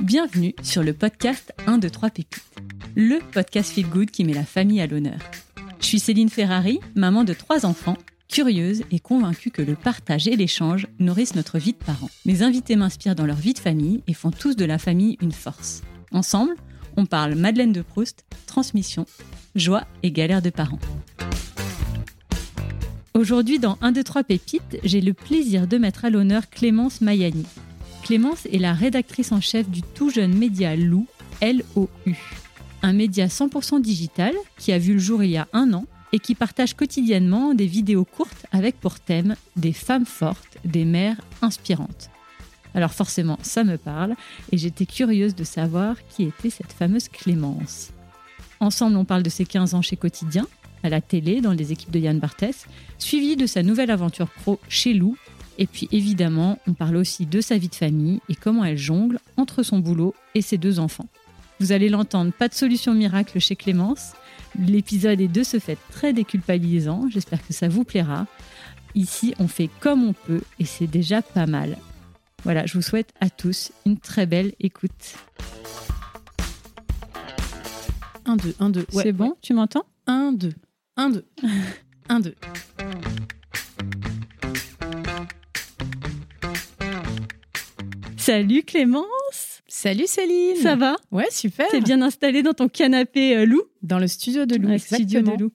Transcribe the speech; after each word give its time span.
Bienvenue 0.00 0.54
sur 0.62 0.82
le 0.82 0.92
podcast 0.92 1.52
1, 1.66 1.78
2, 1.78 1.88
3 1.88 2.10
pépites, 2.10 2.42
le 2.96 3.18
podcast 3.32 3.72
Feel 3.72 3.88
Good 3.88 4.10
qui 4.10 4.24
met 4.24 4.34
la 4.34 4.44
famille 4.44 4.80
à 4.80 4.86
l'honneur. 4.86 5.18
Je 5.80 5.86
suis 5.86 6.00
Céline 6.00 6.28
Ferrari, 6.28 6.80
maman 6.94 7.24
de 7.24 7.32
trois 7.32 7.64
enfants, 7.64 7.96
curieuse 8.28 8.82
et 8.90 8.98
convaincue 8.98 9.50
que 9.50 9.62
le 9.62 9.74
partage 9.74 10.28
et 10.28 10.36
l'échange 10.36 10.86
nourrissent 10.98 11.34
notre 11.34 11.58
vie 11.58 11.72
de 11.72 11.84
parents. 11.84 12.10
Mes 12.26 12.42
invités 12.42 12.76
m'inspirent 12.76 13.14
dans 13.14 13.26
leur 13.26 13.36
vie 13.36 13.54
de 13.54 13.58
famille 13.58 14.02
et 14.06 14.14
font 14.14 14.30
tous 14.30 14.56
de 14.56 14.64
la 14.64 14.78
famille 14.78 15.16
une 15.20 15.32
force. 15.32 15.82
Ensemble, 16.12 16.54
on 16.96 17.06
parle 17.06 17.34
Madeleine 17.34 17.72
de 17.72 17.82
Proust, 17.82 18.24
transmission, 18.46 19.06
joie 19.54 19.86
et 20.02 20.10
galère 20.10 20.42
de 20.42 20.50
parents. 20.50 20.80
Aujourd'hui, 23.12 23.58
dans 23.58 23.76
1, 23.80 23.90
2, 23.90 24.04
3 24.04 24.22
pépites, 24.22 24.78
j'ai 24.84 25.00
le 25.00 25.14
plaisir 25.14 25.66
de 25.66 25.78
mettre 25.78 26.04
à 26.04 26.10
l'honneur 26.10 26.48
Clémence 26.48 27.00
Mayani. 27.00 27.44
Clémence 28.04 28.46
est 28.46 28.58
la 28.58 28.72
rédactrice 28.72 29.32
en 29.32 29.40
chef 29.40 29.68
du 29.68 29.82
tout 29.82 30.10
jeune 30.10 30.32
média 30.32 30.76
Lou, 30.76 31.06
L-O-U. 31.40 32.14
Un 32.82 32.92
média 32.92 33.26
100% 33.26 33.82
digital 33.82 34.32
qui 34.58 34.72
a 34.72 34.78
vu 34.78 34.94
le 34.94 35.00
jour 35.00 35.24
il 35.24 35.30
y 35.30 35.36
a 35.36 35.48
un 35.52 35.72
an 35.72 35.86
et 36.12 36.20
qui 36.20 36.36
partage 36.36 36.74
quotidiennement 36.74 37.52
des 37.52 37.66
vidéos 37.66 38.04
courtes 38.04 38.46
avec 38.52 38.78
pour 38.78 39.00
thème 39.00 39.34
des 39.56 39.72
femmes 39.72 40.06
fortes, 40.06 40.58
des 40.64 40.84
mères 40.84 41.20
inspirantes. 41.42 42.10
Alors 42.74 42.94
forcément, 42.94 43.40
ça 43.42 43.64
me 43.64 43.76
parle 43.76 44.14
et 44.52 44.56
j'étais 44.56 44.86
curieuse 44.86 45.34
de 45.34 45.44
savoir 45.44 45.96
qui 46.10 46.22
était 46.22 46.50
cette 46.50 46.72
fameuse 46.72 47.08
Clémence. 47.08 47.90
Ensemble, 48.60 48.96
on 48.96 49.04
parle 49.04 49.24
de 49.24 49.30
ses 49.30 49.46
15 49.46 49.74
ans 49.74 49.82
chez 49.82 49.96
Quotidien, 49.96 50.46
à 50.82 50.88
la 50.88 51.00
télé, 51.00 51.40
dans 51.40 51.52
les 51.52 51.72
équipes 51.72 51.90
de 51.90 51.98
Yann 51.98 52.18
Barthès, 52.18 52.66
suivi 52.98 53.36
de 53.36 53.46
sa 53.46 53.62
nouvelle 53.62 53.90
aventure 53.90 54.28
pro 54.28 54.58
chez 54.68 54.94
Lou. 54.94 55.16
Et 55.58 55.66
puis 55.66 55.88
évidemment, 55.92 56.58
on 56.66 56.72
parle 56.72 56.96
aussi 56.96 57.26
de 57.26 57.40
sa 57.40 57.58
vie 57.58 57.68
de 57.68 57.74
famille 57.74 58.20
et 58.28 58.34
comment 58.34 58.64
elle 58.64 58.78
jongle 58.78 59.18
entre 59.36 59.62
son 59.62 59.78
boulot 59.78 60.14
et 60.34 60.42
ses 60.42 60.58
deux 60.58 60.78
enfants. 60.78 61.06
Vous 61.58 61.72
allez 61.72 61.90
l'entendre, 61.90 62.32
pas 62.32 62.48
de 62.48 62.54
solution 62.54 62.94
miracle 62.94 63.38
chez 63.38 63.56
Clémence. 63.56 64.12
L'épisode 64.58 65.20
est 65.20 65.28
de 65.28 65.42
ce 65.42 65.58
fait 65.58 65.78
très 65.90 66.14
déculpabilisant. 66.14 67.08
J'espère 67.10 67.46
que 67.46 67.52
ça 67.52 67.68
vous 67.68 67.84
plaira. 67.84 68.26
Ici, 68.94 69.34
on 69.38 69.46
fait 69.46 69.68
comme 69.80 70.04
on 70.04 70.14
peut 70.14 70.40
et 70.58 70.64
c'est 70.64 70.86
déjà 70.86 71.20
pas 71.20 71.46
mal. 71.46 71.76
Voilà, 72.44 72.64
je 72.64 72.74
vous 72.74 72.82
souhaite 72.82 73.12
à 73.20 73.28
tous 73.28 73.72
une 73.84 73.98
très 73.98 74.24
belle 74.24 74.52
écoute. 74.60 75.16
1, 78.24 78.36
2, 78.36 78.54
1, 78.58 78.70
2. 78.70 78.86
c'est 78.90 79.12
bon, 79.12 79.36
tu 79.42 79.52
m'entends? 79.54 79.84
1, 80.06 80.32
2, 80.32 80.52
1, 80.96 81.10
2, 81.10 81.24
1, 82.08 82.20
2. 82.20 82.34
Salut 88.16 88.62
Clémence 88.62 89.62
Salut 89.66 90.06
Céline 90.06 90.56
Ça 90.56 90.76
va? 90.76 90.96
Ouais, 91.10 91.28
super 91.30 91.66
T'es 91.70 91.80
bien 91.80 92.02
installée 92.02 92.42
dans 92.42 92.52
ton 92.52 92.68
canapé 92.68 93.36
euh, 93.36 93.46
Lou 93.46 93.62
Dans 93.82 93.98
le 93.98 94.06
studio 94.08 94.46
de 94.46 94.56
Lou, 94.56 94.68
Ouais, 94.68 94.74
exactement. 94.74 95.08
studio 95.08 95.36
de 95.36 95.42
Lou. 95.44 95.52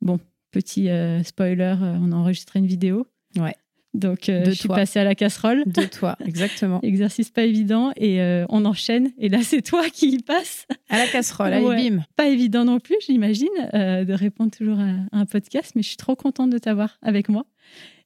Bon, 0.00 0.18
petit 0.50 0.88
euh, 0.88 1.22
spoiler, 1.24 1.74
euh, 1.82 1.98
on 2.00 2.12
a 2.12 2.16
enregistré 2.16 2.58
une 2.58 2.66
vidéo. 2.66 3.06
Ouais. 3.36 3.54
Donc, 3.92 4.28
euh, 4.28 4.44
De 4.44 4.50
je 4.50 4.54
suis 4.56 4.68
toi. 4.68 4.76
passée 4.76 5.00
à 5.00 5.04
la 5.04 5.14
casserole. 5.14 5.64
De 5.66 5.82
toi, 5.82 6.16
exactement. 6.24 6.80
Exercice 6.82 7.30
pas 7.30 7.42
évident 7.42 7.90
et 7.96 8.20
euh, 8.20 8.44
on 8.48 8.64
enchaîne. 8.64 9.10
Et 9.18 9.28
là, 9.28 9.42
c'est 9.42 9.62
toi 9.62 9.88
qui 9.92 10.10
y 10.10 10.18
passe. 10.22 10.66
À 10.88 10.98
la 10.98 11.06
casserole, 11.08 11.52
allez, 11.52 11.64
Ouais. 11.66 11.90
bim 11.90 12.04
Pas 12.16 12.28
évident 12.28 12.64
non 12.64 12.78
plus, 12.78 12.96
j'imagine, 13.04 13.48
euh, 13.74 14.04
de 14.04 14.12
répondre 14.12 14.50
toujours 14.52 14.78
à, 14.78 14.94
un 15.12 15.26
podcast, 15.26 15.72
mais 15.74 15.82
je 15.82 15.88
suis 15.88 15.96
trop 15.96 16.14
contente 16.14 16.50
de 16.50 16.58
t'avoir 16.58 16.98
avec 17.02 17.28
moi. 17.28 17.46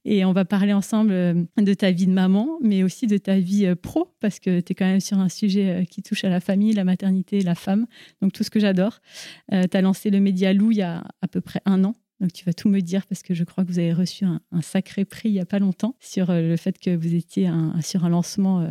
Et 0.07 0.25
on 0.27 0.33
va 0.33 0.45
parler 0.45 0.73
ensemble 0.75 1.13
euh, 1.13 1.35
de 1.59 1.75
ta 1.75 1.91
vie 1.91 2.07
de 2.07 2.13
maman, 2.13 2.49
mais 2.63 2.83
aussi 2.83 3.07
de 3.07 3.17
ta 3.19 3.39
vie 3.39 3.75
pro, 3.75 4.09
parce 4.21 4.39
que 4.39 4.61
tu 4.61 4.73
es 4.73 4.75
quand 4.75 4.85
même 4.87 5.01
sur 5.01 5.19
un 5.19 5.29
sujet 5.31 5.87
qui 5.91 6.03
touche 6.03 6.25
à 6.25 6.29
la 6.31 6.41
famille, 6.41 6.73
la 6.73 6.85
maternité, 6.85 7.41
la 7.41 7.55
femme, 7.55 7.87
donc 8.23 8.33
tout 8.33 8.43
ce 8.43 8.51
que 8.51 8.61
j'adore. 8.61 9.01
tu 9.51 9.77
as 9.77 9.81
lancé 9.83 10.11
le 10.11 10.21
Média 10.21 10.53
Lou 10.53 10.73
il 10.73 10.79
y 10.79 10.83
a 10.83 11.05
à 11.23 11.29
peu 11.29 11.41
près 11.41 11.61
un 11.67 11.85
an. 11.85 11.95
Donc 12.25 12.33
tu 12.33 12.47
vas 12.47 12.55
tout 12.55 12.71
me 12.71 12.81
dire 12.81 13.07
parce 13.07 13.23
que 13.23 13.35
je 13.35 13.45
crois 13.45 13.65
que 13.65 13.69
vous 13.71 13.79
avez 13.79 13.93
reçu 13.93 14.25
un, 14.25 14.41
un 14.51 14.63
sacré 14.63 15.05
prix 15.05 15.29
il 15.29 15.33
n'y 15.33 15.41
a 15.41 15.45
pas 15.45 15.59
longtemps 15.59 15.95
sur 16.01 16.31
euh, 16.31 16.41
le 16.41 16.57
fait 16.57 16.79
que 16.79 16.97
vous 16.97 17.15
étiez 17.15 17.49
un- 17.49 17.79
sur 17.83 18.07
un 18.07 18.09
lancement 18.09 18.63
euh, 18.63 18.71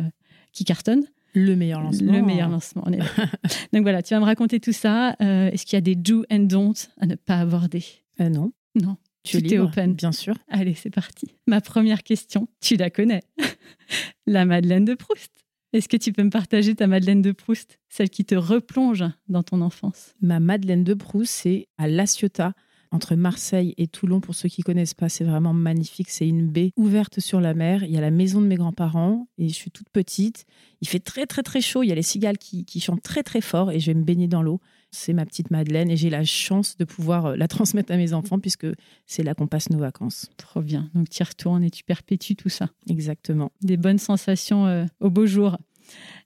qui 0.52 0.64
cartonne. 0.64 1.04
Le 1.34 1.54
meilleur 1.54 1.80
lancement. 1.80 2.12
Le 2.12 2.20
meilleur 2.22 2.48
lancement, 2.48 2.82
on 2.84 2.92
est. 2.92 2.98
Donc 3.72 3.82
voilà, 3.82 4.02
tu 4.02 4.12
vas 4.12 4.18
me 4.18 4.24
raconter 4.24 4.58
tout 4.58 4.72
ça. 4.72 5.14
Euh, 5.22 5.50
Est-ce 5.52 5.64
qu'il 5.66 5.76
y 5.76 5.78
a 5.78 5.82
des 5.82 5.94
do 5.94 6.24
and 6.32 6.40
don't 6.40 6.74
à 7.00 7.06
ne 7.06 7.14
pas 7.14 7.38
aborder? 7.38 7.84
Euh, 8.20 8.28
non, 8.28 8.52
Non. 8.74 8.96
tu 9.22 9.36
es 9.38 9.58
open. 9.60 9.94
Bien 9.94 10.10
sûr. 10.10 10.34
Allez, 10.48 10.74
c'est 10.74 10.90
parti. 10.90 11.28
Ma 11.46 11.60
première 11.60 12.02
question, 12.02 12.48
tu 12.60 12.74
la 12.76 12.90
connais. 12.90 13.22
la 14.26 14.44
Madeleine 14.44 14.84
de 14.84 14.94
Proust. 14.94 15.30
Est-ce 15.72 15.88
que 15.88 15.96
tu 15.96 16.12
peux 16.12 16.22
me 16.22 16.30
partager 16.30 16.74
ta 16.76 16.86
Madeleine 16.86 17.20
de 17.22 17.32
Proust, 17.32 17.78
celle 17.88 18.10
qui 18.10 18.24
te 18.24 18.34
replonge 18.36 19.04
dans 19.28 19.42
ton 19.42 19.60
enfance 19.60 20.14
Ma 20.20 20.38
Madeleine 20.40 20.84
de 20.84 20.94
Proust, 20.94 21.32
c'est 21.32 21.66
à 21.78 21.88
La 21.88 22.06
Ciotat, 22.06 22.52
entre 22.94 23.16
Marseille 23.16 23.74
et 23.76 23.88
Toulon. 23.88 24.20
Pour 24.20 24.34
ceux 24.34 24.48
qui 24.48 24.62
connaissent 24.62 24.94
pas, 24.94 25.08
c'est 25.08 25.24
vraiment 25.24 25.52
magnifique. 25.52 26.08
C'est 26.10 26.28
une 26.28 26.46
baie 26.46 26.70
ouverte 26.76 27.18
sur 27.18 27.40
la 27.40 27.52
mer. 27.52 27.82
Il 27.82 27.90
y 27.90 27.98
a 27.98 28.00
la 28.00 28.12
maison 28.12 28.40
de 28.40 28.46
mes 28.46 28.54
grands-parents 28.54 29.26
et 29.36 29.48
je 29.48 29.54
suis 29.54 29.70
toute 29.70 29.90
petite. 29.90 30.46
Il 30.80 30.88
fait 30.88 31.00
très 31.00 31.26
très 31.26 31.42
très 31.42 31.60
chaud. 31.60 31.82
Il 31.82 31.88
y 31.88 31.92
a 31.92 31.96
les 31.96 32.02
cigales 32.02 32.38
qui, 32.38 32.64
qui 32.64 32.80
chantent 32.80 33.02
très 33.02 33.24
très 33.24 33.40
fort 33.40 33.72
et 33.72 33.80
je 33.80 33.86
vais 33.86 33.94
me 33.94 34.04
baigner 34.04 34.28
dans 34.28 34.42
l'eau. 34.42 34.60
C'est 34.92 35.12
ma 35.12 35.26
petite 35.26 35.50
Madeleine 35.50 35.90
et 35.90 35.96
j'ai 35.96 36.08
la 36.08 36.24
chance 36.24 36.76
de 36.76 36.84
pouvoir 36.84 37.26
euh, 37.26 37.36
la 37.36 37.48
transmettre 37.48 37.92
à 37.92 37.96
mes 37.96 38.12
enfants 38.12 38.38
puisque 38.38 38.68
c'est 39.06 39.24
là 39.24 39.34
qu'on 39.34 39.48
passe 39.48 39.70
nos 39.70 39.78
vacances. 39.78 40.30
Trop 40.36 40.62
bien. 40.62 40.88
Donc 40.94 41.10
tu 41.10 41.20
y 41.20 41.24
retournes 41.24 41.64
et 41.64 41.70
tu 41.70 41.82
perpétues 41.82 42.36
tout 42.36 42.48
ça. 42.48 42.68
Exactement. 42.88 43.50
Des 43.60 43.76
bonnes 43.76 43.98
sensations 43.98 44.66
euh, 44.66 44.84
au 45.00 45.10
beau 45.10 45.26
jour. 45.26 45.58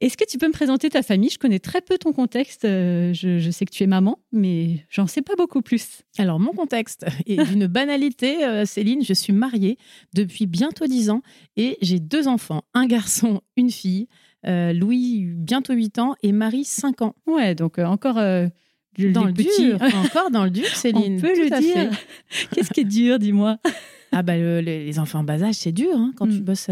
Est-ce 0.01 0.17
que 0.17 0.25
tu 0.29 0.39
peux 0.39 0.47
me 0.47 0.53
présenter 0.53 0.89
ta 0.91 1.03
famille? 1.03 1.31
Je 1.31 1.39
connais 1.39 1.59
très 1.59 1.81
peu 1.81 1.99
ton 1.99 2.13
contexte. 2.13 2.65
Euh, 2.65 3.13
je, 3.13 3.39
je 3.39 3.51
sais 3.51 3.65
que 3.65 3.71
tu 3.73 3.83
es 3.83 3.87
maman, 3.87 4.19
mais 4.33 4.85
j'en 4.91 5.07
sais 5.07 5.23
pas 5.23 5.35
beaucoup 5.37 5.61
plus. 5.63 6.03
Alors, 6.19 6.39
mon 6.41 6.53
contexte 6.53 7.05
est 7.27 7.43
d'une 7.51 7.67
banalité, 7.67 8.45
euh, 8.45 8.65
Céline. 8.65 9.03
Je 9.05 9.13
suis 9.13 9.33
mariée 9.33 9.77
depuis 10.15 10.47
bientôt 10.47 10.87
10 10.87 11.11
ans 11.11 11.23
et 11.57 11.77
j'ai 11.83 11.99
deux 12.01 12.29
enfants, 12.29 12.63
un 12.75 12.87
garçon, 12.87 13.41
une 13.57 13.71
fille. 13.71 14.09
Euh, 14.47 14.73
Louis, 14.73 15.25
bientôt 15.35 15.73
8 15.75 15.99
ans, 15.99 16.15
et 16.23 16.31
Marie, 16.31 16.65
5 16.65 17.03
ans. 17.03 17.17
Ouais, 17.27 17.57
donc 17.57 17.79
euh, 17.81 17.85
encore 17.85 18.19
euh, 18.19 18.47
Dans 18.97 19.25
le 19.25 19.33
petits- 19.35 19.49
dur, 19.59 19.79
encore 20.05 20.31
dans 20.31 20.45
le 20.45 20.51
dur, 20.51 20.67
Céline. 20.69 21.17
On 21.17 21.21
peut 21.21 21.33
Tout 21.35 21.41
le 21.55 21.61
dire. 21.61 21.91
Qu'est-ce 22.53 22.71
qui 22.71 22.81
est 22.81 22.85
dur, 22.85 23.19
dis-moi? 23.19 23.59
Ah 24.13 24.23
bah, 24.23 24.37
le- 24.39 24.61
les, 24.61 24.99
enfants 25.01 25.19
en 25.19 25.25
bas 25.25 25.43
âge, 25.43 25.57
c'est 25.57 25.73
dur. 25.73 25.91
hein. 25.97 26.13
Quand 26.17 26.27
tu 26.29 26.39
Mm. 26.41 26.45
bosses 26.45 26.71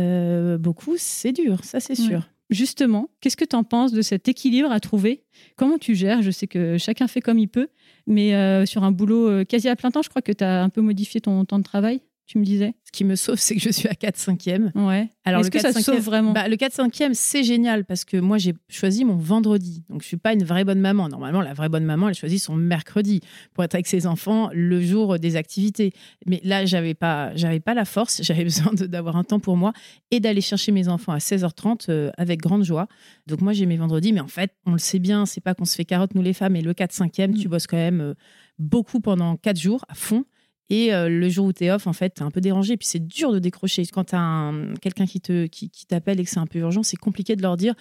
beaucoup, 0.60 0.94
c'est 0.96 1.32
dur, 1.32 1.64
ça 1.64 1.80
c'est 1.80 1.98
Ouais. 1.98 2.20
Justement, 2.48 3.10
qu'est-ce 3.20 3.36
que 3.36 3.44
tu 3.44 3.56
en 3.56 3.64
penses 3.64 3.92
de 3.92 4.02
cet 4.02 4.28
équilibre 4.28 4.70
à 4.70 4.78
trouver? 4.78 5.24
Comment 5.56 5.78
tu 5.78 5.94
gères? 5.96 6.22
Je 6.22 6.30
sais 6.30 6.46
que 6.46 6.78
chacun 6.78 7.08
fait 7.08 7.20
comme 7.20 7.38
il 7.38 7.48
peut, 7.48 7.68
mais 8.06 8.34
euh, 8.34 8.66
sur 8.66 8.84
un 8.84 8.92
boulot 8.92 9.28
euh, 9.28 9.44
quasi 9.44 9.68
à 9.68 9.74
plein 9.74 9.90
temps, 9.90 10.02
je 10.02 10.08
crois 10.08 10.22
que 10.22 10.32
tu 10.32 10.44
as 10.44 10.62
un 10.62 10.68
peu 10.68 10.80
modifié 10.80 11.20
ton 11.20 11.44
temps 11.44 11.58
de 11.58 11.64
travail, 11.64 12.02
tu 12.26 12.38
me 12.38 12.44
disais? 12.44 12.74
Ce 12.84 12.92
qui 12.92 13.04
me 13.04 13.14
sauve, 13.16 13.38
c'est 13.38 13.54
que 13.54 13.60
je 13.60 13.70
suis 13.70 13.88
à 13.88 13.92
4-5e. 13.92 14.70
Ouais. 14.74 15.08
Alors, 15.24 15.40
Est-ce 15.40 15.50
que 15.50 15.58
ça 15.60 15.70
4-5e 15.70 15.82
sauve 15.82 16.00
vraiment? 16.00 16.32
Bah, 16.32 16.48
le 16.48 16.56
4-5e, 16.56 17.14
c'est 17.14 17.44
génial 17.44 17.84
parce 17.84 18.04
que 18.04 18.16
moi, 18.16 18.38
j'ai 18.38 18.54
choisi 18.68 19.04
mon 19.04 19.16
vendredi. 19.16 19.84
Donc, 19.88 20.02
je 20.02 20.06
suis 20.08 20.16
pas 20.16 20.32
une 20.32 20.44
vraie 20.44 20.64
bonne 20.64 20.80
maman. 20.80 21.08
Normalement, 21.08 21.40
la 21.40 21.54
vraie 21.54 21.68
bonne 21.68 21.84
maman, 21.84 22.08
elle 22.08 22.14
choisit 22.14 22.40
son 22.40 22.54
mercredi 22.56 23.20
pour 23.54 23.64
être 23.64 23.74
avec 23.74 23.86
ses 23.86 24.06
enfants 24.06 24.50
le 24.52 24.80
jour 24.80 25.18
des 25.18 25.36
activités. 25.36 25.92
Mais 26.26 26.40
là, 26.44 26.64
j'avais 26.66 26.94
pas, 26.94 27.34
j'avais 27.36 27.60
pas 27.60 27.74
la 27.74 27.84
force. 27.84 28.22
J'avais 28.22 28.44
besoin 28.44 28.72
d'avoir 28.74 29.16
un 29.16 29.24
temps 29.24 29.40
pour 29.40 29.56
moi 29.56 29.72
et 30.10 30.20
d'aller 30.20 30.40
chercher 30.40 30.72
mes 30.72 30.88
enfants 30.88 31.12
à 31.12 31.18
16h30 31.18 31.86
euh, 31.90 32.10
avec 32.18 32.40
grande 32.40 32.64
joie. 32.64 32.86
Donc, 33.26 33.40
moi, 33.40 33.52
j'ai 33.52 33.66
mes 33.66 33.76
vendredis. 33.76 34.12
Mais 34.12 34.20
en 34.20 34.28
fait, 34.28 34.52
on 34.66 34.72
le 34.72 34.78
sait 34.78 34.98
bien, 34.98 35.26
c'est 35.26 35.40
pas 35.40 35.54
qu'on 35.54 35.64
se 35.64 35.74
fait 35.74 35.84
carotte, 35.84 36.14
nous 36.14 36.22
les 36.22 36.32
femmes. 36.32 36.56
Et 36.56 36.62
le 36.62 36.72
4-5e, 36.72 37.34
tu 37.40 37.46
Mm. 37.46 37.50
bosses 37.50 37.66
quand 37.66 37.76
même 37.76 38.00
euh, 38.00 38.14
beaucoup 38.58 39.00
pendant 39.00 39.36
4 39.36 39.58
jours 39.60 39.84
à 39.88 39.94
fond. 39.94 40.24
Et 40.68 40.92
euh, 40.92 41.08
le 41.08 41.28
jour 41.28 41.46
où 41.46 41.52
tu 41.52 41.64
es 41.64 41.70
off, 41.70 41.86
en 41.86 41.92
fait, 41.92 42.14
tu 42.14 42.22
es 42.22 42.24
un 42.24 42.30
peu 42.30 42.40
dérangé. 42.40 42.76
Puis 42.76 42.88
c'est 42.88 43.06
dur 43.06 43.32
de 43.32 43.38
décrocher. 43.38 43.84
Quand 43.86 44.04
tu 44.04 44.16
as 44.16 44.52
quelqu'un 44.80 45.06
qui 45.06 45.20
te 45.20 45.46
qui, 45.46 45.70
qui 45.70 45.86
t'appelle 45.86 46.20
et 46.20 46.24
que 46.24 46.30
c'est 46.30 46.40
un 46.40 46.46
peu 46.46 46.58
urgent, 46.58 46.82
c'est 46.82 46.96
compliqué 46.96 47.36
de 47.36 47.42
leur 47.42 47.56
dire 47.56 47.74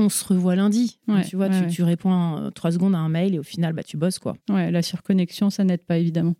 on 0.00 0.08
se 0.08 0.24
revoit 0.24 0.54
lundi. 0.54 1.00
Ouais, 1.08 1.24
tu 1.24 1.34
vois, 1.34 1.48
ouais, 1.48 1.58
tu, 1.58 1.64
ouais. 1.64 1.70
tu 1.70 1.82
réponds 1.82 2.36
euh, 2.36 2.50
trois 2.50 2.70
secondes 2.70 2.94
à 2.94 2.98
un 2.98 3.08
mail 3.08 3.34
et 3.34 3.38
au 3.40 3.42
final, 3.42 3.72
bah, 3.72 3.82
tu 3.82 3.96
bosses. 3.96 4.20
quoi. 4.20 4.36
Ouais, 4.48 4.70
la 4.70 4.80
surconnexion, 4.80 5.50
ça 5.50 5.64
n'aide 5.64 5.82
pas 5.82 5.98
évidemment. 5.98 6.36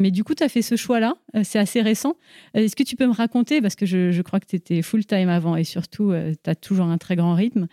Mais 0.00 0.10
du 0.10 0.24
coup, 0.24 0.34
tu 0.34 0.42
as 0.42 0.48
fait 0.48 0.62
ce 0.62 0.76
choix-là, 0.76 1.16
euh, 1.36 1.42
c'est 1.44 1.58
assez 1.58 1.82
récent. 1.82 2.16
Est-ce 2.54 2.74
que 2.74 2.82
tu 2.82 2.96
peux 2.96 3.06
me 3.06 3.12
raconter, 3.12 3.60
parce 3.60 3.74
que 3.74 3.84
je, 3.84 4.12
je 4.12 4.22
crois 4.22 4.40
que 4.40 4.46
tu 4.46 4.56
étais 4.56 4.80
full-time 4.80 5.28
avant 5.28 5.56
et 5.56 5.64
surtout, 5.64 6.14
tu 6.42 6.50
as 6.50 6.54
toujours 6.54 6.86
un 6.86 6.96
très 6.96 7.14
grand 7.14 7.34
rythme. 7.34 7.66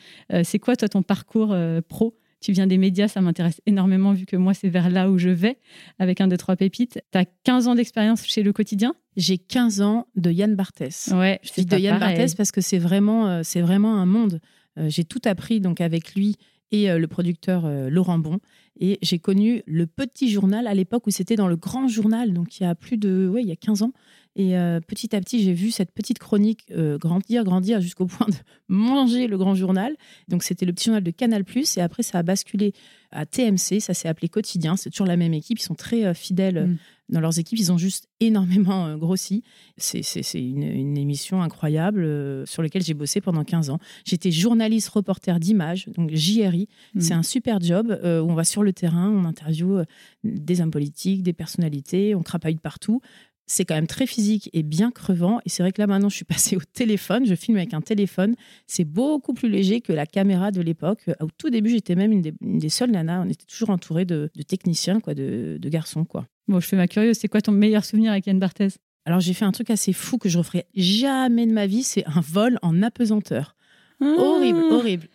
C'est 0.43 0.59
quoi, 0.59 0.75
toi, 0.75 0.89
ton 0.89 1.03
parcours 1.03 1.55
pro? 1.87 2.17
Tu 2.41 2.53
viens 2.53 2.67
des 2.67 2.77
médias, 2.77 3.07
ça 3.07 3.19
m'intéresse 3.21 3.61
énormément 3.65 4.13
vu 4.13 4.25
que 4.25 4.37
moi, 4.37 4.53
c'est 4.53 4.69
vers 4.69 4.89
là 4.89 5.09
où 5.09 5.17
je 5.17 5.29
vais 5.29 5.57
avec 5.97 6.21
un, 6.21 6.27
deux, 6.27 6.37
trois 6.37 6.55
pépites. 6.55 7.01
Tu 7.11 7.17
as 7.17 7.25
15 7.43 7.67
ans 7.67 7.75
d'expérience 7.75 8.25
chez 8.25 8.43
Le 8.43 8.53
Quotidien? 8.53 8.93
J'ai 9.17 9.37
15 9.37 9.81
ans 9.81 10.07
de 10.15 10.31
Yann 10.31 10.55
Barthès. 10.55 11.09
Ouais, 11.13 11.39
Je 11.43 11.51
dis 11.53 11.65
de 11.65 11.77
Yann 11.77 11.99
Barthès 11.99 12.35
parce 12.35 12.51
que 12.51 12.61
c'est 12.61 12.77
vraiment, 12.77 13.27
euh, 13.27 13.41
c'est 13.43 13.61
vraiment 13.61 13.97
un 13.97 14.05
monde. 14.05 14.39
Euh, 14.77 14.89
J'ai 14.89 15.03
tout 15.03 15.21
appris 15.25 15.59
donc 15.59 15.81
avec 15.81 16.15
lui 16.15 16.37
et 16.71 16.89
euh, 16.89 16.97
le 16.97 17.07
producteur 17.07 17.67
Laurent 17.89 18.19
Bon. 18.19 18.39
Et 18.79 18.97
j'ai 19.01 19.19
connu 19.19 19.61
le 19.65 19.85
petit 19.87 20.29
journal 20.29 20.65
à 20.65 20.73
l'époque 20.73 21.05
où 21.05 21.11
c'était 21.11 21.35
dans 21.35 21.47
le 21.47 21.57
grand 21.57 21.87
journal, 21.87 22.33
donc 22.33 22.59
il 22.59 22.63
y 22.63 22.65
a 22.65 22.75
plus 22.75 22.97
de, 22.97 23.27
ouais, 23.27 23.41
il 23.41 23.47
y 23.47 23.51
a 23.51 23.57
15 23.57 23.83
ans. 23.83 23.91
Et 24.35 24.57
euh, 24.57 24.79
petit 24.79 25.15
à 25.15 25.19
petit, 25.19 25.43
j'ai 25.43 25.53
vu 25.53 25.69
cette 25.69 25.91
petite 25.91 26.19
chronique 26.19 26.63
euh, 26.71 26.97
grandir, 26.97 27.43
grandir 27.43 27.81
jusqu'au 27.81 28.05
point 28.05 28.27
de 28.27 28.35
manger 28.69 29.27
le 29.27 29.37
grand 29.37 29.53
journal. 29.53 29.95
Donc 30.27 30.43
c'était 30.43 30.65
le 30.65 30.71
petit 30.71 30.85
journal 30.85 31.03
de 31.03 31.11
Canal+. 31.11 31.43
Et 31.75 31.81
après, 31.81 32.03
ça 32.03 32.19
a 32.19 32.23
basculé 32.23 32.73
à 33.11 33.25
TMC. 33.25 33.81
Ça 33.81 33.93
s'est 33.93 34.07
appelé 34.07 34.29
Quotidien. 34.29 34.77
C'est 34.77 34.91
toujours 34.91 35.07
la 35.07 35.17
même 35.17 35.33
équipe. 35.33 35.59
Ils 35.59 35.63
sont 35.63 35.75
très 35.75 36.05
euh, 36.05 36.13
fidèles. 36.13 36.67
Mm. 36.67 36.77
Dans 37.09 37.21
leurs 37.21 37.39
équipes, 37.39 37.57
ils 37.57 37.71
ont 37.71 37.79
juste 37.79 38.07
énormément 38.19 38.95
grossi. 38.95 39.43
C'est 39.77 40.03
une, 40.35 40.61
une, 40.61 40.95
émission 40.95 41.41
incroyable 41.41 42.07
sur 42.45 42.61
laquelle 42.61 42.83
j'ai 42.83 42.93
bossé 42.93 43.19
pendant 43.19 43.43
15 43.43 43.71
ans. 43.71 43.79
J'étais 44.05 44.29
journaliste 44.29 44.89
reporter 44.89 45.39
d'image, 45.39 45.87
donc 45.97 46.13
JRI. 46.13 46.67
Mm. 46.93 47.01
C'est 47.01 47.15
un 47.15 47.23
super 47.23 47.59
job 47.61 47.99
où 48.03 48.05
on 48.05 48.35
va 48.35 48.43
sur 48.43 48.61
le 48.61 48.68
terrain, 48.71 49.09
on 49.09 49.25
interviewe 49.25 49.85
des 50.23 50.61
hommes 50.61 50.71
politiques, 50.71 51.23
des 51.23 51.33
personnalités, 51.33 52.15
on 52.15 52.21
crapaille 52.21 52.57
partout 52.57 53.01
c'est 53.49 53.65
quand 53.65 53.75
même 53.75 53.87
très 53.87 54.05
physique 54.05 54.49
et 54.53 54.63
bien 54.63 54.91
crevant. 54.91 55.39
Et 55.43 55.49
c'est 55.49 55.63
vrai 55.63 55.71
que 55.71 55.81
là, 55.81 55.87
maintenant, 55.87 56.07
je 56.07 56.15
suis 56.15 56.25
passée 56.35 56.55
au 56.55 56.61
téléphone. 56.61 57.25
Je 57.25 57.35
filme 57.35 57.57
avec 57.57 57.73
un 57.73 57.81
téléphone. 57.81 58.35
C'est 58.67 58.85
beaucoup 58.85 59.33
plus 59.33 59.49
léger 59.49 59.81
que 59.81 59.91
la 59.91 60.05
caméra 60.05 60.51
de 60.51 60.61
l'époque. 60.61 61.09
Au 61.19 61.27
tout 61.37 61.49
début, 61.49 61.71
j'étais 61.71 61.95
même 61.95 62.11
une 62.11 62.21
des, 62.21 62.69
seules 62.69 62.91
nanas. 62.91 63.23
On 63.25 63.29
était 63.29 63.45
toujours 63.45 63.71
entouré 63.71 64.05
de, 64.05 64.29
techniciens, 64.47 64.99
quoi, 64.99 65.15
de, 65.15 65.59
garçons. 65.63 66.05
quoi. 66.05 66.27
Bon, 66.47 66.59
je 66.59 66.67
fais 66.67 66.77
ma 66.77 66.87
curieuse. 66.87 67.17
C'est 67.17 67.27
quoi 67.27 67.41
ton 67.41 67.51
meilleur 67.51 67.83
souvenir 67.83 68.11
avec 68.11 68.27
Yann 68.27 68.39
Barthès? 68.39 68.77
Alors 69.05 69.21
j'ai 69.21 69.33
fait 69.33 69.45
un 69.45 69.51
truc 69.51 69.71
assez 69.71 69.93
fou 69.93 70.17
que 70.19 70.29
je 70.29 70.37
referai 70.37 70.67
jamais 70.75 71.47
de 71.47 71.53
ma 71.53 71.65
vie, 71.65 71.83
c'est 71.83 72.05
un 72.05 72.21
vol 72.21 72.59
en 72.61 72.83
apesanteur. 72.83 73.55
Horrible, 74.01 74.61
ah. 74.71 74.73
horrible. 74.75 75.07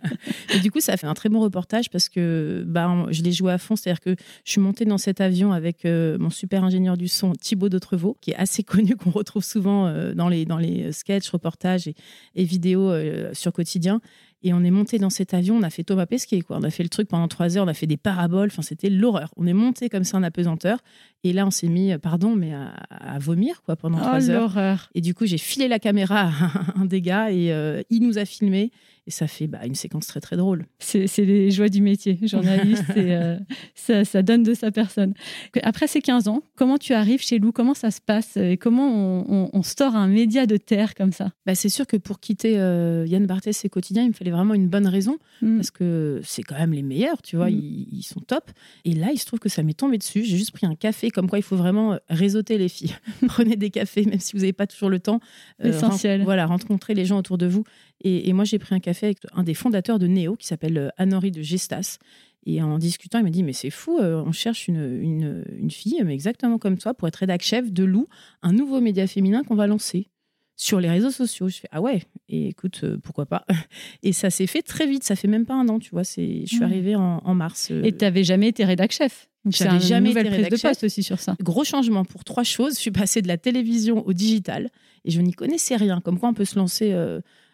et 0.54 0.58
du 0.58 0.70
coup, 0.70 0.80
ça 0.80 0.96
fait 0.96 1.06
un 1.06 1.14
très 1.14 1.28
bon 1.28 1.40
reportage 1.40 1.90
parce 1.90 2.08
que 2.08 2.64
bah, 2.66 3.06
je 3.10 3.22
l'ai 3.22 3.32
joué 3.32 3.52
à 3.52 3.58
fond. 3.58 3.76
C'est-à-dire 3.76 4.00
que 4.00 4.16
je 4.44 4.50
suis 4.50 4.60
montée 4.60 4.84
dans 4.84 4.98
cet 4.98 5.20
avion 5.20 5.52
avec 5.52 5.84
euh, 5.84 6.18
mon 6.18 6.30
super 6.30 6.64
ingénieur 6.64 6.96
du 6.96 7.08
son, 7.08 7.32
Thibaut 7.32 7.68
D'autrevaux, 7.68 8.16
qui 8.20 8.32
est 8.32 8.36
assez 8.36 8.62
connu, 8.64 8.96
qu'on 8.96 9.10
retrouve 9.10 9.44
souvent 9.44 9.86
euh, 9.86 10.14
dans, 10.14 10.28
les, 10.28 10.44
dans 10.44 10.58
les 10.58 10.92
sketchs, 10.92 11.30
reportages 11.30 11.86
et, 11.86 11.94
et 12.34 12.44
vidéos 12.44 12.90
euh, 12.90 13.30
sur 13.32 13.52
quotidien. 13.52 14.00
Et 14.42 14.52
on 14.52 14.64
est 14.64 14.70
monté 14.70 14.98
dans 14.98 15.10
cet 15.10 15.34
avion, 15.34 15.56
on 15.56 15.62
a 15.62 15.70
fait 15.70 15.84
Thomas 15.84 16.06
Pesquet, 16.06 16.40
quoi. 16.42 16.58
On 16.58 16.62
a 16.62 16.70
fait 16.70 16.82
le 16.82 16.88
truc 16.88 17.08
pendant 17.08 17.28
trois 17.28 17.56
heures, 17.56 17.64
on 17.64 17.68
a 17.68 17.74
fait 17.74 17.86
des 17.86 17.96
paraboles, 17.96 18.48
enfin, 18.50 18.62
c'était 18.62 18.90
l'horreur. 18.90 19.32
On 19.36 19.46
est 19.46 19.52
monté 19.52 19.88
comme 19.88 20.04
ça 20.04 20.16
en 20.16 20.22
apesanteur. 20.22 20.78
Et 21.24 21.32
là, 21.32 21.46
on 21.46 21.50
s'est 21.50 21.68
mis, 21.68 21.96
pardon, 21.98 22.34
mais 22.34 22.52
à, 22.52 23.18
vomir, 23.20 23.62
quoi, 23.62 23.76
pendant 23.76 23.98
trois 23.98 24.28
oh, 24.28 24.30
heures. 24.30 24.90
Et 24.94 25.00
du 25.00 25.14
coup, 25.14 25.26
j'ai 25.26 25.38
filé 25.38 25.68
la 25.68 25.78
caméra 25.78 26.30
à 26.30 26.32
un 26.80 26.84
des 26.84 27.00
gars 27.00 27.30
et 27.30 27.52
il 27.90 28.02
nous 28.02 28.18
a 28.18 28.24
filmé. 28.24 28.72
Et 29.08 29.10
ça 29.10 29.26
fait 29.26 29.48
bah, 29.48 29.66
une 29.66 29.74
séquence 29.74 30.06
très 30.06 30.20
très 30.20 30.36
drôle. 30.36 30.66
C'est 30.78 31.08
les 31.18 31.50
joies 31.50 31.68
du 31.68 31.82
métier, 31.82 32.18
journaliste, 32.22 32.90
et 32.96 33.16
euh, 33.16 33.36
ça, 33.74 34.04
ça, 34.04 34.22
donne 34.22 34.44
de 34.44 34.54
sa 34.54 34.70
personne. 34.70 35.14
Après 35.62 35.88
ces 35.88 36.00
15 36.00 36.28
ans, 36.28 36.42
comment 36.54 36.78
tu 36.78 36.92
arrives 36.92 37.20
chez 37.20 37.40
Lou? 37.40 37.50
Comment 37.50 37.74
ça 37.74 37.90
se 37.90 38.00
passe? 38.00 38.36
Et 38.36 38.56
comment 38.56 39.24
on, 39.28 39.50
on, 39.52 39.62
store 39.64 39.96
un 39.96 40.06
média 40.06 40.46
de 40.46 40.56
terre 40.56 40.94
comme 40.94 41.10
ça? 41.10 41.32
Bah, 41.46 41.56
C'est 41.56 41.68
sûr 41.68 41.88
que 41.88 41.96
pour 41.96 42.20
quitter 42.20 42.60
euh, 42.60 43.04
Yann 43.08 43.26
Barthès 43.26 43.64
et 43.64 43.68
Quotidien, 43.68 44.04
il 44.04 44.08
me 44.08 44.12
fallait 44.12 44.30
vraiment 44.30 44.54
une 44.54 44.68
bonne 44.68 44.86
raison, 44.86 45.18
mm. 45.40 45.56
parce 45.56 45.72
que 45.72 46.20
c'est 46.22 46.44
quand 46.44 46.58
même 46.58 46.72
les 46.72 46.82
meilleurs, 46.82 47.22
tu 47.22 47.34
vois, 47.34 47.50
mm. 47.50 47.58
ils, 47.92 48.04
sont 48.04 48.20
top. 48.20 48.52
Et 48.84 48.94
là, 48.94 49.08
il 49.12 49.18
se 49.18 49.26
trouve 49.26 49.40
que 49.40 49.48
ça 49.48 49.64
m'est 49.64 49.74
tombé 49.74 49.98
dessus. 49.98 50.22
J'ai 50.22 50.36
juste 50.36 50.52
pris 50.52 50.66
un 50.66 50.76
café, 50.76 51.10
comme 51.10 51.28
quoi 51.28 51.40
il 51.40 51.44
faut 51.44 51.56
vraiment 51.56 51.94
euh, 51.94 51.96
réseauter 52.08 52.56
les 52.56 52.68
filles. 52.68 52.94
Prenez 53.26 53.56
des 53.56 53.70
cafés, 53.70 54.04
même 54.04 54.20
si 54.20 54.34
vous 54.34 54.40
n'avez 54.40 54.52
pas 54.52 54.68
toujours 54.68 54.90
le 54.90 55.00
temps. 55.00 55.18
Essentiel. 55.60 56.22
voilà, 56.22 56.46
rencontrer 56.46 56.94
les 56.94 57.04
gens 57.04 57.18
autour 57.18 57.36
de 57.36 57.46
vous. 57.46 57.64
Et, 58.04 58.32
moi, 58.32 58.44
j'ai 58.44 58.58
pris 58.58 58.74
un 58.74 58.80
café 58.80 59.06
avec 59.06 59.18
un 59.32 59.44
des 59.44 59.54
fondateurs 59.54 59.98
de 59.98 60.06
Néo, 60.06 60.36
qui 60.36 60.46
s'appelle 60.46 60.76
euh, 60.76 60.88
Anne-Henri 60.96 61.30
de 61.30 61.42
Gestas. 61.42 61.98
Et 62.44 62.60
en 62.60 62.78
discutant, 62.78 63.18
il 63.18 63.24
m'a 63.24 63.30
dit 63.30 63.44
Mais 63.44 63.52
c'est 63.52 63.70
fou, 63.70 63.98
euh, 63.98 64.22
on 64.26 64.32
cherche 64.32 64.66
une, 64.66 65.44
une, 65.58 65.70
fille, 65.70 66.02
mais 66.04 66.14
exactement 66.14 66.58
comme 66.58 66.76
toi, 66.76 66.94
pour 66.94 67.06
être 67.06 67.16
rédac 67.16 67.42
chef 67.42 67.72
de 67.72 67.84
Lou, 67.84 68.08
un 68.42 68.52
nouveau 68.52 68.80
média 68.80 69.06
féminin 69.06 69.44
qu'on 69.44 69.54
va 69.54 69.68
lancer 69.68 70.08
sur 70.56 70.80
les 70.80 70.90
réseaux 70.90 71.10
sociaux. 71.10 71.48
Je 71.48 71.58
fais 71.58 71.68
Ah 71.70 71.80
ouais, 71.80 72.02
et 72.28 72.48
écoute, 72.48 72.80
euh, 72.82 72.98
pourquoi 73.02 73.26
pas? 73.26 73.44
Et 74.02 74.12
ça 74.12 74.30
s'est 74.30 74.48
fait 74.48 74.62
très 74.62 74.86
vite, 74.86 75.04
ça 75.04 75.14
fait 75.14 75.28
même 75.28 75.46
pas 75.46 75.54
un 75.54 75.68
an, 75.68 75.78
tu 75.78 75.90
vois. 75.90 76.02
Je 76.02 76.44
suis 76.46 76.62
arrivée 76.62 76.96
en, 76.96 77.34
mars. 77.34 77.70
Et 77.70 77.92
tu 77.92 78.04
n'avais 78.04 78.24
jamais 78.24 78.48
été 78.48 78.64
rédac 78.64 78.92
chef? 78.92 79.28
J'avais 79.46 79.80
jamais 79.80 80.10
été 80.10 80.24
prise 80.24 80.48
de 80.48 80.68
poste 80.68 80.84
aussi 80.84 81.02
sur 81.02 81.18
ça. 81.18 81.36
Gros 81.40 81.64
changement 81.64 82.04
pour 82.04 82.24
trois 82.24 82.44
choses. 82.44 82.74
Je 82.74 82.80
suis 82.80 82.90
passée 82.92 83.22
de 83.22 83.28
la 83.28 83.38
télévision 83.38 84.06
au 84.06 84.12
digital 84.12 84.70
et 85.04 85.10
je 85.10 85.20
n'y 85.20 85.32
connaissais 85.32 85.74
rien. 85.74 86.00
Comme 86.00 86.18
quoi 86.18 86.28
on 86.28 86.34
peut 86.34 86.44
se 86.44 86.56
lancer 86.56 86.92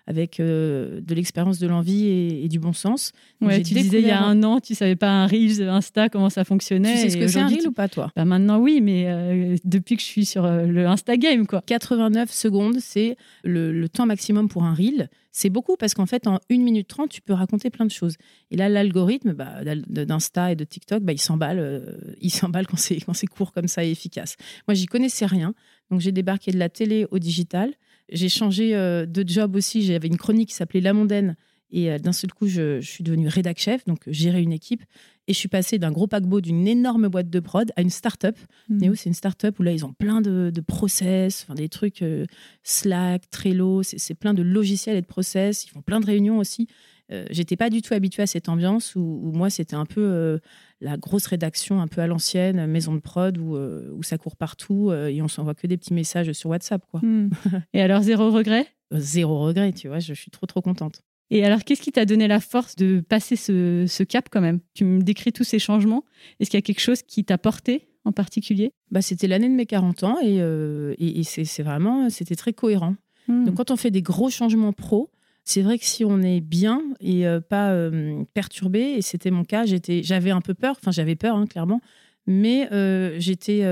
avec 0.08 0.40
euh, 0.40 1.02
de 1.02 1.14
l'expérience, 1.14 1.58
de 1.58 1.66
l'envie 1.66 2.06
et, 2.06 2.48
du 2.48 2.58
bon 2.58 2.72
sens. 2.72 3.12
ouais, 3.42 3.62
tu 3.62 3.74
disais 3.74 4.00
il 4.00 4.06
y 4.06 4.10
a 4.10 4.22
un 4.22 4.42
an, 4.42 4.58
tu 4.58 4.74
savais 4.74 4.96
pas 4.96 5.10
un 5.10 5.26
Reels, 5.26 5.68
Insta, 5.68 6.08
comment 6.08 6.30
ça 6.30 6.44
fonctionnait. 6.44 6.94
Tu 6.94 6.98
sais 6.98 7.10
ce 7.10 7.16
que 7.18 7.28
c'est 7.28 7.40
un 7.40 7.46
Reel 7.46 7.68
ou 7.68 7.72
pas, 7.72 7.88
toi? 7.88 8.10
Bah 8.16 8.24
Maintenant, 8.24 8.58
oui, 8.58 8.80
mais 8.80 9.04
euh, 9.06 9.56
depuis 9.64 9.96
que 9.96 10.02
je 10.02 10.06
suis 10.06 10.24
sur 10.24 10.46
euh, 10.46 10.64
le 10.64 10.86
Insta 10.86 11.18
Game, 11.18 11.46
quoi. 11.46 11.62
89 11.66 12.32
secondes, 12.32 12.78
c'est 12.80 13.18
le, 13.44 13.86
temps 13.88 14.06
maximum 14.06 14.48
pour 14.48 14.64
un 14.64 14.72
Reel. 14.72 15.10
C'est 15.30 15.50
beaucoup 15.50 15.76
parce 15.76 15.92
qu'en 15.92 16.06
fait, 16.06 16.26
en 16.26 16.40
1 16.50 16.56
minute 16.56 16.88
30, 16.88 17.10
tu 17.10 17.20
peux 17.20 17.34
raconter 17.34 17.68
plein 17.68 17.84
de 17.84 17.90
choses. 17.90 18.16
Et 18.50 18.56
là, 18.56 18.70
l'algorithme 18.70 19.34
bah, 19.34 19.62
d'Insta 19.62 20.52
et 20.52 20.56
de 20.56 20.64
TikTok, 20.64 21.02
bah, 21.02 21.12
il 21.12 21.20
s'emballe, 21.20 21.98
s'emballe 22.28 22.66
quand 22.66 22.78
c'est 22.78 23.26
court 23.26 23.52
comme 23.52 23.68
ça 23.68 23.84
et 23.84 23.90
efficace. 23.90 24.36
Moi, 24.66 24.74
j'y 24.74 24.86
connaissais 24.86 25.26
rien. 25.26 25.52
Donc, 25.90 26.00
j'ai 26.00 26.12
débarqué 26.12 26.50
de 26.50 26.58
la 26.58 26.70
télé 26.70 27.06
au 27.10 27.18
digital. 27.18 27.74
J'ai 28.10 28.28
changé 28.28 28.74
euh, 28.74 29.06
de 29.06 29.24
job 29.26 29.56
aussi. 29.56 29.82
J'avais 29.82 30.08
une 30.08 30.16
chronique 30.16 30.48
qui 30.50 30.54
s'appelait 30.54 30.80
La 30.80 30.92
Mondaine. 30.92 31.36
Et 31.70 31.90
euh, 31.90 31.98
d'un 31.98 32.12
seul 32.12 32.32
coup, 32.32 32.46
je, 32.46 32.80
suis 32.80 33.04
devenue 33.04 33.28
rédac 33.28 33.58
chef, 33.58 33.84
donc 33.84 34.00
gérer 34.06 34.42
une 34.42 34.52
équipe. 34.52 34.82
Et 35.26 35.34
je 35.34 35.38
suis 35.38 35.48
passée 35.48 35.78
d'un 35.78 35.92
gros 35.92 36.06
paquebot 36.06 36.40
d'une 36.40 36.66
énorme 36.66 37.08
boîte 37.08 37.28
de 37.28 37.40
prod 37.40 37.70
à 37.76 37.82
une 37.82 37.90
start-up. 37.90 38.36
Mmh. 38.68 38.78
Néo, 38.78 38.94
c'est 38.94 39.10
une 39.10 39.14
start-up 39.14 39.58
où 39.58 39.62
là, 39.62 39.72
ils 39.72 39.84
ont 39.84 39.92
plein 39.92 40.22
de, 40.22 40.50
process, 40.66 41.44
enfin, 41.44 41.54
des 41.54 41.68
trucs 41.68 42.00
euh, 42.00 42.24
Slack, 42.62 43.28
Trello, 43.30 43.82
c'est 43.82 44.14
plein 44.14 44.32
de 44.32 44.42
logiciels 44.42 44.96
et 44.96 45.02
de 45.02 45.06
process. 45.06 45.66
Ils 45.66 45.70
font 45.70 45.82
plein 45.82 46.00
de 46.00 46.06
réunions 46.06 46.38
aussi. 46.38 46.68
Euh, 47.10 47.24
j'étais 47.30 47.56
pas 47.56 47.70
du 47.70 47.82
tout 47.82 47.94
habituée 47.94 48.22
à 48.22 48.26
cette 48.26 48.48
ambiance 48.48 48.94
où, 48.94 49.30
moi, 49.34 49.50
c'était 49.50 49.76
un 49.76 49.86
peu 49.86 50.38
la 50.80 50.96
grosse 50.96 51.26
rédaction 51.26 51.80
un 51.80 51.88
peu 51.88 52.00
à 52.00 52.06
l'ancienne, 52.06 52.66
maison 52.66 52.94
de 52.94 53.00
prod 53.00 53.36
où, 53.38 53.56
euh, 53.56 53.90
où 53.94 54.02
ça 54.02 54.18
court 54.18 54.36
partout 54.36 54.90
euh, 54.90 55.08
et 55.08 55.20
on 55.22 55.28
s'envoie 55.28 55.54
que 55.54 55.66
des 55.66 55.76
petits 55.76 55.94
messages 55.94 56.32
sur 56.32 56.50
WhatsApp. 56.50 56.84
Quoi. 56.90 57.00
Hmm. 57.02 57.30
Et 57.72 57.80
alors, 57.80 58.02
zéro 58.02 58.30
regret? 58.30 58.66
Euh, 58.94 59.00
Zéro 59.00 59.40
regret, 59.40 59.72
tu 59.72 59.88
vois, 59.88 59.98
je 59.98 60.14
suis 60.14 60.30
trop, 60.30 60.46
trop 60.46 60.62
contente. 60.62 61.02
Et 61.30 61.44
alors, 61.44 61.64
qu'est-ce 61.64 61.82
qui 61.82 61.92
t'a 61.92 62.06
donné 62.06 62.26
la 62.26 62.40
force 62.40 62.74
de 62.76 63.00
passer 63.06 63.36
ce, 63.36 63.84
ce, 63.86 64.02
cap 64.02 64.28
quand 64.30 64.40
même? 64.40 64.60
Tu 64.74 64.84
me 64.84 65.02
décris 65.02 65.32
tous 65.32 65.44
ces 65.44 65.58
changements. 65.58 66.04
Est-ce 66.40 66.48
qu'il 66.48 66.56
y 66.56 66.62
a 66.62 66.62
quelque 66.62 66.80
chose 66.80 67.02
qui 67.02 67.24
t'a 67.24 67.36
porté 67.36 67.86
en 68.04 68.12
particulier? 68.12 68.72
Bah, 68.90 69.02
C'était 69.02 69.26
l'année 69.26 69.48
de 69.48 69.54
mes 69.54 69.66
40 69.66 70.04
ans 70.04 70.16
et, 70.22 70.38
et, 70.38 71.22
c'est 71.24 71.62
vraiment, 71.62 72.08
c'était 72.08 72.36
très 72.36 72.54
cohérent. 72.54 72.94
Hmm. 73.26 73.44
Donc, 73.44 73.56
quand 73.56 73.70
on 73.70 73.76
fait 73.76 73.90
des 73.90 74.00
gros 74.00 74.30
changements 74.30 74.72
pro, 74.72 75.10
c'est 75.48 75.62
vrai 75.62 75.78
que 75.78 75.86
si 75.86 76.04
on 76.04 76.20
est 76.20 76.42
bien 76.42 76.82
et 77.00 77.26
euh, 77.26 77.40
pas 77.40 77.70
euh, 77.70 78.22
perturbé, 78.34 78.80
et 78.80 79.00
c'était 79.00 79.30
mon 79.30 79.44
cas, 79.44 79.64
j'étais, 79.64 80.02
j'avais 80.02 80.30
un 80.30 80.42
peu 80.42 80.52
peur, 80.52 80.76
enfin 80.78 80.90
j'avais 80.90 81.16
peur 81.16 81.36
hein, 81.36 81.46
clairement, 81.46 81.80
mais 82.26 82.70
euh, 82.70 83.16
j'étais 83.18 83.62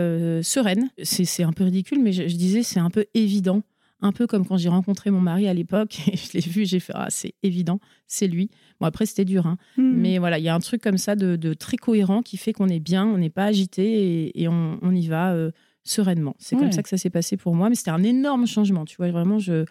sereine. 0.42 0.88
C'est, 1.02 1.42
un 1.42 1.52
peu 1.52 1.64
ridicule, 1.64 2.00
mais 2.02 2.12
je, 2.12 2.34
disais 2.34 2.62
c'est 2.62 2.80
un 2.80 2.88
peu 2.88 3.04
évident. 3.12 3.62
Un 4.00 4.12
peu 4.12 4.26
comme 4.26 4.46
quand 4.46 4.56
j'ai 4.56 4.70
rencontré 4.70 5.10
mon 5.10 5.20
mari 5.20 5.48
à 5.48 5.54
l'époque, 5.54 5.98
et 6.10 6.16
je 6.16 6.32
l'ai 6.32 6.40
vu, 6.40 6.64
j'ai 6.64 6.80
fait 6.80 6.94
ah 6.94 7.08
c'est 7.10 7.34
évident, 7.42 7.78
c'est 8.06 8.26
lui. 8.26 8.48
Bon 8.80 8.86
après 8.86 9.04
c'était 9.04 9.26
dur, 9.26 9.46
hein. 9.46 9.58
mmh. 9.76 9.82
mais 9.82 10.18
voilà 10.18 10.38
il 10.38 10.44
y 10.44 10.48
a 10.48 10.54
un 10.54 10.60
truc 10.60 10.82
comme 10.82 10.98
ça 10.98 11.14
de, 11.14 11.52
très 11.52 11.76
cohérent 11.76 12.22
qui 12.22 12.38
fait 12.38 12.54
qu'on 12.54 12.68
est 12.68 12.80
bien, 12.80 13.04
on 13.04 13.18
n'est 13.18 13.28
pas 13.28 13.44
agité 13.44 14.32
et, 14.34 14.48
on, 14.48 14.92
y 14.92 15.08
va 15.08 15.36
sereinement. 15.84 16.36
C'est 16.38 16.56
comme 16.56 16.72
ça 16.72 16.82
que 16.82 16.88
ça 16.88 16.96
s'est 16.96 17.10
passé 17.10 17.36
pour 17.36 17.54
moi, 17.54 17.68
mais 17.68 17.74
c'était 17.74 17.90
un 17.90 18.02
énorme 18.02 18.46
changement. 18.46 18.86
Tu 18.86 18.96
vois 18.96 19.10
vraiment 19.10 19.38
je 19.38 19.66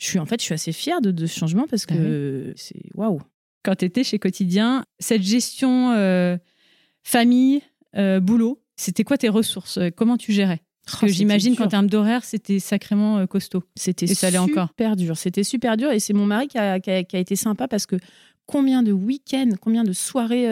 je 0.00 0.06
suis 0.06 0.18
en 0.18 0.26
fait, 0.26 0.40
je 0.40 0.46
suis 0.46 0.54
assez 0.54 0.72
fière 0.72 1.00
de, 1.00 1.26
ce 1.26 1.38
changement 1.38 1.66
parce 1.68 1.84
ah 1.88 1.94
que 1.94 2.52
c'est 2.56 2.82
waouh. 2.94 3.20
Quand 3.62 3.74
tu 3.76 3.84
étais 3.84 4.02
chez 4.02 4.18
Quotidien, 4.18 4.84
cette 4.98 5.22
gestion 5.22 5.92
euh, 5.92 6.38
famille, 7.02 7.60
euh, 7.96 8.18
boulot, 8.18 8.62
c'était 8.76 9.04
quoi 9.04 9.18
tes 9.18 9.28
ressources? 9.28 9.78
Comment 9.96 10.16
tu 10.16 10.32
gérais? 10.32 10.62
Parce 10.86 10.98
que 11.00 11.06
oh, 11.06 11.08
j'imagine 11.08 11.54
qu'en 11.54 11.68
termes 11.68 11.88
d'horaire, 11.88 12.24
c'était 12.24 12.58
sacrément 12.58 13.18
euh, 13.18 13.26
costaud. 13.26 13.62
C'était 13.76 14.06
super 14.06 14.96
dur. 14.96 15.16
C'était 15.18 15.44
super 15.44 15.76
dur. 15.76 15.92
Et 15.92 16.00
c'est 16.00 16.14
mon 16.14 16.24
mari 16.24 16.48
qui 16.48 16.56
a, 16.56 16.80
qui, 16.80 16.90
a, 16.90 17.18
été 17.18 17.36
sympa 17.36 17.68
parce 17.68 17.84
que 17.84 17.96
combien 18.50 18.82
de 18.82 18.92
week-ends, 18.92 19.50
combien 19.60 19.84
de 19.84 19.92
soirées 19.92 20.48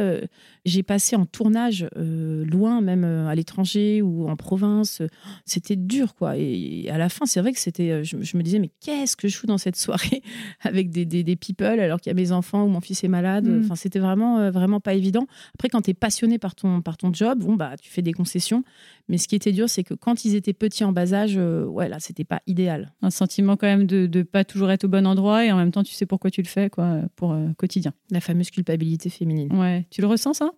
j'ai 0.68 0.82
passé 0.82 1.16
en 1.16 1.26
tournage 1.26 1.88
euh, 1.96 2.44
loin, 2.44 2.80
même 2.80 3.04
euh, 3.04 3.26
à 3.26 3.34
l'étranger 3.34 4.02
ou 4.02 4.28
en 4.28 4.36
province. 4.36 5.02
C'était 5.44 5.76
dur, 5.76 6.14
quoi. 6.14 6.36
Et, 6.36 6.88
à 6.90 6.98
la 6.98 7.08
fin, 7.08 7.26
c'est 7.26 7.40
vrai 7.40 7.52
que 7.52 7.58
c'était. 7.58 7.90
Euh, 7.90 8.04
je, 8.04 8.36
me 8.36 8.42
disais, 8.42 8.58
mais 8.58 8.70
qu'est-ce 8.80 9.16
que 9.16 9.28
je 9.28 9.36
fous 9.36 9.46
dans 9.46 9.58
cette 9.58 9.76
soirée 9.88 10.22
avec 10.60 10.90
des, 10.90 11.04
des, 11.06 11.36
people 11.36 11.80
alors 11.80 12.00
qu'il 12.00 12.10
y 12.10 12.12
a 12.12 12.14
mes 12.14 12.32
enfants 12.32 12.64
ou 12.64 12.68
mon 12.68 12.80
fils 12.80 13.02
est 13.02 13.08
malade? 13.08 13.48
Mm. 13.48 13.64
Enfin, 13.64 13.74
c'était 13.74 13.98
vraiment, 13.98 14.50
vraiment 14.50 14.80
pas 14.80 14.94
évident. 14.94 15.26
Après, 15.54 15.68
quand 15.68 15.82
tu 15.82 15.90
es 15.90 15.94
passionné 15.94 16.38
par 16.38 16.54
ton, 16.54 16.82
par 16.82 16.96
ton 16.96 17.12
job, 17.12 17.40
bon, 17.40 17.56
bah, 17.56 17.72
tu 17.80 17.90
fais 17.90 18.02
des 18.02 18.12
concessions. 18.12 18.62
Mais 19.08 19.16
ce 19.16 19.26
qui 19.26 19.36
était 19.36 19.52
dur, 19.52 19.70
c'est 19.70 19.84
que 19.84 19.94
quand 19.94 20.24
ils 20.24 20.34
étaient 20.34 20.52
petits 20.52 20.84
en 20.84 20.92
bas 20.92 21.14
âge, 21.14 21.38
ouais, 21.38 21.88
là, 21.88 21.98
c'était 21.98 22.24
pas 22.24 22.42
idéal. 22.46 22.92
Un 23.00 23.10
sentiment 23.10 23.56
quand 23.56 23.66
même 23.66 23.86
de 23.86 24.08
ne 24.12 24.22
pas 24.22 24.44
toujours 24.44 24.70
être 24.70 24.84
au 24.84 24.88
bon 24.88 25.06
endroit 25.06 25.46
et 25.46 25.52
en 25.52 25.56
même 25.56 25.70
temps, 25.70 25.82
tu 25.82 25.94
sais 25.94 26.04
pourquoi 26.04 26.30
tu 26.30 26.42
le 26.42 26.48
fais, 26.48 26.68
quoi, 26.68 27.00
pour 27.16 27.34
quotidien. 27.56 27.87
La 28.10 28.20
fameuse 28.20 28.50
culpabilité 28.50 29.10
féminine. 29.10 29.52
Ouais, 29.54 29.86
tu 29.90 30.00
le 30.00 30.06
ressens 30.06 30.34
ça? 30.34 30.52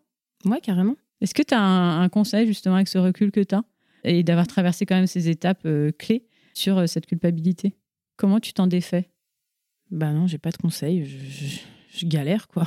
Ouais, 0.44 0.60
carrément. 0.60 0.96
Est-ce 1.20 1.34
que 1.34 1.42
tu 1.42 1.54
as 1.54 1.60
un, 1.60 2.08
conseil 2.08 2.46
justement 2.46 2.76
avec 2.76 2.88
ce 2.88 2.99
recul 2.99 3.30
que 3.30 3.40
tu 3.40 3.54
as 3.54 3.62
et 4.04 4.22
d'avoir 4.22 4.46
traversé 4.46 4.87
quand 4.87 4.94
même 4.94 5.06
ces 5.06 5.28
étapes 5.28 5.62
euh, 5.66 5.90
clés 5.92 6.25
sur 6.54 6.78
euh, 6.78 6.87
cette 6.87 7.06
culpabilité? 7.06 7.76
Comment 8.16 8.40
tu 8.40 8.52
t'en 8.52 8.66
défais? 8.66 9.10
Bah 9.90 10.12
non, 10.12 10.26
j'ai 10.26 10.38
pas 10.38 10.50
de 10.50 10.56
conseil. 10.56 11.04
Je, 11.04 12.06
galère 12.06 12.49
quoi. 12.49 12.66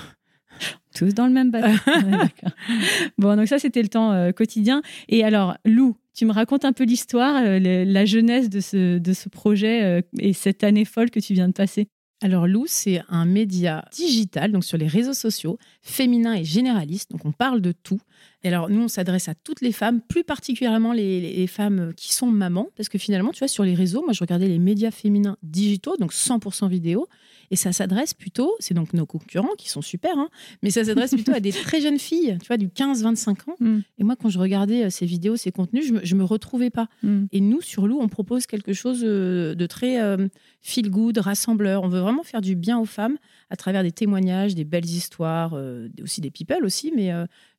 Tous 0.96 1.14
dans 1.16 1.26
le 1.26 1.34
même 1.34 1.50
bateau. 1.50 1.76
bon, 3.18 3.36
donc 3.36 3.48
ça 3.48 3.58
c'était 3.58 3.82
le 3.82 3.88
temps 3.88 4.12
euh, 4.12 4.32
quotidien. 4.32 4.84
Et 5.10 5.24
alors, 5.24 5.58
Lou, 5.66 5.98
tu 6.14 6.26
me 6.26 6.32
racontes 6.32 6.66
un 6.66 6.74
peu 6.74 6.84
l'histoire, 6.84 7.42
la 7.44 8.06
jeunesse 8.06 8.50
de 8.50 8.60
ce, 8.60 9.00
de 9.00 9.14
ce 9.14 9.30
projet 9.30 10.06
et 10.20 10.34
cette 10.34 10.64
année 10.64 10.86
folle 10.86 11.10
que 11.10 11.20
tu 11.20 11.34
viens 11.34 11.48
de 11.48 11.54
passer. 11.54 11.88
Alors 12.24 12.48
Lou, 12.48 12.64
c'est 12.68 13.02
un 13.10 13.26
média 13.26 13.84
digital, 13.92 14.54
donc 14.54 14.64
sur 14.64 14.78
les 14.78 14.88
réseaux 14.88 15.14
sociaux, 15.14 15.60
féminin 15.82 16.34
et 16.34 16.46
généraliste, 16.46 17.12
donc 17.12 17.26
on 17.26 17.34
parle 17.34 17.60
de 17.60 17.74
tout. 17.74 18.00
Et 18.46 18.48
alors 18.48 18.70
nous, 18.70 18.84
on 18.84 18.88
s'adresse 18.88 19.28
à 19.28 19.36
toutes 19.36 19.60
les 19.60 19.74
femmes, 19.74 20.00
plus 20.00 20.24
particulièrement 20.24 20.94
les, 20.94 21.46
femmes 21.48 21.94
qui 21.98 22.14
sont 22.14 22.28
mamans, 22.28 22.70
parce 22.78 22.88
que 22.88 22.98
finalement, 22.98 23.32
tu 23.32 23.40
vois, 23.40 23.50
sur 23.50 23.66
les 23.66 23.74
réseaux, 23.74 24.04
moi 24.04 24.14
je 24.14 24.22
regardais 24.22 24.48
les 24.48 24.58
médias 24.58 24.90
féminins 24.90 25.36
digitaux, 25.44 25.98
donc 25.98 26.14
100% 26.14 26.70
vidéo, 26.70 27.10
et 27.54 27.56
ça 27.56 27.72
s'adresse 27.72 28.16
plutôt, 28.16 28.56
c'est 28.58 28.74
donc 28.74 28.94
nos 28.94 29.06
concurrents 29.06 29.54
qui 29.60 29.70
sont 29.70 29.84
super, 29.84 30.18
hein, 30.18 30.30
mais 30.64 30.72
ça 30.72 30.84
s'adresse 30.84 31.12
plutôt 31.14 31.34
à 31.34 31.40
des 31.40 31.52
très 31.52 31.82
jeunes 31.82 32.00
filles, 32.00 32.36
tu 32.42 32.48
vois, 32.48 32.58
du 32.58 32.68
15-25 32.68 33.30
ans. 33.30 33.56
Mm. 33.60 33.80
Et 34.00 34.04
moi, 34.04 34.16
quand 34.16 34.30
je 34.30 34.40
regardais 34.40 34.86
euh, 34.86 34.90
ces 34.90 35.06
vidéos, 35.06 35.36
ces 35.36 35.52
contenus, 35.52 35.86
je 35.86 36.16
me, 36.16 36.20
me 36.20 36.24
retrouvais 36.24 36.72
pas. 36.72 36.88
Mm. 37.04 37.26
Et 37.32 37.42
nous, 37.42 37.62
sur 37.62 37.86
Lou, 37.86 38.00
on 38.02 38.08
propose 38.08 38.48
quelque 38.48 38.74
chose 38.74 39.02
euh, 39.04 39.54
de 39.54 39.66
très 39.68 40.02
euh, 40.02 40.28
feel 40.64 40.90
good, 40.90 41.20
rassembleur. 41.20 41.84
On 41.84 41.90
veut 41.90 42.00
vraiment 42.00 42.24
faire 42.24 42.42
du 42.42 42.56
bien 42.56 42.80
aux 42.80 42.86
femmes 42.86 43.18
à 43.52 43.56
travers 43.56 43.84
des 43.84 43.92
témoignages, 43.92 44.56
des 44.56 44.66
belles 44.66 44.90
histoires, 44.90 45.56
aussi 46.02 46.22
des 46.22 46.32
people 46.32 46.66
aussi, 46.66 46.92
mais 46.96 47.12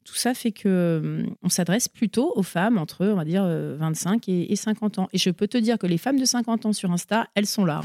tout 0.04 0.14
ça 0.14 0.34
fait 0.34 0.52
que 0.52 1.00
hum, 1.02 1.34
on 1.42 1.48
s'adresse 1.48 1.88
plutôt 1.88 2.32
aux 2.36 2.42
femmes 2.42 2.78
entre, 2.78 3.06
on 3.06 3.16
va 3.16 3.24
dire, 3.24 3.44
25 3.44 4.28
euh, 4.28 4.44
et, 4.48 4.56
50 4.56 4.98
ans. 4.98 5.08
Et 5.12 5.18
je 5.18 5.30
peux 5.30 5.48
te 5.48 5.56
dire 5.56 5.78
que 5.78 5.86
les 5.86 5.98
femmes 5.98 6.18
de 6.18 6.24
50 6.24 6.66
ans 6.66 6.72
sur 6.72 6.92
Insta, 6.92 7.26
elles 7.34 7.46
sont 7.46 7.64
là. 7.64 7.80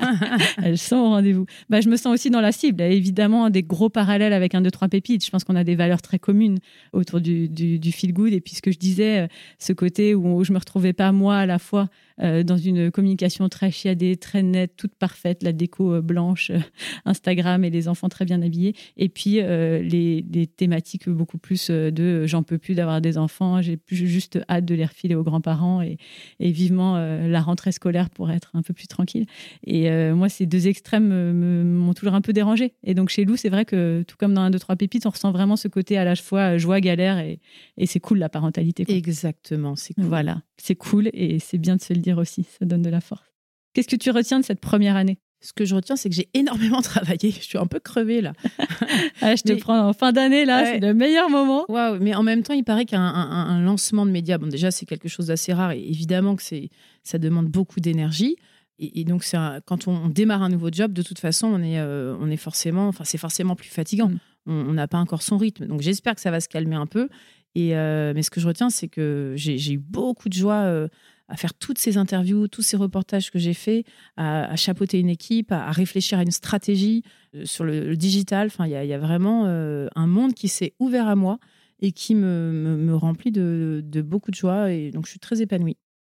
Hein. 0.00 0.16
elles 0.62 0.78
sont 0.78 0.96
au 0.96 1.08
rendez-vous. 1.08 1.46
Bah, 1.70 1.80
je 1.80 1.88
me 1.88 1.96
sens 1.96 2.12
aussi 2.12 2.30
dans 2.30 2.40
la 2.40 2.52
cible. 2.52 2.82
évidemment, 2.82 3.48
des 3.48 3.62
gros 3.62 3.88
parallèles 3.88 4.34
avec 4.34 4.54
un, 4.54 4.60
deux, 4.60 4.70
trois 4.70 4.88
pépites. 4.88 5.24
Je 5.24 5.30
pense 5.30 5.44
qu'on 5.44 5.56
a 5.56 5.64
des 5.64 5.74
valeurs 5.74 6.02
très 6.02 6.18
communes 6.18 6.58
autour 6.92 7.20
du, 7.20 7.48
du, 7.48 7.92
feel 7.92 8.12
good. 8.12 8.32
Et 8.32 8.40
puis, 8.40 8.54
ce 8.54 8.62
que 8.62 8.70
je 8.70 8.78
disais, 8.78 9.20
euh, 9.20 9.26
ce 9.58 9.72
côté 9.72 10.14
où, 10.14 10.36
où 10.36 10.44
je 10.44 10.52
me 10.52 10.58
retrouvais 10.58 10.92
pas 10.92 11.10
moi 11.12 11.38
à 11.38 11.46
la 11.46 11.58
fois 11.58 11.88
euh, 12.20 12.42
dans 12.42 12.56
une 12.56 12.90
communication 12.90 13.48
très 13.48 13.70
chiadée, 13.70 14.16
très 14.16 14.42
nette, 14.42 14.76
toute 14.76 14.94
parfaite, 14.94 15.42
la 15.42 15.52
déco 15.52 15.94
euh, 15.94 16.00
blanche, 16.00 16.50
euh, 16.50 16.58
Instagram 17.04 17.64
et 17.64 17.70
les 17.70 17.88
enfants 17.88 18.08
très 18.08 18.24
bien 18.24 18.42
habillés. 18.42 18.74
Et 18.96 19.08
puis 19.08 19.40
les, 19.42 20.48
thématiques 20.56 21.08
beaucoup 21.08 21.38
plus 21.38 21.70
de 21.70 22.26
j'en 22.26 22.42
peux 22.42 22.58
plus 22.58 22.74
d'avoir 22.74 23.00
des 23.00 23.16
enfants, 23.18 23.62
j'ai 23.62 23.78
juste 23.90 24.38
hâte 24.48 24.64
de 24.64 24.74
les 24.74 24.84
refiler 24.84 25.14
aux 25.14 25.22
grands-parents 25.22 25.82
et, 25.82 25.98
vivement 26.40 26.96
la 26.96 27.40
rentrée 27.40 27.72
scolaire 27.72 28.10
pour 28.10 28.30
être 28.30 28.50
un 28.54 28.62
peu 28.62 28.74
plus 28.74 28.86
tranquille. 28.86 29.26
Et 29.66 29.90
moi, 30.12 30.28
ces 30.28 30.46
deux 30.46 30.68
extrêmes 30.68 31.32
m'ont 31.64 31.94
toujours 31.94 32.14
un 32.14 32.20
peu 32.20 32.32
dérangé. 32.32 32.74
Et 32.84 32.94
donc 32.94 33.08
chez 33.08 33.24
Lou, 33.24 33.36
c'est 33.36 33.48
vrai 33.48 33.64
que 33.64 34.04
tout 34.06 34.16
comme 34.18 34.34
dans 34.34 34.42
un, 34.42 34.50
deux, 34.50 34.58
trois 34.58 34.76
pépites, 34.76 35.06
on 35.06 35.10
ressent 35.10 35.32
vraiment 35.32 35.56
ce 35.56 35.68
côté 35.68 35.96
à 35.96 36.04
la 36.04 36.16
fois 36.16 36.58
joie, 36.58 36.80
galère 36.80 37.18
et, 37.18 37.40
c'est 37.86 38.00
cool 38.00 38.18
la 38.18 38.28
parentalité. 38.28 38.84
Exactement, 38.88 39.76
c'est 39.76 39.94
cool. 39.94 40.04
Voilà, 40.04 40.42
c'est 40.56 40.76
cool 40.76 41.10
et 41.12 41.38
c'est 41.38 41.58
bien 41.58 41.76
de 41.76 41.82
se 41.82 41.92
le 41.92 42.00
dire 42.02 42.18
aussi, 42.18 42.44
ça 42.58 42.64
donne 42.64 42.82
de 42.82 42.90
la 42.90 43.00
force. 43.00 43.32
Qu'est-ce 43.72 43.88
que 43.88 43.96
tu 43.96 44.10
retiens 44.10 44.40
de 44.40 44.44
cette 44.44 44.60
première 44.60 44.96
année? 44.96 45.18
Ce 45.40 45.52
que 45.52 45.64
je 45.64 45.74
retiens, 45.74 45.96
c'est 45.96 46.08
que 46.08 46.14
j'ai 46.14 46.28
énormément 46.34 46.82
travaillé. 46.82 47.32
Je 47.32 47.40
suis 47.40 47.58
un 47.58 47.66
peu 47.66 47.80
crevée 47.80 48.20
là. 48.20 48.32
ah, 49.20 49.34
je 49.34 49.42
te 49.42 49.52
prends 49.54 49.88
en 49.88 49.92
fin 49.92 50.12
d'année 50.12 50.44
là, 50.44 50.64
c'est 50.66 50.80
le 50.80 50.94
meilleur 50.94 51.30
moment. 51.30 51.64
Waouh, 51.68 51.98
mais 52.00 52.14
en 52.14 52.22
même 52.22 52.42
temps, 52.42 52.54
il 52.54 52.64
paraît 52.64 52.84
qu'un 52.84 53.60
lancement 53.60 54.06
de 54.06 54.10
médias, 54.10 54.38
bon 54.38 54.46
déjà 54.46 54.70
c'est 54.70 54.86
quelque 54.86 55.08
chose 55.08 55.26
d'assez 55.26 55.52
rare 55.52 55.72
et 55.72 55.80
évidemment 55.80 56.36
que 56.36 56.42
c'est 56.42 56.70
ça 57.02 57.18
demande 57.18 57.48
beaucoup 57.48 57.80
d'énergie. 57.80 58.36
Et, 58.78 59.04
donc 59.04 59.22
c'est 59.22 59.38
quand 59.66 59.86
on, 59.86 60.08
démarre 60.08 60.42
un 60.42 60.48
nouveau 60.48 60.68
job, 60.72 60.92
de 60.92 61.02
toute 61.02 61.18
façon, 61.18 61.46
on 61.46 61.62
est 61.62 61.78
euh, 61.78 62.16
on 62.20 62.30
est 62.30 62.36
forcément, 62.36 62.88
enfin 62.88 63.04
c'est 63.04 63.18
forcément 63.18 63.54
plus 63.54 63.68
fatigant. 63.68 64.10
Mm. 64.46 64.68
On 64.68 64.72
n'a 64.72 64.88
pas 64.88 64.98
encore 64.98 65.22
son 65.22 65.38
rythme. 65.38 65.66
Donc 65.66 65.82
j'espère 65.82 66.14
que 66.14 66.20
ça 66.20 66.30
va 66.30 66.40
se 66.40 66.48
calmer 66.48 66.76
un 66.76 66.86
peu. 66.86 67.08
Et 67.54 67.76
euh, 67.76 68.12
mais 68.14 68.22
ce 68.22 68.30
que 68.30 68.40
je 68.40 68.48
retiens, 68.48 68.70
c'est 68.70 68.88
que 68.88 69.34
j'ai 69.36 69.72
eu 69.72 69.78
beaucoup 69.78 70.28
de 70.28 70.34
joie. 70.34 70.62
Euh, 70.62 70.88
à 71.28 71.36
faire 71.36 71.54
toutes 71.54 71.78
ces 71.78 71.96
interviews, 71.96 72.48
tous 72.48 72.62
ces 72.62 72.76
reportages 72.76 73.30
que 73.30 73.38
j'ai 73.38 73.54
faits, 73.54 73.86
à, 74.16 74.54
chapeauter 74.56 75.00
une 75.00 75.08
équipe, 75.08 75.52
à, 75.52 75.70
réfléchir 75.70 76.18
à 76.18 76.22
une 76.22 76.30
stratégie 76.30 77.02
euh, 77.34 77.44
sur 77.44 77.64
le, 77.64 77.96
digital. 77.96 78.48
Enfin, 78.48 78.66
il 78.66 78.72
y, 78.72 78.92
a 78.92 78.98
vraiment 78.98 79.46
euh, 79.46 79.88
un 79.94 80.06
monde 80.06 80.34
qui 80.34 80.48
s'est 80.48 80.74
ouvert 80.78 81.08
à 81.08 81.16
moi 81.16 81.38
et 81.80 81.92
qui 81.92 82.14
me, 82.14 82.76
me, 82.78 82.94
remplit 82.94 83.32
de, 83.32 83.82
beaucoup 84.02 84.30
de 84.30 84.36
joie. 84.36 84.72
Et 84.72 84.90
donc, 84.90 85.06
je 85.06 85.10
suis 85.10 85.20
très 85.20 85.40
épanouie. 85.42 85.76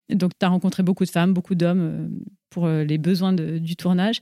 Donc, 0.09 0.33
tu 0.39 0.45
as 0.45 0.49
rencontré 0.49 0.83
beaucoup 0.83 1.05
de 1.05 1.11
femmes, 1.11 1.33
beaucoup 1.33 1.55
d'hommes 1.55 1.81
euh, 1.81 2.09
pour 2.51 2.69
les 2.69 2.99
besoins 2.99 3.33
du 3.33 3.77
tournage. 3.77 4.21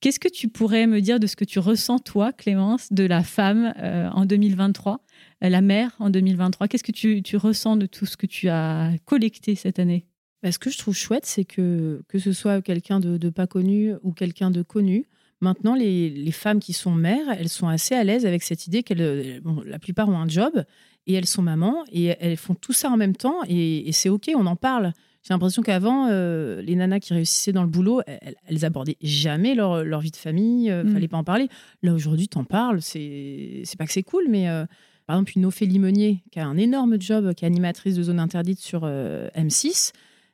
Qu'est-ce 0.00 0.20
que 0.20 0.28
tu 0.28 0.48
pourrais 0.48 0.86
me 0.86 1.00
dire 1.00 1.18
de 1.18 1.26
ce 1.26 1.34
que 1.34 1.44
tu 1.44 1.58
ressens, 1.58 1.98
toi, 1.98 2.32
Clémence, 2.32 2.92
de 2.92 3.04
la 3.04 3.24
femme 3.24 3.74
en 4.14 4.24
2023, 4.24 5.00
la 5.40 5.60
mère 5.60 5.96
en 5.98 6.08
2023 6.08 6.68
Qu'est-ce 6.68 6.84
que 6.84 6.92
tu, 6.92 7.24
tu, 7.24 7.36
ressens 7.36 7.76
de 7.76 7.86
tout 7.86 8.06
ce 8.06 8.16
que 8.16 8.26
tu 8.26 8.48
as 8.48 8.92
collecté 9.04 9.56
cette 9.56 9.80
année? 9.80 10.06
Bah, 10.42 10.50
ce 10.50 10.58
que 10.58 10.70
je 10.70 10.78
trouve 10.78 10.94
chouette, 10.94 11.24
c'est 11.24 11.44
que 11.44 12.02
que 12.08 12.18
ce 12.18 12.32
soit 12.32 12.62
quelqu'un 12.62 12.98
de, 12.98 13.30
pas 13.30 13.46
connu 13.46 13.94
ou 14.02 14.12
quelqu'un 14.12 14.50
de 14.50 14.62
connu, 14.62 15.06
maintenant 15.40 15.74
les, 15.74 16.30
femmes 16.32 16.58
qui 16.58 16.72
sont 16.72 16.92
mères, 16.92 17.26
elles 17.38 17.48
sont 17.48 17.68
assez 17.68 17.94
à 17.94 18.02
l'aise 18.02 18.26
avec 18.26 18.42
cette 18.42 18.66
idée 18.66 18.82
qu'elles, 18.82 19.40
la 19.64 19.78
plupart 19.78 20.08
ont 20.08 20.18
un 20.18 20.28
job 20.28 20.64
et 21.06 21.14
elles 21.14 21.26
sont 21.26 21.42
mamans 21.42 21.84
et 21.92 22.16
elles 22.18 22.36
font 22.36 22.54
tout 22.54 22.72
ça 22.72 22.90
en 22.90 22.96
même 22.96 23.14
temps 23.14 23.40
et, 23.48 23.90
c'est 23.92 24.08
ok, 24.08 24.30
on 24.34 24.46
en 24.46 24.56
parle. 24.56 24.92
J'ai 25.22 25.32
l'impression 25.32 25.62
qu'avant, 25.62 26.08
euh, 26.10 26.60
les 26.62 26.74
nanas 26.74 26.98
qui 26.98 27.14
réussissaient 27.14 27.52
dans 27.52 27.62
le 27.62 27.68
boulot, 27.68 28.02
elles, 28.08 28.34
elles 28.48 28.64
abordaient 28.64 28.96
jamais 29.00 29.54
leur, 29.54 29.84
leur, 29.84 30.00
vie 30.00 30.10
de 30.10 30.16
famille, 30.16 30.68
ne 30.68 30.72
euh, 30.72 30.82
mm. 30.82 30.92
fallait 30.92 31.06
pas 31.06 31.16
en 31.16 31.22
parler. 31.22 31.48
Là 31.84 31.94
aujourd'hui, 31.94 32.26
t'en 32.26 32.42
parles, 32.42 32.82
c'est 32.82 33.62
c'est 33.64 33.78
pas 33.78 33.86
que 33.86 33.92
c'est 33.92 34.02
cool, 34.02 34.24
mais 34.28 34.48
euh, 34.48 34.66
par 35.06 35.14
exemple 35.14 35.34
une 35.36 35.46
Ophélie 35.46 35.78
Meunier 35.78 36.24
qui 36.32 36.40
a 36.40 36.46
un 36.48 36.56
énorme 36.56 37.00
job, 37.00 37.34
qui 37.34 37.44
est 37.44 37.46
animatrice 37.46 37.94
de 37.94 38.02
zone 38.02 38.18
interdite 38.18 38.58
sur 38.58 38.84
M6 38.84 39.92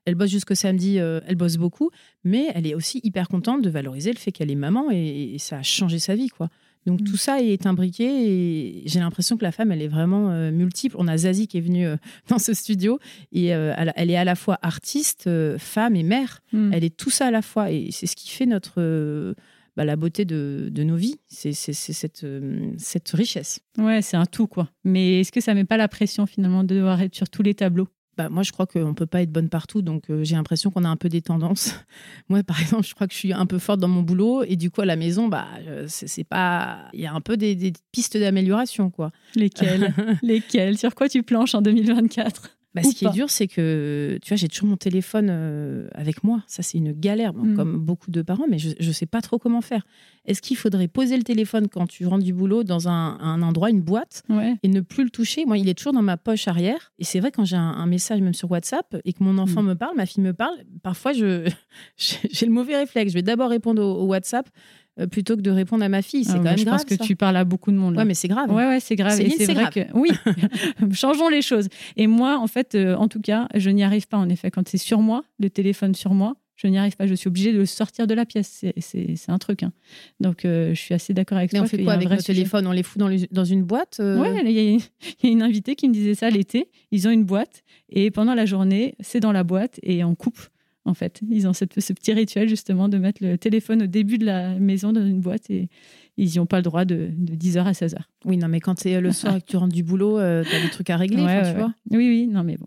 elle 0.09 0.15
bosse 0.15 0.31
jusqu'au 0.31 0.55
samedi, 0.55 0.99
euh, 0.99 1.21
elle 1.27 1.37
bosse 1.37 1.59
beaucoup, 1.59 1.91
mais 2.25 2.51
elle 2.55 2.67
est 2.67 2.75
aussi 2.75 2.99
hyper 3.05 3.29
contente 3.29 3.61
de 3.61 3.69
valoriser 3.69 4.11
le 4.11 4.17
fait 4.17 4.33
qu'elle 4.33 4.51
est 4.51 4.57
maman 4.57 4.91
et, 4.91 5.37
ça 5.39 5.59
a 5.59 5.63
changé 5.63 5.99
sa 5.99 6.15
vie, 6.15 6.29
quoi. 6.29 6.49
Donc 6.87 7.03
mm. 7.03 7.05
tout 7.05 7.19
ça 7.19 7.43
est 7.43 7.67
imbriqué 7.67 8.05
et 8.07 8.83
j'ai 8.87 9.01
l'impression 9.01 9.37
que 9.37 9.45
la 9.45 9.53
femme, 9.53 9.71
elle 9.71 9.83
est 9.83 9.89
vraiment 9.89 10.31
euh, 10.31 10.51
multiple. 10.51 10.97
On 10.99 11.07
a 11.09 11.19
Zazie 11.19 11.47
qui 11.47 11.59
est 11.59 11.61
venue 11.61 11.87
euh, 11.87 11.97
dans 12.29 12.39
ce 12.39 12.55
studio 12.55 12.99
et 13.33 13.47
elle 13.49 14.11
est 14.11 14.17
à 14.17 14.25
la 14.25 14.35
fois 14.35 14.59
artiste, 14.63 15.29
femme 15.59 15.95
et 15.95 16.03
mère. 16.03 16.41
Mm. 16.53 16.73
Elle 16.73 16.85
est 16.85 16.97
tout 16.97 17.11
ça 17.11 17.27
à 17.27 17.31
la 17.31 17.43
fois 17.43 17.71
et 17.71 17.91
c'est 17.91 18.07
ce 18.07 18.17
qui 18.17 18.31
fait 18.31 18.47
notre 18.47 19.35
bah, 19.77 19.85
la 19.85 19.97
beauté 19.97 20.25
de, 20.25 20.69
de 20.73 20.83
nos 20.83 20.97
vies. 20.97 21.17
C'est 21.27 21.53
cette, 21.53 22.27
cette 22.79 23.11
richesse. 23.11 23.61
Ouais, 23.77 24.01
c'est 24.01 24.17
un 24.17 24.27
tout 24.27 24.47
quoi. 24.47 24.71
Mais 24.85 25.21
est-ce 25.21 25.33
que 25.33 25.43
ça 25.43 25.53
met 25.53 25.65
pas 25.65 25.77
la 25.77 25.89
pression 25.89 26.25
finalement 26.25 26.65
de 26.65 26.75
devoir 26.75 27.03
être 27.03 27.15
sur 27.15 27.29
tous 27.29 27.43
les 27.43 27.55
tableaux? 27.55 27.89
Bah, 28.19 28.29
moi, 28.29 28.43
je 28.43 28.51
crois 28.51 28.67
qu'on 28.67 28.89
ne 28.89 28.93
peut 28.95 29.07
pas 29.07 29.23
être 29.23 29.31
bonne 29.31 29.49
partout. 29.49 29.81
Donc, 29.81 30.11
euh, 30.11 30.25
j'ai 30.25 30.35
l'impression 30.35 30.73
qu'on 30.73 30.83
a 30.83 30.89
un 30.89 30.97
peu 30.97 31.09
des 31.09 31.23
tendances. 31.23 31.73
moi, 32.29 32.43
par 32.43 32.61
exemple, 32.61 32.85
je 32.85 32.93
crois 32.93 33.07
que 33.07 33.15
je 33.15 33.19
suis 33.19 33.33
un 33.33 33.47
peu 33.47 33.61
forte 33.61 33.79
dans 33.79 33.87
mon 33.87 34.03
boulot. 34.03 34.43
Et 34.43 34.57
du 34.57 34.73
coup, 34.73 34.81
à 34.81 34.87
la 34.87 34.97
maison, 34.97 35.29
bah, 35.29 35.47
c'est 35.87 36.25
pas. 36.25 36.89
Il 36.93 37.01
y 37.01 37.07
a 37.07 37.15
un 37.15 37.21
peu 37.21 37.37
des, 37.37 37.73
pistes 37.93 38.17
d'amélioration, 38.19 38.91
quoi. 38.91 39.13
Lesquelles? 39.37 39.95
Lesquelles? 40.23 40.77
Sur 40.77 40.97
quoi 40.97 41.09
tu 41.09 41.23
planches 41.23 41.55
en 41.55 41.63
2024 41.63 42.58
bah, 42.83 42.89
ce 42.89 42.95
qui 42.95 43.07
est 43.07 43.11
dur, 43.11 43.31
c'est 43.31 43.47
que 43.47 44.19
tu 44.23 44.29
vois, 44.29 44.37
j'ai 44.37 44.49
toujours 44.49 44.69
mon 44.69 44.77
téléphone 44.77 45.29
euh, 45.31 45.89
avec 45.95 46.25
moi. 46.25 46.43
Ça, 46.47 46.63
c'est 46.63 46.79
une 46.79 46.93
galère, 46.93 47.35
mm. 47.35 47.55
comme 47.55 47.79
beaucoup 47.79 48.11
de 48.11 48.23
parents, 48.23 48.47
mais 48.49 48.59
je 48.59 48.75
ne 48.81 48.93
sais 48.93 49.07
pas 49.07 49.21
trop 49.21 49.39
comment 49.39 49.61
faire. 49.61 49.87
Est-ce 50.25 50.43
qu'il 50.43 50.57
faudrait 50.57 50.89
poser 50.89 51.17
le 51.17 51.23
téléphone 51.23 51.69
quand 51.69 51.87
tu 51.87 52.07
rentres 52.07 52.25
du 52.25 52.35
boulot 52.35 52.63
dans 52.63 52.89
un, 52.89 53.43
endroit, 53.43 53.71
une 53.71 53.81
boîte, 53.81 54.25
et 54.63 54.69
ne 54.69 54.81
plus 54.81 55.05
le 55.05 55.11
toucher? 55.11 55.47
Moi, 55.47 55.59
il 55.59 55.69
est 55.69 55.75
toujours 55.75 55.93
dans 55.93 56.03
ma 56.03 56.17
poche 56.17 56.49
arrière. 56.49 56.93
Et 56.99 57.05
c'est 57.05 57.21
vrai, 57.21 57.31
quand 57.31 57.45
j'ai 57.45 57.57
un, 57.57 57.87
message, 57.87 58.21
même 58.21 58.35
sur 58.35 58.51
WhatsApp, 58.51 58.97
et 59.05 59.13
que 59.13 59.23
mon 59.23 59.39
enfant 59.39 59.63
mm. 59.63 59.69
me 59.69 59.75
parle, 59.75 59.97
ma 59.97 60.07
fille 60.07 60.23
me 60.23 60.35
parle, 60.35 60.55
parfois, 60.83 61.13
je 61.13 61.49
j'ai 61.97 62.47
le 62.47 62.53
mauvais 62.53 62.77
réflexe. 62.77 63.13
Je 63.13 63.15
vais 63.17 63.23
d'abord 63.23 63.51
répondre 63.51 63.83
au 63.83 64.05
WhatsApp 64.07 64.49
plutôt 65.07 65.37
que 65.37 65.43
de 65.43 65.51
répondre 65.51 65.85
à 65.85 65.89
ma 65.89 66.03
fille. 66.03 66.25
C'est 66.25 66.33
ah, 66.33 66.37
quand 66.37 66.45
même 66.45 66.59
je 66.59 66.65
grave. 66.65 66.81
Je 66.81 66.87
pense 66.87 66.99
que 66.99 67.05
tu 67.05 67.17
parles 67.17 67.37
à 67.37 67.45
beaucoup 67.45 67.71
de 67.71 67.77
monde. 67.77 67.95
Là. 67.95 68.01
Ouais, 68.01 68.05
mais 68.05 68.15
c'est 68.15 68.29
grave. 68.29 68.51
Ouais, 68.51 68.67
ouais, 68.67 68.81
c'est 68.81 68.97
grave. 68.97 69.13
C'est 69.13 69.55
vrai 69.55 69.71
que 69.73 69.81
oui, 69.95 70.11
changeons 70.93 71.29
les 71.29 71.43
choses. 71.43 71.69
Et 71.97 72.07
moi, 72.07 72.39
en 72.39 72.47
fait, 72.47 72.75
euh, 72.75 72.95
en 72.97 73.09
tout 73.09 73.21
cas, 73.21 73.49
je 73.55 73.71
n'y 73.71 73.85
arrive 73.85 74.09
pas. 74.09 74.17
En 74.17 74.29
effet, 74.29 74.51
quand 74.51 74.69
c'est 74.69 74.79
sur 74.79 75.01
moi, 75.01 75.23
le 75.39 75.51
téléphone 75.51 75.95
sur 75.95 76.15
moi, 76.15 76.35
je 76.57 76.67
n'y 76.67 76.77
arrive 76.77 76.97
pas. 76.97 77.07
Je 77.07 77.15
suis 77.15 77.29
obligée 77.29 77.53
de 77.53 77.59
le 77.59 77.67
sortir 77.67 78.07
de 78.07 78.15
la 78.15 78.27
pièce. 78.27 78.65
C'est 78.81 79.31
un 79.31 79.39
truc. 79.39 79.63
Hein. 79.63 79.73
Donc, 80.19 80.45
euh, 80.45 80.75
je 80.75 80.81
suis 80.81 80.95
assez 80.95 81.15
d'accord 81.15 81.39
avec 81.39 81.53
mais 81.53 81.61
toi. 81.61 81.67
on 81.67 81.69
fait 81.69 81.83
quoi 81.83 81.93
avec 81.93 82.11
nos 82.11 82.17
téléphones? 82.17 82.67
On 82.67 82.73
les 82.73 82.83
fout 82.83 82.99
dans, 82.99 83.15
dans 83.31 83.45
une 83.45 83.63
boîte 83.63 84.01
Ouais, 84.01 84.43
il 84.45 84.51
y, 84.51 84.77
y, 85.23 85.27
a 85.27 85.31
une 85.31 85.43
invitée 85.43 85.77
qui 85.77 85.89
me 85.89 85.95
disait 85.95 86.15
ça 86.15 86.31
l'été. 86.31 86.69
Ils 86.91 87.07
ont 87.07 87.13
une 87.13 87.25
boîte 87.25 87.63
et 87.91 88.11
pendant 88.11 88.35
la 88.35 88.47
journée, 88.47 88.97
c'est 89.01 89.21
dans 89.21 89.33
la 89.33 89.45
boîte 89.45 89.79
et 89.83 90.03
on 90.03 90.15
coupe 90.15 90.41
en 90.89 90.95
fait. 90.95 91.21
Ils 91.31 91.47
ont 91.47 91.53
cette- 91.53 91.79
ce 91.81 91.93
petit 91.93 92.13
rituel 92.13 92.49
justement 92.49 92.89
de 92.89 92.99
mettre 92.99 93.23
le 93.25 93.39
téléphone 93.39 93.83
au 93.83 93.87
début 93.87 94.19
de 94.19 94.27
la 94.27 94.59
maison 94.59 94.93
dans 94.93 95.05
une 95.07 95.21
boîte 95.21 95.49
et 95.51 95.69
ils 96.17 96.29
n'y 96.31 96.39
ont 96.41 96.47
pas 96.47 96.57
le 96.57 96.63
droit 96.65 96.85
de, 96.85 97.11
de 97.17 97.35
10h 97.35 97.65
à 97.65 97.73
16h. 97.73 97.99
Oui, 98.25 98.37
non, 98.37 98.49
mais 98.49 98.61
quand 98.61 98.79
c'est 98.79 99.01
le 99.01 99.13
soir 99.13 99.37
et 99.37 99.41
que 99.41 99.47
tu 99.47 99.57
rentres 99.57 99.75
du 99.75 99.83
boulot, 99.85 100.19
euh, 100.19 100.43
t'as 100.51 100.61
des 100.61 100.71
trucs 100.71 100.91
à 100.91 100.97
régler, 100.97 101.19
Ouais, 101.19 101.25
enfin, 101.25 101.43
ouais, 101.43 101.53
tu 101.53 101.59
vois. 101.59 101.75
Oui, 101.93 102.09
oui, 102.09 102.27
non, 102.27 102.43
mais 102.43 102.57
bon, 102.57 102.67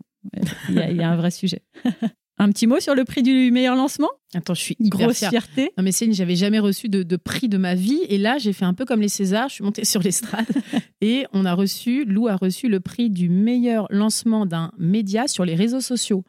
il 0.70 0.74
y, 0.76 0.80
a- 0.80 0.90
il 0.90 0.96
y 0.96 1.02
a 1.02 1.10
un 1.10 1.16
vrai 1.16 1.30
sujet. 1.30 1.60
un 2.38 2.48
petit 2.50 2.66
mot 2.66 2.80
sur 2.80 2.94
le 2.94 3.04
prix 3.04 3.22
du 3.22 3.50
meilleur 3.52 3.76
lancement? 3.76 4.08
Attends, 4.34 4.54
je 4.54 4.62
suis 4.62 4.76
hyper 4.80 5.00
Grosse 5.00 5.18
fière. 5.18 5.30
fierté. 5.30 5.70
Non, 5.76 5.84
mais 5.84 5.92
Céline, 5.92 6.14
j'avais 6.14 6.34
jamais 6.34 6.58
reçu 6.58 6.88
de, 6.88 7.02
de 7.02 7.16
prix 7.16 7.48
de 7.48 7.58
ma 7.58 7.74
vie. 7.74 8.00
Et 8.08 8.16
là, 8.18 8.38
j'ai 8.38 8.52
fait 8.54 8.64
un 8.64 8.72
peu 8.74 8.84
comme 8.86 9.00
les 9.02 9.08
Césars. 9.10 9.48
Je 9.50 9.54
suis 9.56 9.64
montée 9.64 9.84
sur 9.84 10.00
l'estrade 10.02 10.46
et 11.02 11.26
on 11.34 11.44
a 11.44 11.52
reçu, 11.52 12.04
Lou 12.06 12.28
a 12.28 12.36
reçu 12.36 12.68
le 12.68 12.80
prix 12.80 13.10
du 13.10 13.28
meilleur 13.28 13.86
lancement 13.90 14.46
d'un 14.46 14.72
média 14.78 15.28
sur 15.28 15.44
les 15.44 15.54
réseaux 15.54 15.82
sociaux. 15.82 16.24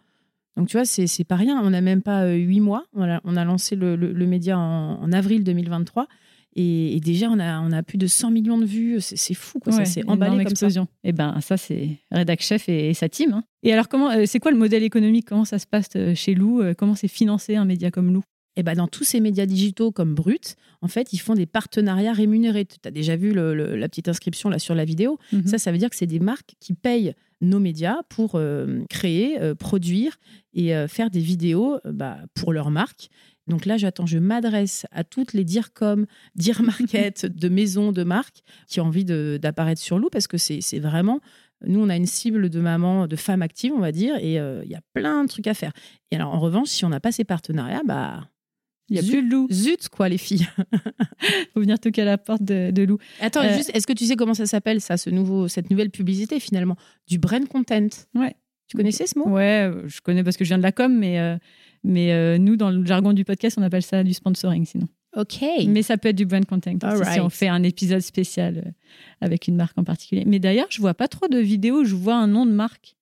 Donc, 0.58 0.68
tu 0.68 0.78
vois, 0.78 0.86
c'est 0.86 1.24
pas 1.24 1.36
rien. 1.36 1.62
On 1.64 1.70
n'a 1.72 1.82
même 1.82 2.02
pas 2.02 2.24
euh, 2.26 2.36
huit 2.36 2.60
mois. 2.60 2.86
On 2.94 3.04
a, 3.04 3.20
on 3.24 3.36
a 3.38 3.44
lancé 3.46 3.76
le, 3.76 3.96
le- 3.96 4.14
le 4.14 4.26
média 4.28 4.58
en, 4.58 5.02
en 5.02 5.12
avril 5.12 5.44
2023. 5.44 6.08
Et, 6.56 6.96
et 6.96 7.00
déjà, 7.00 7.30
on 7.32 7.40
a, 7.40 7.60
on 7.62 7.72
a 7.72 7.82
plus 7.82 7.98
de 7.98 8.06
100 8.06 8.30
millions 8.30 8.60
de 8.60 8.66
vues. 8.66 8.98
C'est 9.00 9.34
fou, 9.34 9.60
quoi. 9.60 9.74
Ouais, 9.74 9.80
ça 9.80 9.86
s'est 9.92 10.02
emballé 10.12 10.32
comme 10.44 10.56
ça. 10.56 10.68
Et 11.04 11.12
ben 11.12 11.40
ça 11.42 11.58
c'est 11.58 11.98
Redac 12.12 12.42
Chef 12.44 12.70
et, 12.70 12.90
et 12.90 12.94
sa 12.94 13.10
team. 13.10 13.34
hein. 13.34 13.44
Et 13.64 13.74
alors 13.74 13.88
comment 13.90 14.12
euh, 14.12 14.26
c'est 14.28 14.40
quoi 14.40 14.52
le 14.52 14.58
modèle 14.58 14.84
économique? 14.84 15.26
Comment 15.28 15.46
ça 15.46 15.58
se 15.58 15.66
passe 15.66 15.90
euh, 15.96 16.14
chez 16.14 16.36
Lou? 16.36 16.62
Comment 16.78 16.94
c'est 16.94 17.08
financé 17.08 17.56
un 17.56 17.66
média 17.66 17.90
comme 17.90 18.14
Lou? 18.14 18.22
Et 18.56 18.62
ben 18.62 18.76
dans 18.76 18.88
tous 18.88 19.04
ces 19.04 19.20
médias 19.20 19.48
digitaux 19.48 19.92
comme 19.92 20.14
Brut, 20.14 20.58
en 20.84 20.88
fait, 20.88 21.12
ils 21.12 21.18
font 21.18 21.34
des 21.34 21.48
partenariats 21.48 22.14
rémunérés. 22.14 22.66
Tu 22.66 22.76
as 22.88 22.92
déjà 22.92 23.16
vu 23.16 23.34
le- 23.34 23.56
le- 23.56 23.76
la 23.76 23.90
petite 23.90 24.08
inscription 24.10 24.48
là 24.50 24.60
sur 24.60 24.76
la 24.76 24.86
vidéo. 24.86 25.18
Mhm. 25.32 25.48
Ça, 25.48 25.58
ça 25.58 25.72
veut 25.72 25.80
dire 25.80 25.90
que 25.90 25.96
c'est 25.96 26.06
des 26.06 26.20
marques 26.20 26.54
qui 26.60 26.74
payent 26.74 27.16
nos 27.44 27.60
médias 27.60 28.02
pour 28.10 28.32
euh, 28.36 28.84
créer, 28.90 29.40
euh, 29.40 29.54
produire 29.54 30.18
et 30.54 30.76
euh, 30.76 30.88
faire 30.88 31.10
des 31.10 31.20
vidéos 31.20 31.80
bah, 31.86 32.18
pour 32.34 32.54
leur 32.54 32.72
marque. 32.72 33.10
Donc 33.48 33.66
là, 33.66 33.76
j'attends, 33.78 34.06
je 34.06 34.18
m'adresse 34.18 34.86
à 34.92 35.04
toutes 35.04 35.34
les 35.34 35.44
DIRCOM, 35.44 36.06
DIR 36.36 36.64
Market 36.64 37.26
de 37.26 37.50
maisons, 37.50 37.92
de 37.92 38.04
marques 38.04 38.42
qui 38.68 38.80
ont 38.80 38.86
envie 38.86 39.06
d'apparaître 39.06 39.82
sur 39.82 40.00
Lou 40.00 40.10
parce 40.10 40.28
que 40.28 40.38
c'est 40.38 40.80
vraiment. 40.80 41.20
Nous, 41.66 41.80
on 41.80 41.88
a 41.90 41.96
une 41.96 42.06
cible 42.06 42.50
de 42.50 42.60
mamans, 42.60 43.08
de 43.08 43.16
femmes 43.16 43.42
actives, 43.42 43.72
on 43.74 43.80
va 43.80 43.94
dire, 43.94 44.16
et 44.18 44.34
il 44.36 44.70
y 44.70 44.76
a 44.76 44.82
plein 44.94 45.24
de 45.24 45.30
trucs 45.30 45.48
à 45.48 45.54
faire. 45.54 45.72
Et 46.12 46.18
alors, 46.18 46.34
en 46.34 46.40
revanche, 46.40 46.68
si 46.68 46.84
on 46.84 46.90
n'a 46.90 47.00
pas 47.00 47.14
ces 47.14 47.24
partenariats, 47.24 47.84
bah. 47.86 48.28
Il 48.94 48.98
y 48.98 49.00
a 49.00 49.02
zut, 49.02 49.12
plus 49.12 49.24
de 49.24 49.30
Lou. 49.32 49.48
Zut, 49.52 49.90
quoi, 49.90 50.08
les 50.10 50.18
filles. 50.18 50.48
Faut 51.54 51.60
venir 51.62 51.80
toquer 51.80 52.04
à 52.04 52.06
la 52.06 52.18
porte 52.18 52.44
de, 52.44 52.72
de 52.72 52.84
Lou. 52.84 52.98
Attends, 53.20 53.42
Euh, 53.44 53.56
juste, 53.56 53.72
est-ce 53.74 53.88
que 53.88 53.94
tu 53.94 54.06
sais 54.06 54.16
comment 54.16 54.34
ça 54.34 54.46
s'appelle, 54.46 54.82
ça, 54.82 54.98
ce 54.98 55.10
nouveau, 55.10 55.48
cette 55.48 55.70
nouvelle 55.72 55.90
publicité, 55.90 56.40
finalement? 56.40 56.76
Du 57.08 57.18
brand 57.18 57.48
content. 57.48 57.88
Ouais. 58.16 58.36
Tu 58.68 58.78
connaissais 58.78 59.08
ce 59.08 59.18
mot? 59.20 59.28
Ouais, 59.28 59.70
euh, 59.70 59.88
je 59.88 60.00
connais 60.02 60.24
parce 60.24 60.38
que 60.38 60.46
je 60.46 60.50
viens 60.50 60.58
de 60.58 60.64
la 60.64 60.72
com, 60.72 60.96
mais 60.98 61.20
euh, 61.20 61.38
mais 61.84 62.14
euh, 62.14 62.38
nous 62.38 62.56
dans 62.56 62.72
le 62.72 62.86
jargon 62.86 63.12
du 63.14 63.26
podcast 63.26 63.58
on 63.60 63.62
appelle 63.62 63.84
ça 63.84 64.04
du 64.04 64.14
sponsoring 64.14 64.66
sinon. 64.66 64.88
Ok. 65.16 65.42
Mais 65.68 65.84
ça 65.84 65.98
peut 65.98 66.10
être 66.10 66.16
du 66.16 66.26
brand 66.26 66.44
content 66.46 66.72
aussi, 66.82 67.12
si 67.14 67.20
on 67.20 67.30
fait 67.30 67.50
un 67.50 67.62
épisode 67.62 68.00
spécial 68.02 68.74
avec 69.22 69.48
une 69.48 69.56
marque 69.58 69.78
en 69.78 69.84
particulier. 69.84 70.24
Mais 70.26 70.40
d'ailleurs 70.40 70.68
je 70.70 70.80
vois 70.80 70.94
pas 70.94 71.08
trop 71.08 71.28
de 71.28 71.38
vidéos 71.38 71.82
où 71.82 71.84
je 71.84 71.94
vois 71.94 72.16
un 72.16 72.26
nom 72.28 72.46
de 72.46 72.52
marque. 72.52 72.96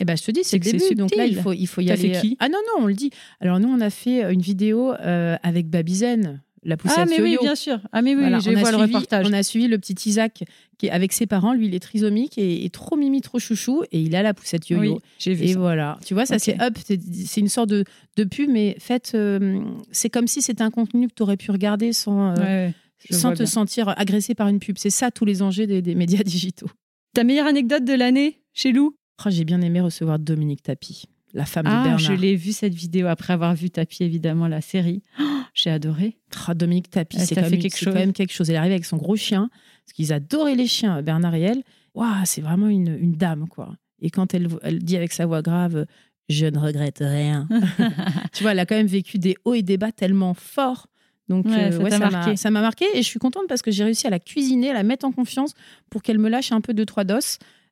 Eh 0.00 0.04
ben, 0.04 0.16
je 0.16 0.22
te 0.24 0.30
dis, 0.30 0.40
c'est 0.42 0.56
le 0.56 0.64
début. 0.64 0.94
Donc 0.96 1.14
là, 1.14 1.26
il 1.26 1.36
faut, 1.36 1.52
il 1.52 1.66
faut 1.66 1.80
y 1.82 1.90
aller. 1.90 2.14
fait 2.14 2.20
qui 2.22 2.36
ah 2.40 2.48
non, 2.48 2.58
non, 2.76 2.84
on 2.84 2.86
le 2.86 2.94
dit. 2.94 3.10
Alors 3.40 3.60
nous, 3.60 3.68
on 3.68 3.80
a 3.80 3.90
fait 3.90 4.24
euh, 4.24 4.32
une 4.32 4.40
vidéo 4.40 4.92
euh, 4.94 5.36
avec 5.42 5.68
Babizen, 5.68 6.40
la 6.62 6.76
poussette 6.76 6.98
ah 7.00 7.06
mais 7.06 7.22
oui 7.22 7.38
bien 7.40 7.54
sûr. 7.54 7.80
Ah 7.92 8.02
mais 8.02 8.14
oui, 8.14 8.20
Voilà, 8.20 8.36
a 8.36 8.40
vois 8.40 8.52
le 8.52 8.58
suivi- 8.66 8.82
reportage. 8.94 9.26
On 9.28 9.32
a 9.32 9.42
suivi 9.42 9.66
le 9.68 9.78
petit 9.78 9.96
Isaac 10.08 10.44
qui 10.78 10.86
est 10.86 10.90
avec 10.90 11.12
ses 11.12 11.26
parents. 11.26 11.52
Lui, 11.54 11.66
il 11.68 11.74
est 11.74 11.80
trisomique 11.80 12.36
et, 12.38 12.64
et 12.64 12.70
trop 12.70 12.96
mimi, 12.96 13.20
trop 13.22 13.38
chouchou. 13.38 13.82
Et 13.92 14.00
il 14.00 14.14
a 14.16 14.22
la 14.22 14.34
poussette 14.34 14.68
yo-yo. 14.68 14.94
Oui, 14.94 14.98
j'ai 15.18 15.32
vu 15.34 15.44
Et 15.44 15.52
ça. 15.54 15.58
voilà, 15.58 15.98
tu 16.04 16.12
vois, 16.14 16.26
ça 16.26 16.38
c'est 16.38 16.60
up, 16.60 16.76
c'est 16.86 17.40
une 17.40 17.48
sorte 17.48 17.70
de, 17.70 17.84
de 18.16 18.24
pub, 18.24 18.50
mais 18.50 18.76
faite, 18.78 19.12
euh, 19.14 19.60
c'est 19.90 20.10
comme 20.10 20.26
si 20.26 20.42
c'était 20.42 20.62
un 20.62 20.70
contenu 20.70 21.08
que 21.08 21.14
tu 21.14 21.22
aurais 21.22 21.36
pu 21.38 21.50
regarder 21.50 21.92
sans, 21.94 22.30
euh, 22.38 22.42
Ouais, 22.42 22.74
sans 23.10 23.32
te 23.32 23.38
bien. 23.38 23.46
sentir 23.46 23.94
agressé 23.98 24.34
par 24.34 24.48
une 24.48 24.60
pub. 24.60 24.76
C'est 24.78 24.90
ça 24.90 25.10
tous 25.10 25.24
les 25.24 25.40
enjeux 25.42 25.66
des, 25.66 25.80
des 25.82 25.94
médias 25.94 26.22
digitaux. 26.24 26.68
Ta 27.14 27.24
meilleure 27.24 27.46
anecdote 27.46 27.84
de 27.84 27.94
l'année 27.94 28.42
chez 28.52 28.72
Lou? 28.72 28.94
Oh, 29.24 29.30
J'ai 29.30 29.44
bien 29.44 29.60
aimé 29.60 29.80
recevoir 29.80 30.18
Dominique 30.18 30.62
Tapi, 30.62 31.04
la 31.34 31.44
femme 31.44 31.64
de 31.66 31.70
Ah, 31.70 31.82
Bernard. 31.82 31.98
je 31.98 32.12
l'ai 32.12 32.36
vu 32.36 32.52
cette 32.52 32.74
vidéo 32.74 33.06
après 33.06 33.32
avoir 33.32 33.54
vu 33.54 33.70
Tapi 33.70 33.98
évidemment 34.02 34.48
la 34.48 34.60
série. 34.60 35.02
Oh, 35.20 35.24
j'ai 35.54 35.70
adoré. 35.70 36.16
Oh, 36.48 36.54
Dominique 36.54 36.90
Tapi, 36.90 37.18
c'est 37.18 37.34
quand, 37.34 37.42
fait 37.44 37.50
même- 37.50 37.60
quelque 37.60 37.76
c'est 37.76 37.84
chose. 37.84 37.92
quand 37.94 38.00
même 38.00 38.12
quelque 38.12 38.32
chose. 38.32 38.48
Elle 38.50 38.56
est 38.56 38.58
arrivée 38.58 38.74
avec 38.74 38.84
son 38.86 38.96
gros 38.96 39.16
chien, 39.16 39.50
parce 39.84 39.92
qu'ils 39.94 40.12
adoraient 40.12 40.54
les 40.54 40.66
chiens, 40.66 41.02
Bernard 41.02 41.34
et 41.34 41.40
elle. 41.42 41.62
Waouh, 41.94 42.22
c'est 42.24 42.40
vraiment 42.40 42.68
une, 42.68 42.96
une 43.00 43.14
dame, 43.16 43.46
quoi. 43.48 43.74
Et 44.00 44.10
quand 44.10 44.32
elle, 44.32 44.48
elle 44.62 44.78
dit 44.78 44.96
avec 44.96 45.12
sa 45.12 45.26
voix 45.26 45.42
grave, 45.42 45.84
je 46.28 46.46
ne 46.46 46.58
regrette 46.58 46.98
rien. 47.00 47.48
tu 48.32 48.42
vois, 48.44 48.52
elle 48.52 48.58
a 48.60 48.66
quand 48.66 48.76
même 48.76 48.86
vécu 48.86 49.18
des 49.18 49.36
hauts 49.44 49.54
et 49.54 49.62
des 49.62 49.76
bas 49.76 49.92
tellement 49.92 50.34
forts. 50.34 50.86
Donc, 51.28 51.46
Ouais, 51.46 51.64
euh, 51.64 51.70
ça 51.72 51.78
ouais, 51.78 52.50
m'a 52.50 52.60
marqué 52.60 52.86
et 52.94 53.02
je 53.02 53.06
suis 53.06 53.18
contente 53.20 53.44
parce 53.48 53.62
que 53.62 53.70
j'ai 53.70 53.84
réussi 53.84 54.06
à 54.06 54.10
la 54.10 54.18
cuisiner, 54.18 54.70
à 54.70 54.72
la 54.72 54.82
mettre 54.82 55.04
en 55.06 55.12
confiance 55.12 55.52
pour 55.88 56.02
qu'elle 56.02 56.18
me 56.18 56.28
lâche 56.28 56.50
un 56.50 56.60
peu 56.60 56.74
deux, 56.74 56.86
trois 56.86 57.04
dos. 57.04 57.18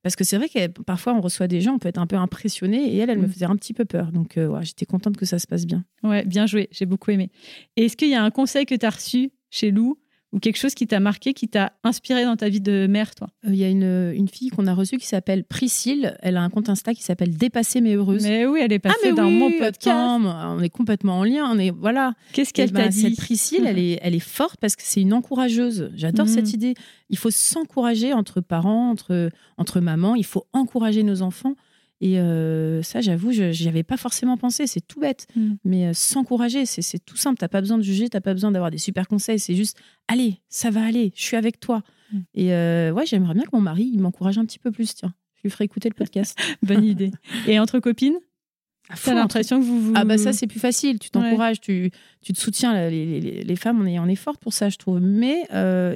Parce 0.03 0.15
que 0.17 0.25
c'est 0.25 0.37
vrai 0.37 0.49
que 0.49 0.67
parfois 0.83 1.13
on 1.15 1.21
reçoit 1.21 1.49
des 1.49 1.61
gens, 1.61 1.75
on 1.75 1.79
peut 1.79 1.89
être 1.89 1.99
un 1.99 2.07
peu 2.07 2.17
impressionné 2.17 2.95
et 2.95 2.99
elle, 2.99 3.11
elle 3.11 3.19
me 3.19 3.27
Mm. 3.27 3.33
faisait 3.33 3.45
un 3.47 3.57
petit 3.57 3.75
peu 3.75 3.85
peur. 3.85 4.13
Donc, 4.13 4.37
euh, 4.39 4.47
ouais, 4.47 4.65
j'étais 4.65 4.87
contente 4.87 5.17
que 5.17 5.27
ça 5.27 5.39
se 5.39 5.47
passe 5.47 5.67
bien. 5.67 5.85
Ouais, 6.03 6.25
bien 6.25 6.47
joué, 6.47 6.69
j'ai 6.71 6.87
beaucoup 6.87 7.11
aimé. 7.11 7.31
Est-ce 7.77 7.97
qu'il 7.97 8.09
y 8.09 8.15
a 8.15 8.23
un 8.23 8.31
conseil 8.31 8.65
que 8.65 8.75
tu 8.75 8.87
as 8.87 8.91
reçu 8.91 9.31
chez 9.51 9.71
Lou 9.71 9.99
ou 10.33 10.41
quelque 10.41 10.59
chose 10.59 10.75
qui 10.75 10.87
t'a 10.87 11.01
marqué, 11.01 11.33
qui 11.33 11.49
t'a 11.49 11.73
inspiré 11.85 12.25
dans 12.25 12.37
ta 12.37 12.51
vie 12.51 12.61
de 12.61 12.87
mère, 12.87 13.14
toi? 13.14 13.29
Euh, 13.47 13.51
Il 13.51 13.57
y 13.57 13.64
a 13.64 13.69
une, 13.69 14.12
une 14.14 14.29
fille 14.29 14.51
qu'on 14.51 14.67
a 14.67 14.75
reçue 14.75 14.99
qui 14.99 15.07
s'appelle 15.07 15.43
Priscille. 15.45 16.17
Elle 16.21 16.37
a 16.37 16.43
un 16.43 16.51
compte 16.51 16.69
Insta 16.69 16.93
qui 16.93 17.03
s'appelle 17.03 17.35
Dépasser 17.37 17.81
mais 17.81 17.95
heureuse. 17.95 18.25
Mais 18.25 18.45
oui, 18.47 18.61
elle 18.62 18.73
est 18.73 18.81
ah, 18.85 18.91
passée 18.91 18.99
mais 19.07 19.12
dans 19.14 19.25
oui, 19.27 19.38
mon 19.38 19.51
podcast. 19.53 19.97
on 19.97 20.61
est 20.61 20.69
complètement 20.69 21.21
en 21.21 21.25
lien. 21.25 21.47
On 21.51 21.59
est, 21.59 21.71
voilà. 21.71 22.12
Qu'est-ce 22.35 22.51
Eh 22.51 22.53
qu'elle 22.53 22.73
ben, 22.73 22.83
t'a 22.85 22.88
dit? 22.88 23.01
Cette 23.01 23.17
Priscille, 23.17 23.64
elle 23.67 23.79
est, 23.79 23.99
elle 24.03 24.14
est 24.14 24.19
forte 24.19 24.59
parce 24.61 24.77
que 24.77 24.83
c'est 24.85 25.01
une 25.01 25.14
encourageuse. 25.14 25.91
J'adore 25.95 26.27
Mhm. 26.27 26.33
cette 26.35 26.53
idée. 26.53 26.75
Il 27.09 27.17
faut 27.17 27.31
s'encourager 27.31 28.12
entre 28.12 28.43
parents, 28.43 28.91
entre, 28.91 29.31
entre 29.57 29.81
mamans. 29.81 30.14
Il 30.14 30.27
faut 30.27 30.45
encourager 30.53 31.03
nos 31.05 31.23
enfants. 31.23 31.55
Et 32.01 32.21
euh, 32.21 32.81
ça, 32.83 33.01
j'avoue, 33.01 33.33
je 33.33 33.61
n'y 33.63 33.69
avais 33.69 33.83
pas 33.83 33.97
forcément 33.97 34.37
pensé. 34.37 34.67
C'est 34.69 34.81
tout 34.87 35.01
bête. 35.01 35.27
Mhm. 35.35 35.59
Mais 35.65 35.87
euh, 35.89 35.93
s'encourager, 35.95 36.65
c'est 36.67 37.05
tout 37.05 37.17
simple. 37.17 37.39
T'as 37.39 37.49
pas 37.49 37.61
besoin 37.61 37.77
de 37.79 37.83
juger, 37.83 38.09
t'as 38.09 38.21
pas 38.21 38.35
besoin 38.35 38.53
d'avoir 38.53 38.71
des 38.71 38.79
super 38.79 39.09
conseils. 39.09 39.39
C'est 39.41 39.57
juste, 39.57 39.77
allez, 40.07 40.41
ça 40.49 40.71
va 40.71 40.85
aller. 40.85 41.13
Je 41.17 41.23
suis 41.23 41.37
avec 41.37 41.59
toi. 41.59 41.83
Mhm. 42.13 42.25
Et 42.35 42.53
euh, 42.55 42.93
ouais, 42.93 43.05
j'aimerais 43.05 43.35
bien 43.35 43.43
que 43.43 43.51
mon 43.53 43.61
mari 43.61 43.91
il 43.93 43.99
m'encourage 44.01 44.39
un 44.39 44.45
petit 44.45 44.59
peu 44.61 44.71
plus. 44.71 44.95
Tiens, 44.95 45.13
je 45.37 45.43
lui 45.43 45.51
ferai 45.51 45.65
écouter 45.65 45.89
le 45.89 45.95
podcast. 45.95 46.39
Bonne 46.63 46.85
idée. 46.85 47.11
Et 47.49 47.59
entre 47.59 47.81
copines, 47.81 48.17
À 48.89 48.95
fond, 48.97 49.11
t'as 49.11 49.17
l'impression 49.17 49.59
que 49.59 49.65
vous 49.65 49.81
vous... 49.81 49.93
ah 49.97 50.05
bah 50.05 50.19
ça 50.19 50.33
c'est 50.33 50.47
plus 50.47 50.61
facile, 50.61 50.99
tu 51.01 51.11
t'encourages, 51.11 51.61
tu, 51.61 51.91
tu 52.23 52.33
te 52.33 52.39
soutiens. 52.39 52.89
Les, 52.89 53.21
les- 53.21 53.43
les 53.43 53.57
femmes, 53.57 53.81
on 53.83 53.87
est, 53.87 53.99
on 53.99 54.07
est 54.07 54.15
fortes 54.15 54.41
pour 54.41 54.53
ça, 54.53 54.69
je 54.69 54.77
trouve. 54.79 55.01
Mais 55.01 55.49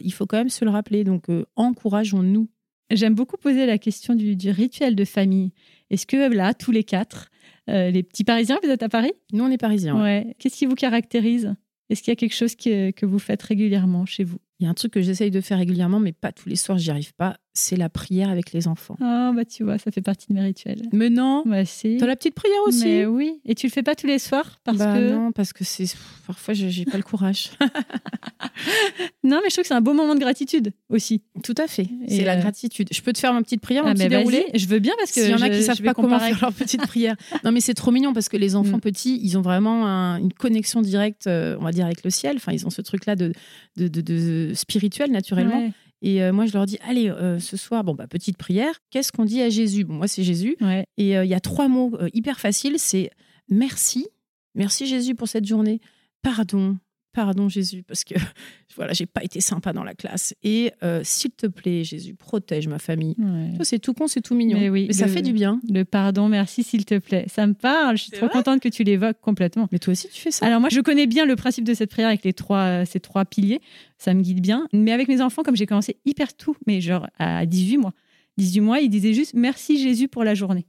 il 0.03 0.13
faut 0.13 0.27
quand 0.27 0.37
même 0.39 0.51
se 0.51 0.65
le 0.65 0.71
rappeler. 0.73 1.05
Donc 1.05 1.27
encourageons-nous. 1.55 2.49
J'aime 2.91 3.15
beaucoup 3.15 3.39
poser 3.39 3.65
la 3.65 3.79
question 3.79 4.15
du, 4.15 4.37
du 4.37 4.51
rituel 4.51 4.95
de 4.95 5.05
famille. 5.07 5.53
Est-ce 5.93 6.07
que 6.07 6.33
là, 6.33 6.55
tous 6.55 6.73
les 6.73 6.83
quatre, 6.85 7.31
euh, 7.69 7.91
les 7.91 8.03
petits 8.03 8.25
Parisiens, 8.25 8.59
vous 8.65 8.71
êtes 8.71 8.83
à 8.83 8.89
Paris? 8.89 9.13
Nous, 9.33 9.45
on 9.45 9.51
est 9.51 9.59
parisiens. 9.59 10.03
ouais. 10.03 10.35
Qu'est-ce 10.39 10.57
qui 10.57 10.67
vous 10.67 10.75
caractérise? 10.75 11.55
Est-ce 11.91 12.03
qu'il 12.03 12.11
y 12.11 12.13
a 12.13 12.17
quelque 12.17 12.35
chose 12.35 12.57
que, 12.57 12.91
que 12.91 13.05
vous 13.07 13.19
faites 13.19 13.43
régulièrement 13.43 14.07
chez 14.07 14.25
vous? 14.25 14.39
Il 14.63 14.67
y 14.67 14.69
a 14.69 14.71
un 14.71 14.75
truc 14.75 14.93
que 14.93 15.03
j'essaye 15.03 15.33
de 15.33 15.41
faire 15.41 15.59
régulièrement, 15.59 15.99
mais 15.99 16.13
pas 16.13 16.31
tous 16.31 16.49
les 16.49 16.55
soirs, 16.55 16.79
j'y 16.79 16.91
arrive 16.93 17.13
pas. 17.15 17.37
C'est 17.55 17.77
la 17.77 17.89
prière 17.91 18.31
avec 18.31 18.53
les 18.53 18.67
enfants. 18.69 18.97
Ah, 19.03 19.31
bah 19.35 19.45
tu 19.45 19.63
vois, 19.65 19.77
ça 19.77 19.91
fait 19.91 20.01
partie 20.01 20.29
de 20.29 20.35
mes 20.35 20.41
rituels. 20.41 20.83
Mais 20.93 21.11
non, 21.11 21.43
Bah 21.45 21.65
si. 21.67 21.99
t'as 21.99 22.07
la 22.07 22.17
petite 22.17 22.35
prière 22.35 22.57
aussi. 22.67 22.85
Mais 22.87 23.05
oui. 23.05 23.41
Et 23.45 23.55
tu 23.55 23.67
le 23.67 23.73
fais 23.73 23.83
pas 23.83 23.95
tous 23.95 24.07
les 24.07 24.19
soirs 24.19 24.61
parce 24.65 24.79
Bah 24.79 24.97
que 24.97 25.11
non, 25.13 25.33
parce 25.33 25.53
que 25.53 25.63
c'est 25.65 25.85
parfois 26.27 26.55
j'ai 26.55 26.85
pas 26.87 26.97
le 26.97 27.03
courage. 27.03 27.51
Non, 29.25 29.39
mais 29.43 29.49
je 29.51 29.55
trouve 29.55 29.63
que 29.63 29.69
c'est 29.69 29.75
un 29.75 29.81
beau 29.81 29.93
moment 29.95 30.15
de 30.15 30.21
gratitude 30.21 30.73
aussi. 30.89 31.23
Tout 31.45 31.55
à 31.59 31.67
fait. 31.69 31.89
C'est 32.09 32.25
la 32.25 32.37
euh, 32.37 32.41
gratitude. 32.41 32.89
Je 32.93 33.01
peux 33.03 33.13
te 33.13 33.19
faire 33.19 33.33
ma 33.33 33.43
petite 33.43 33.61
prière, 33.61 33.83
Ah, 33.87 33.91
mon 33.91 33.95
petit 33.95 34.09
déroulé. 34.09 34.47
vas-y, 34.53 34.59
je 34.59 34.67
veux 34.67 34.79
bien 34.81 34.93
parce 34.99 35.13
que 35.13 35.21
S'il 35.21 35.31
y 35.31 35.35
en 35.35 35.41
a 35.43 35.49
qui 35.49 35.63
savent 35.63 35.81
pas 35.83 35.95
comment 35.95 36.09
comparer. 36.09 36.31
faire 36.31 36.41
leur 36.43 36.53
petite 36.53 36.83
prière. 36.87 37.17
Non, 37.45 37.53
mais 37.53 37.61
c'est 37.61 37.75
trop 37.75 37.91
mignon 37.93 38.13
parce 38.13 38.29
que 38.29 38.37
les 38.37 38.57
enfants 38.57 38.77
Mm. 38.79 38.81
petits, 38.81 39.21
ils 39.23 39.37
ont 39.39 39.43
vraiment 39.43 39.87
un- 39.87 40.17
une 40.19 40.33
connexion 40.33 40.81
directe, 40.83 41.27
euh, 41.27 41.57
on 41.61 41.65
va 41.65 41.73
dire, 41.73 41.85
avec 41.87 42.03
le 42.05 42.11
ciel. 42.11 42.37
Enfin, 42.37 42.53
ils 42.53 42.67
ont 42.67 42.71
ce 42.71 42.83
truc-là 42.83 43.15
de, 43.17 43.33
de, 43.77 43.89
de- 43.89 44.01
de 44.01 44.52
spirituel 44.55 45.11
naturellement. 45.11 45.59
Ouais, 45.59 45.73
Et 46.03 46.23
euh, 46.23 46.33
moi, 46.33 46.47
je 46.47 46.53
leur 46.53 46.67
dis, 46.67 46.79
allez, 46.87 47.09
euh, 47.11 47.39
ce 47.39 47.57
soir, 47.57 47.85
bon, 47.85 47.95
bah, 47.95 48.07
petite 48.07 48.37
prière. 48.37 48.75
Qu'est-ce 48.91 49.13
qu'on 49.13 49.25
dit 49.25 49.41
à 49.43 49.51
Jésus? 49.51 49.85
Bon, 49.85 49.95
moi, 49.95 50.09
c'est 50.09 50.25
Jésus. 50.25 50.57
ouais. 50.61 50.85
Et 50.97 51.17
euh, 51.17 51.25
il 51.25 51.31
y 51.31 51.35
a 51.35 51.41
trois 51.41 51.69
mots 51.69 51.97
hyper 52.13 52.41
faciles. 52.41 52.75
C'est 52.79 53.11
merci, 53.49 54.07
merci 54.55 54.87
Jésus 54.87 55.15
pour 55.15 55.29
cette 55.29 55.47
journée. 55.47 55.81
Pardon, 56.23 56.77
pardon 57.13 57.49
Jésus, 57.49 57.83
parce 57.83 58.05
que 58.05 58.15
voilà, 58.77 58.93
j'ai 58.93 59.07
pas 59.07 59.23
été 59.23 59.41
sympa 59.41 59.73
dans 59.73 59.85
la 59.85 59.95
classe. 59.95 60.35
Et 60.43 60.73
euh, 60.83 61.01
s'il 61.05 61.31
te 61.33 61.47
plaît, 61.47 61.85
Jésus, 61.85 62.15
protège 62.15 62.69
ma 62.69 62.79
famille. 62.79 63.15
ouais. 63.19 63.53
Ça, 63.59 63.65
C'est 63.65 63.79
tout 63.79 63.95
con, 63.95 64.07
c'est 64.09 64.21
tout 64.21 64.35
mignon. 64.35 64.59
Mais 64.59 64.69
oui, 64.71 64.93
ça 64.93 65.07
le- 65.07 65.13
fait 65.13 65.23
du 65.23 65.33
bien. 65.33 65.61
Le 65.71 65.85
pardon, 65.85 66.29
merci 66.29 66.63
s'il 66.63 66.85
te 66.85 66.99
plaît. 66.99 67.27
Ça 67.29 67.47
me 67.47 67.55
parle. 67.55 67.97
Je 67.97 68.05
suis 68.05 68.13
trop 68.13 68.29
contente 68.29 68.61
que 68.61 68.69
tu 68.69 68.83
l'évoques 68.85 69.21
complètement. 69.21 69.69
Mais 69.73 69.79
toi 69.79 69.93
aussi, 69.93 70.09
tu 70.09 70.21
fais 70.21 70.31
ça 70.31 70.47
Alors 70.47 70.61
moi, 70.61 70.69
je 70.71 70.81
connais 70.81 71.07
bien 71.07 71.27
le 71.27 71.37
principe 71.37 71.65
de 71.65 71.75
cette 71.75 71.91
prière 71.91 72.09
avec 72.09 72.25
les 72.25 72.33
trois, 72.33 72.59
euh, 72.83 72.85
ces 72.85 73.01
trois 73.01 73.25
piliers. 73.25 73.61
Ça 73.99 74.15
me 74.15 74.23
guide 74.23 74.41
bien. 74.41 74.67
Mais 74.73 74.93
avec 74.93 75.09
mes 75.09 75.21
enfants, 75.21 75.43
comme 75.43 75.57
j'ai 75.57 75.67
commencé 75.67 75.97
hyper 76.05 76.35
tout, 76.35 76.57
mais 76.67 76.81
genre 76.81 77.07
à 77.19 77.47
18 77.47 77.77
mois, 77.79 77.93
18 78.39 78.61
mois, 78.61 78.81
ils 78.81 78.89
disaient 78.89 79.13
juste 79.15 79.35
merci 79.35 79.79
Jésus 79.81 80.09
pour 80.09 80.25
la 80.25 80.35
journée. 80.35 80.67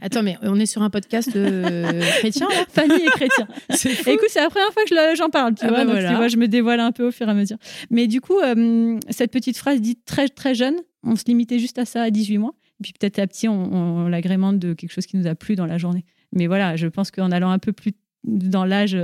Attends, 0.00 0.22
mais 0.22 0.36
on 0.42 0.58
est 0.58 0.66
sur 0.66 0.82
un 0.82 0.90
podcast 0.90 1.30
euh, 1.36 2.00
chrétien 2.18 2.48
là 2.48 2.64
Famille 2.68 3.02
et 3.04 3.10
chrétien. 3.10 3.46
Fou. 3.70 4.10
Écoute, 4.10 4.28
c'est 4.28 4.40
la 4.40 4.50
première 4.50 4.72
fois 4.72 4.82
que 4.84 5.16
j'en 5.16 5.30
parle, 5.30 5.54
tu 5.54 5.64
Ah 5.64 5.68
vois. 5.68 5.78
bah 5.78 5.84
donc, 5.84 5.92
voilà. 5.92 6.10
tu 6.10 6.16
vois, 6.16 6.28
je 6.28 6.36
me 6.36 6.48
dévoile 6.48 6.80
un 6.80 6.92
peu 6.92 7.06
au 7.08 7.10
fur 7.10 7.26
et 7.28 7.30
à 7.30 7.34
mesure. 7.34 7.56
Mais 7.90 8.06
du 8.06 8.20
coup, 8.20 8.38
euh, 8.40 8.98
cette 9.10 9.30
petite 9.32 9.56
phrase 9.56 9.80
dite 9.80 10.04
très, 10.04 10.28
très 10.28 10.54
jeune, 10.54 10.76
on 11.02 11.16
se 11.16 11.24
limitait 11.26 11.58
juste 11.58 11.78
à 11.78 11.84
ça 11.84 12.02
à 12.02 12.10
18 12.10 12.38
mois. 12.38 12.54
Et 12.80 12.82
puis 12.82 12.92
petit 12.92 13.20
à 13.20 13.26
petit, 13.26 13.48
on, 13.48 13.72
on 13.72 14.08
l'agrémente 14.08 14.58
de 14.58 14.72
quelque 14.74 14.92
chose 14.92 15.06
qui 15.06 15.16
nous 15.16 15.26
a 15.26 15.34
plu 15.34 15.54
dans 15.56 15.66
la 15.66 15.78
journée. 15.78 16.04
Mais 16.32 16.46
voilà, 16.46 16.76
je 16.76 16.86
pense 16.88 17.10
qu'en 17.10 17.30
allant 17.30 17.50
un 17.50 17.58
peu 17.58 17.72
plus 17.72 17.92
dans 18.24 18.64
l'âge 18.64 18.96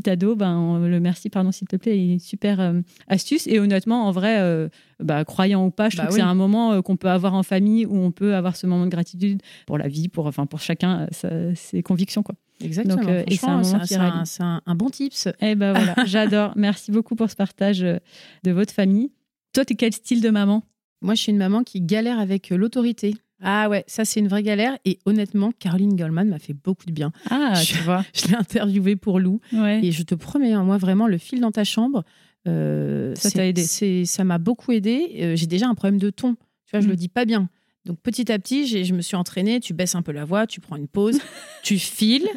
petit 0.00 0.08
ado, 0.08 0.34
ben, 0.36 0.56
on- 0.56 0.78
le 0.86 1.00
merci, 1.00 1.28
pardon, 1.30 1.52
s'il 1.52 1.68
te 1.68 1.76
plaît, 1.76 1.96
est 1.98 2.12
une 2.12 2.18
super 2.18 2.60
euh, 2.60 2.80
astuce. 3.08 3.46
Et 3.46 3.58
honnêtement, 3.60 4.06
en 4.06 4.10
vrai, 4.10 4.38
euh, 4.40 4.68
bah, 5.00 5.24
croyant 5.24 5.66
ou 5.66 5.70
pas, 5.70 5.88
je 5.90 5.96
Bah 5.96 6.04
trouve 6.04 6.14
oui. 6.14 6.20
que 6.20 6.24
c'est 6.24 6.30
un 6.30 6.34
moment 6.34 6.72
euh, 6.72 6.80
qu'on 6.82 6.96
peut 6.96 7.10
avoir 7.10 7.34
en 7.34 7.42
famille 7.42 7.84
où 7.86 7.96
on 7.96 8.10
peut 8.10 8.34
avoir 8.34 8.56
ce 8.56 8.66
moment 8.66 8.84
de 8.84 8.90
gratitude 8.90 9.40
pour 9.66 9.78
la 9.78 9.88
vie, 9.88 10.08
pour, 10.08 10.26
enfin, 10.26 10.46
pour 10.46 10.60
chacun, 10.60 11.00
euh, 11.02 11.06
sa- 11.10 11.54
ses 11.54 11.82
convictions. 11.82 12.22
Quoi. 12.22 12.34
Exactement. 12.62 12.96
Donc, 12.96 13.08
euh, 13.08 13.22
et 13.26 13.36
c'est 13.36 13.46
un 13.46 13.62
c'est 14.24 14.74
bon 14.74 14.88
tips. 14.90 15.28
Eh 15.40 15.54
ben 15.54 15.72
voilà, 15.72 15.94
j'adore. 16.06 16.52
Merci 16.56 16.90
beaucoup 16.92 17.14
pour 17.16 17.28
ce 17.30 17.36
partage 17.36 17.82
euh, 17.82 17.98
de 18.44 18.50
votre 18.52 18.72
famille. 18.72 19.10
Toi, 19.52 19.64
t'es 19.64 19.74
quel 19.74 19.92
style 19.92 20.20
de 20.20 20.30
maman? 20.30 20.62
Moi, 21.02 21.14
je 21.14 21.22
suis 21.22 21.32
une 21.32 21.38
maman 21.38 21.64
qui 21.64 21.80
galère 21.80 22.18
avec 22.20 22.52
euh, 22.52 22.56
l'autorité. 22.56 23.14
Ah 23.42 23.68
ouais, 23.68 23.84
ça 23.86 24.04
c'est 24.04 24.20
une 24.20 24.28
vraie 24.28 24.42
galère. 24.42 24.78
Et 24.84 24.98
honnêtement, 25.04 25.52
Caroline 25.58 25.96
Goldman 25.96 26.28
m'a 26.28 26.38
fait 26.38 26.52
beaucoup 26.54 26.86
de 26.86 26.92
bien. 26.92 27.12
Ah, 27.30 27.54
Je- 27.54 27.66
tu 27.74 27.78
vois. 27.82 28.04
Je 28.14 28.28
l'ai 28.28 28.34
interviewée 28.36 28.96
pour 28.96 29.18
Lou. 29.20 29.40
Ouais. 29.52 29.80
Et 29.84 29.92
je 29.92 30.02
te 30.04 30.14
promets, 30.14 30.52
hein, 30.52 30.62
moi 30.64 30.78
vraiment, 30.78 31.06
le 31.08 31.18
fil 31.18 31.40
dans 31.40 31.50
ta 31.52 31.64
chambre, 31.64 32.04
euh, 32.48 33.14
Ça 33.16 33.30
t'a 33.30 33.46
aidé. 33.46 33.64
Ça 34.04 34.24
m'a 34.24 34.38
beaucoup 34.38 34.72
aidé. 34.72 35.10
Euh, 35.20 35.36
j'ai 35.36 35.46
déjà 35.46 35.66
un 35.68 35.74
problème 35.74 35.98
de 35.98 36.10
ton. 36.10 36.34
Tu 36.66 36.70
vois, 36.72 36.80
je 36.80 36.86
Mm. 36.86 36.90
le 36.90 36.96
dis 36.96 37.08
pas 37.08 37.24
bien. 37.24 37.48
Donc 37.84 37.98
petit 38.00 38.30
à 38.30 38.38
petit, 38.38 38.84
je 38.84 38.94
me 38.94 39.02
suis 39.02 39.16
entraînée. 39.16 39.58
Tu 39.60 39.74
baisses 39.74 39.94
un 39.96 40.02
peu 40.02 40.12
la 40.12 40.24
voix, 40.24 40.46
tu 40.46 40.60
prends 40.60 40.76
une 40.76 40.86
pause, 40.88 41.18
tu 41.64 41.78
files 41.78 42.28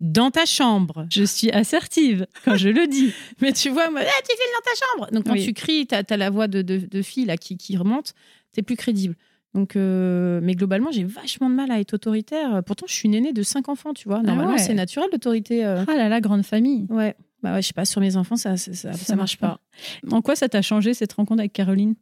dans 0.00 0.30
ta 0.30 0.46
chambre. 0.46 1.06
Je 1.10 1.24
suis 1.24 1.50
assertive 1.50 2.26
quand 2.44 2.56
je 2.56 2.68
le 2.70 2.86
dis. 2.86 3.12
Mais 3.40 3.52
tu 3.52 3.68
vois, 3.70 3.90
moi, 3.90 4.00
Ah, 4.02 4.22
tu 4.28 4.34
files 4.34 4.52
dans 4.56 4.70
ta 4.72 4.86
chambre. 4.86 5.12
Donc 5.12 5.24
quand 5.26 5.32
Oui. 5.34 5.44
tu 5.44 5.52
cries, 5.52 5.86
tu 5.86 5.94
as, 5.94 6.16
la 6.16 6.30
voix 6.30 6.48
de, 6.48 6.62
de, 6.62 6.78
de 6.78 7.02
fille 7.02 7.24
là, 7.26 7.36
qui, 7.36 7.56
qui 7.56 7.76
remonte, 7.76 8.14
t'es 8.52 8.62
plus 8.62 8.76
crédible. 8.76 9.14
Donc, 9.54 9.76
euh, 9.76 10.40
mais 10.42 10.54
globalement, 10.54 10.90
j'ai 10.90 11.04
vachement 11.04 11.50
de 11.50 11.54
mal 11.54 11.70
à 11.70 11.78
être 11.78 11.94
autoritaire. 11.94 12.62
Pourtant, 12.64 12.86
je 12.88 12.94
suis 12.94 13.06
une 13.06 13.14
aînée 13.14 13.32
de 13.32 13.42
cinq 13.42 13.68
enfants, 13.68 13.92
tu 13.92 14.08
vois. 14.08 14.22
Normalement, 14.22 14.52
ouais. 14.54 14.58
c'est 14.58 14.74
naturel 14.74 15.08
l'autorité. 15.12 15.64
euh. 15.64 15.84
Ah 15.86 15.94
là 15.96 16.08
là, 16.08 16.20
grande 16.20 16.44
famille. 16.44 16.86
Ouais. 16.88 17.14
Bah 17.42 17.54
ouais, 17.54 17.62
je 17.62 17.66
sais 17.66 17.74
pas, 17.74 17.84
sur 17.84 18.00
mes 18.00 18.16
enfants, 18.16 18.36
ça, 18.36 18.56
ça, 18.56 18.72
ça, 18.72 18.92
ça 18.92 19.16
marche 19.16 19.36
pas. 19.36 19.60
En 20.10 20.22
quoi 20.22 20.36
ça 20.36 20.48
t'a 20.48 20.62
changé 20.62 20.94
cette 20.94 21.12
rencontre 21.12 21.40
avec 21.40 21.52
Caroline? 21.52 21.94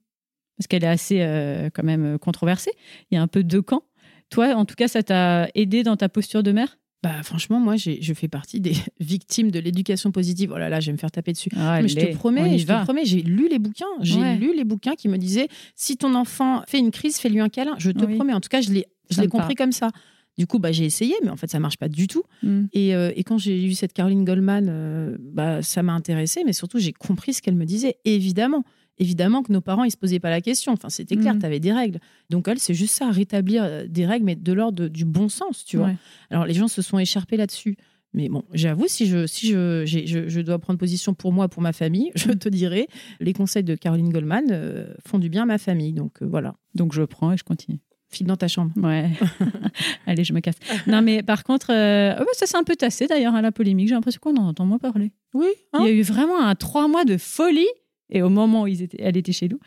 Parce 0.58 0.66
qu'elle 0.66 0.84
est 0.84 0.88
assez 0.88 1.22
euh, 1.22 1.70
quand 1.72 1.82
même 1.82 2.18
controversée. 2.18 2.72
Il 3.10 3.14
y 3.14 3.18
a 3.18 3.22
un 3.22 3.26
peu 3.26 3.42
deux 3.42 3.62
camps. 3.62 3.82
Toi, 4.28 4.54
en 4.54 4.66
tout 4.66 4.74
cas, 4.74 4.86
ça 4.86 5.02
t'a 5.02 5.48
aidé 5.54 5.82
dans 5.82 5.96
ta 5.96 6.08
posture 6.08 6.42
de 6.42 6.52
mère? 6.52 6.78
Bah 7.02 7.22
franchement, 7.22 7.60
moi, 7.60 7.76
j'ai- 7.76 8.02
je 8.02 8.12
fais 8.12 8.28
partie 8.28 8.60
des 8.60 8.72
victimes 9.00 9.50
de 9.50 9.58
l'éducation 9.58 10.10
positive. 10.12 10.52
Oh 10.54 10.58
là 10.58 10.68
là, 10.68 10.80
je 10.80 10.86
vais 10.86 10.92
me 10.92 10.98
faire 10.98 11.10
taper 11.10 11.32
dessus. 11.32 11.48
Mais 11.54 11.88
je 11.88 11.94
te 11.94 12.14
promets, 12.14 12.58
je 12.58 12.66
va. 12.66 12.80
te 12.80 12.84
promets, 12.84 13.04
j'ai 13.06 13.22
lu 13.22 13.48
les 13.48 13.58
bouquins. 13.58 13.86
J'ai 14.00 14.20
Ouais. 14.20 14.36
lu 14.36 14.54
les 14.54 14.64
bouquins 14.64 14.94
qui 14.96 15.08
me 15.08 15.16
disaient 15.16 15.48
si 15.74 15.96
ton 15.96 16.14
enfant 16.14 16.62
fait 16.68 16.78
une 16.78 16.90
crise, 16.90 17.16
fais-lui 17.18 17.40
un 17.40 17.48
câlin. 17.48 17.74
Je 17.78 17.90
te 17.90 18.04
Oui. 18.04 18.16
promets. 18.16 18.34
En 18.34 18.40
tout 18.40 18.50
cas, 18.50 18.60
je 18.60 18.70
l'ai, 18.70 18.86
je 19.10 19.20
l'ai 19.22 19.28
compris 19.28 19.54
comme 19.54 19.72
ça. 19.72 19.90
Du 20.38 20.46
coup, 20.46 20.58
bah, 20.58 20.72
j'ai 20.72 20.84
essayé, 20.84 21.14
mais 21.22 21.28
en 21.30 21.36
fait, 21.36 21.50
ça 21.50 21.58
marche 21.58 21.76
pas 21.76 21.88
du 21.88 22.06
tout. 22.06 22.22
Mm. 22.42 22.62
Et, 22.72 22.94
euh, 22.94 23.12
et 23.16 23.24
quand 23.24 23.36
j'ai 23.36 23.62
eu 23.64 23.74
cette 23.74 23.92
Caroline 23.92 24.24
Goldman, 24.24 24.68
euh, 24.70 25.16
bah, 25.20 25.60
ça 25.62 25.82
m'a 25.82 25.92
intéressée, 25.92 26.42
mais 26.46 26.52
surtout, 26.54 26.78
j'ai 26.78 26.92
compris 26.92 27.34
ce 27.34 27.42
qu'elle 27.42 27.56
me 27.56 27.66
disait. 27.66 27.96
Évidemment, 28.04 28.64
évidemment 29.00 29.42
que 29.42 29.52
nos 29.52 29.60
parents, 29.60 29.82
ils 29.82 29.90
se 29.90 29.96
posaient 29.96 30.20
pas 30.20 30.30
la 30.30 30.40
question. 30.40 30.72
Enfin, 30.72 30.88
c'était 30.90 31.16
clair, 31.16 31.34
Mhm. 31.34 31.40
tu 31.40 31.46
avais 31.46 31.58
des 31.58 31.72
règles. 31.72 31.98
Donc, 32.30 32.46
elle, 32.46 32.58
c'est 32.60 32.74
juste 32.74 32.94
ça, 32.94 33.10
rétablir 33.10 33.64
euh, 33.64 33.86
des 33.88 34.06
règles, 34.06 34.24
mais 34.26 34.36
de 34.36 34.52
l'ordre 34.52 34.86
du 34.86 35.04
bon 35.04 35.28
sens, 35.28 35.64
tu 35.64 35.76
vois. 35.78 35.86
Ouais. 35.86 35.96
Alors, 36.30 36.44
les 36.46 36.54
gens 36.54 36.68
se 36.68 36.82
sont 36.82 36.98
écharpés 36.98 37.36
là-dessus. 37.36 37.76
Mais 38.12 38.28
bon, 38.28 38.42
j'avoue, 38.52 38.86
si, 38.88 39.06
je, 39.06 39.26
si 39.26 39.48
je, 39.50 39.84
je, 39.86 40.28
je 40.28 40.40
dois 40.40 40.58
prendre 40.58 40.78
position 40.78 41.14
pour 41.14 41.32
moi, 41.32 41.48
pour 41.48 41.62
ma 41.62 41.72
famille, 41.72 42.10
je 42.16 42.32
te 42.32 42.48
dirais, 42.48 42.86
les 43.20 43.32
conseils 43.32 43.62
de 43.64 43.74
Caroline 43.74 44.10
Goldman 44.10 44.46
euh, 44.50 44.92
font 45.06 45.18
du 45.18 45.28
bien 45.28 45.42
à 45.42 45.46
ma 45.46 45.58
famille. 45.58 45.92
Donc, 45.92 46.20
euh, 46.22 46.26
voilà, 46.26 46.54
Donc 46.74 46.92
je 46.92 47.02
prends 47.02 47.32
et 47.32 47.36
je 47.36 47.44
continue. 47.44 47.78
file 48.12 48.26
dans 48.26 48.36
ta 48.36 48.48
chambre. 48.48 48.72
Ouais. 48.76 49.10
Allez, 50.06 50.24
je 50.24 50.32
me 50.32 50.40
casse. 50.40 50.56
Non, 50.88 51.02
mais 51.02 51.22
par 51.22 51.44
contre, 51.44 51.68
euh, 51.72 52.14
oh, 52.18 52.22
bah, 52.24 52.30
ça 52.32 52.46
s'est 52.46 52.56
un 52.56 52.64
peu 52.64 52.74
tassé 52.74 53.06
d'ailleurs 53.06 53.36
à 53.36 53.42
la 53.42 53.52
polémique. 53.52 53.86
J'ai 53.88 53.94
l'impression 53.94 54.18
qu'on 54.20 54.36
en 54.36 54.48
entend 54.48 54.66
moins 54.66 54.78
parler. 54.78 55.12
Oui, 55.32 55.46
Il 55.78 55.84
y 55.84 55.88
a 55.88 55.92
eu 55.92 56.02
vraiment 56.02 56.40
un 56.44 56.56
trois 56.56 56.88
mois 56.88 57.04
de 57.04 57.16
folie. 57.16 57.68
Et 58.10 58.22
au 58.22 58.28
moment 58.28 58.62
où 58.62 58.66
ils 58.66 58.82
étaient, 58.82 59.00
elle 59.00 59.16
était 59.16 59.32
chez 59.32 59.48
nous. 59.48 59.58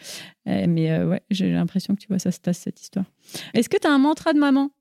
Euh, 0.48 0.66
mais 0.68 0.92
euh, 0.92 1.08
ouais, 1.08 1.22
j'ai 1.30 1.52
l'impression 1.52 1.96
que 1.96 2.02
tu 2.02 2.08
vois, 2.08 2.20
ça 2.20 2.32
se 2.32 2.40
tasse 2.40 2.60
cette 2.60 2.82
histoire. 2.82 3.06
Est-ce 3.54 3.70
que 3.70 3.78
tu 3.78 3.88
as 3.88 3.92
un 3.92 4.00
mantra 4.00 4.34
de 4.34 4.40
maman? 4.40 4.72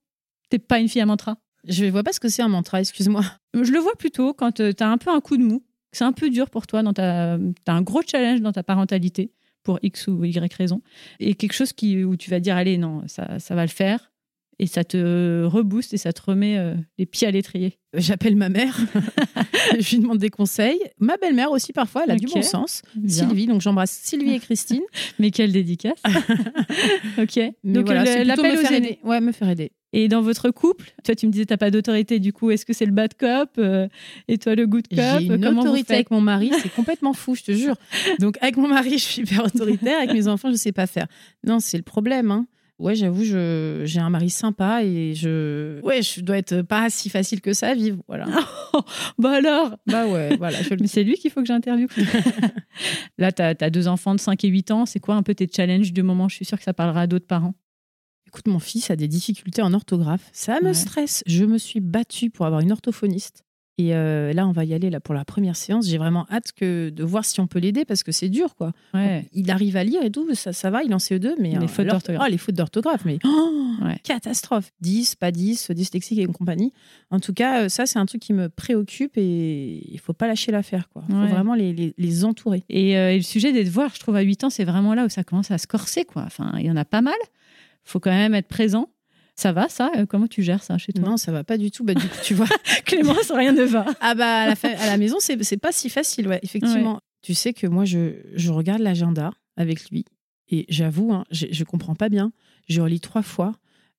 T'es 0.51 0.59
pas 0.59 0.79
une 0.79 0.89
fille 0.89 1.01
à 1.01 1.07
mantra? 1.07 1.39
Je 1.67 1.85
vois 1.87 2.03
pas 2.03 2.13
ce 2.13 2.21
que 2.21 2.29
c'est 2.29 2.43
un 2.43 2.49
mantra, 2.49 2.81
excuse-moi. 2.81 3.23
Je 3.55 3.71
le 3.73 3.79
vois 3.79 3.95
plutôt 3.95 4.35
quand 4.35 4.53
tu 4.53 4.63
as 4.63 4.89
un 4.89 4.99
peu 4.99 5.11
un 5.11 5.21
coup 5.21 5.37
de 5.37 5.45
mou. 5.45 5.65
C'est 5.93 6.05
un 6.05 6.13
peu 6.13 6.31
dur 6.31 6.51
pour 6.51 6.67
toi. 6.67 6.83
Tu 6.93 7.01
as, 7.01 7.39
un 7.67 7.83
gros 7.83 8.03
challenge 8.03 8.41
dans 8.41 8.53
ta 8.53 8.63
parentalité 8.63 9.33
pour 9.63 9.79
X 9.83 10.09
ou 10.09 10.25
Y 10.25 10.53
raison. 10.55 10.83
Et 11.21 11.35
quelque 11.35 11.53
chose 11.53 11.73
qui, 11.73 12.03
où 12.03 12.17
tu 12.17 12.31
vas 12.31 12.41
dire, 12.41 12.57
allez, 12.57 12.79
non, 12.79 13.03
ça, 13.07 13.39
ça 13.39 13.55
va 13.55 13.63
le 13.63 13.71
faire. 13.71 14.12
Et 14.63 14.67
ça 14.69 14.85
te 14.85 15.43
rebooste 15.45 15.93
et 15.93 15.97
ça 15.97 16.13
te 16.13 16.23
remet 16.23 16.57
euh, 16.57 16.77
les 16.97 17.05
pieds 17.05 17.27
à 17.27 17.33
l'étrier. 17.33 17.81
J'appelle 17.95 18.37
ma 18.37 18.49
mère, 18.49 18.79
je 19.81 19.91
lui 19.97 19.99
demande 19.99 20.19
des 20.19 20.31
conseils. 20.31 20.79
Ma 21.01 21.17
belle-mère 21.17 21.51
aussi, 21.51 21.73
parfois, 21.73 22.03
elle 22.05 22.13
a 22.13 22.17
du 22.17 22.27
bon 22.27 22.43
sens. 22.43 22.83
Bien. 22.95 23.27
Sylvie, 23.29 23.47
donc 23.47 23.61
j'embrasse 23.61 23.91
Sylvie 23.91 24.35
et 24.35 24.39
Christine. 24.39 24.83
Mais 25.19 25.33
quelle 25.33 25.51
dédicace. 25.51 26.01
ok. 27.19 27.37
Mais 27.65 27.73
Donc 27.73 27.87
voilà, 27.87 28.03
le- 28.05 28.07
c'est 28.07 28.25
plutôt 28.25 28.43
l'appel 28.43 28.53
me 28.53 28.63
faire 28.63 28.73
aider. 28.73 28.99
Ouais, 29.03 29.21
me 29.21 29.33
faire 29.33 29.49
aider. 29.49 29.73
Et 29.93 30.07
dans 30.09 30.23
votre 30.23 30.51
couple, 30.51 30.95
toi 31.05 31.15
tu 31.17 31.27
me 31.27 31.33
disais 31.33 31.45
t'as 31.45 31.57
pas 31.57 31.71
d'autorité, 31.73 32.19
du 32.21 32.33
coup 32.33 32.51
est-ce 32.53 32.65
que 32.65 32.73
c'est 32.73 32.87
le 32.87 32.93
bad 32.93 33.13
cop 33.15 33.51
euh, 33.59 33.89
et 34.27 34.39
toi 34.39 34.55
le 34.55 34.67
good 34.67 34.87
cop 34.89 34.97
J'ai 34.99 35.27
une 35.27 35.39
Comment 35.45 35.61
autorité 35.63 35.95
avec 35.95 36.11
mon 36.11 36.21
mari, 36.23 36.51
c'est 36.63 36.73
complètement 36.73 37.13
fou, 37.13 37.35
je 37.35 37.43
te 37.43 37.53
jure. 37.53 37.75
Donc 38.21 38.39
avec 38.41 38.57
mon 38.57 38.69
mari, 38.69 38.93
je 38.93 39.05
suis 39.05 39.23
hyper 39.23 39.45
autoritaire, 39.45 39.99
avec 39.99 40.13
mes 40.15 40.29
enfants, 40.29 40.51
je 40.51 40.57
sais 40.57 40.73
pas 40.73 40.87
faire. 40.87 41.09
Non, 41.45 41.59
c'est 41.61 41.77
le 41.77 41.83
problème. 41.83 42.31
Hein. 42.31 42.47
Ouais, 42.79 42.95
j'avoue, 42.97 43.23
je, 43.23 43.83
j'ai 43.85 44.01
un 44.01 44.11
mari 44.11 44.29
sympa 44.31 44.83
et 44.83 45.15
je, 45.15 45.81
ouais, 45.83 46.03
je 46.03 46.21
dois 46.21 46.39
être 46.39 46.63
pas 46.63 46.91
si 46.91 47.11
facile 47.11 47.41
que 47.41 47.53
ça 47.53 47.69
à 47.69 47.75
vivre. 47.75 48.03
Voilà. 48.09 48.27
Bah 49.19 49.33
alors? 49.37 49.77
Bah 49.87 50.07
ouais, 50.09 50.37
voilà. 50.37 50.61
Je 50.63 50.75
Mais 50.81 50.87
c'est 50.89 51.05
lui 51.05 51.15
qu'il 51.15 51.31
faut 51.31 51.41
que 51.41 51.47
j'interviewe. 51.47 51.89
Là, 53.19 53.31
tu 53.31 53.43
as, 53.43 53.55
deux 53.71 53.87
enfants 53.87 54.15
de 54.15 54.21
5 54.21 54.43
et 54.45 54.49
8 54.49 54.71
ans. 54.71 54.87
C'est 54.87 54.99
quoi 55.01 55.15
un 55.15 55.23
peu 55.23 55.35
tes 55.35 55.47
challenges 55.55 55.93
du 55.93 56.03
moment 56.03 56.29
Je 56.29 56.37
suis 56.37 56.45
sûre 56.45 56.59
que 56.59 56.65
ça 56.65 56.73
parlera 56.75 57.03
à 57.03 57.07
d'autres 57.07 57.27
parents. 57.27 57.55
Écoute, 58.27 58.49
mon 58.49 58.59
fils 58.59 58.91
a 58.91 58.97
des 58.97 59.09
difficultés 59.09 59.61
en 59.63 59.75
orthographe. 59.75 60.29
Ça 60.33 60.61
me 60.63 60.69
Ouais. 60.69 60.75
stresse. 60.75 61.23
Je 61.27 61.45
me 61.45 61.59
suis 61.59 61.81
battue 61.81 62.31
pour 62.31 62.47
avoir 62.47 62.63
une 62.63 62.73
orthophoniste. 62.73 63.45
Et 63.79 63.95
euh, 63.97 64.33
là, 64.35 64.47
on 64.47 64.53
va 64.53 64.65
y 64.67 64.75
aller 64.75 64.91
là 64.91 65.01
pour 65.01 65.15
la 65.15 65.25
première 65.25 65.57
séance. 65.57 65.87
J'ai 65.89 65.97
vraiment 65.97 66.27
hâte 66.31 66.53
que 66.55 66.91
de 66.91 67.03
voir 67.05 67.25
si 67.25 67.41
on 67.41 67.47
peut 67.47 67.59
l'aider 67.59 67.85
parce 67.87 68.03
que 68.03 68.13
c'est 68.13 68.29
dur, 68.29 68.55
quoi. 68.55 68.73
Ouais. 68.93 69.27
Il 69.33 69.51
arrive 69.51 69.77
à 69.79 69.83
lire 69.85 70.03
et 70.03 70.11
tout, 70.11 70.33
ça, 70.35 70.53
ça 70.53 70.71
va, 70.71 70.83
il 70.85 70.91
est 70.91 70.95
en 70.95 70.99
CE2, 70.99 71.33
mais 71.41 71.53
Les 71.53 71.57
euh, 71.57 71.67
fautes 71.69 71.87
d'orthographe. 71.87 72.25
Oh, 72.27 72.31
les 72.31 72.37
fautes 72.39 72.55
d'orthographe, 72.55 73.05
mais 73.07 73.19
oh, 73.25 73.71
Ouais. 73.83 73.99
catastrophe. 74.05 74.71
10, 74.83 75.15
pas 75.15 75.31
10, 75.33 75.71
dyslexique 75.71 76.19
et 76.19 76.27
compagnie. 76.27 76.73
En 77.11 77.19
tout 77.19 77.33
cas, 77.33 77.63
euh, 77.63 77.69
ça, 77.71 77.87
c'est 77.87 77.99
un 77.99 78.05
truc 78.07 78.21
qui 78.21 78.35
me 78.35 78.49
préoccupe 78.51 79.17
et 79.17 79.83
il 79.91 79.99
faut 79.99 80.13
pas 80.13 80.27
lâcher 80.27 80.53
l'affaire, 80.53 80.91
quoi. 80.91 81.05
Il 81.09 81.15
faut 81.15 81.21
Ouais. 81.23 81.29
vraiment 81.29 81.55
les, 81.55 81.73
les- 81.73 81.95
les 81.97 82.25
entourer. 82.27 82.65
Et, 82.69 82.97
euh, 82.99 83.13
et 83.13 83.17
le 83.17 83.23
sujet 83.23 83.53
des 83.53 83.65
devoirs, 83.65 83.91
je 83.95 84.01
trouve 84.01 84.17
à 84.17 84.21
8 84.21 84.45
ans, 84.45 84.51
c'est 84.51 84.65
vraiment 84.65 84.93
là 84.95 85.07
où 85.07 85.09
ça 85.09 85.25
commence 85.25 85.51
à 85.51 85.57
se 85.59 85.67
corser. 85.67 86.05
Quoi. 86.05 86.25
Enfin, 86.27 86.53
il 86.59 86.67
y 86.67 86.71
en 86.71 86.77
a 86.77 86.85
pas 86.85 87.01
mal. 87.01 87.15
faut 87.85 87.99
quand 88.01 88.11
même 88.11 88.35
être 88.35 88.49
présent. 88.49 88.89
Ça 89.37 89.53
va, 89.53 89.69
ça 89.69 89.91
Euh, 89.97 90.07
Comment 90.07 90.27
tu 90.27 90.43
gères 90.43 90.63
ça 90.63 90.79
chez 90.79 90.93
toi 90.93 91.05
Non, 91.05 91.17
ça 91.17 91.33
va 91.33 91.43
pas 91.45 91.57
du 91.59 91.71
tout. 91.71 91.85
Bah, 91.85 91.95
du 91.95 92.07
coup, 92.07 92.17
tu 92.23 92.35
vois. 92.35 92.47
Clémence, 92.85 93.31
rien 93.33 93.53
ne 93.53 93.65
va. 93.65 93.87
Ah 94.01 94.15
bah 94.15 94.43
à 94.43 94.47
la, 94.49 94.57
fa- 94.57 94.69
à 94.79 94.87
la 94.87 94.97
maison, 94.99 95.17
c'est 95.21 95.57
pas 95.57 95.73
si 95.73 95.89
facile, 95.89 96.29
ouais, 96.29 96.41
effectivement. 96.43 97.01
Tu 97.23 97.35
sais 97.35 97.53
que 97.53 97.67
moi, 97.67 97.85
je, 97.85 98.15
je 98.35 98.51
regarde 98.51 98.81
l'agenda 98.81 99.33
avec 99.57 99.89
lui 99.91 100.05
et 100.51 100.67
j'avoue, 100.69 101.13
hein, 101.13 101.25
je, 101.31 101.47
je 101.51 101.65
comprends 101.65 101.95
pas 101.95 102.09
bien. 102.09 102.33
Je 102.69 102.81
relis 102.81 103.01
trois 103.01 103.23
fois. 103.23 103.55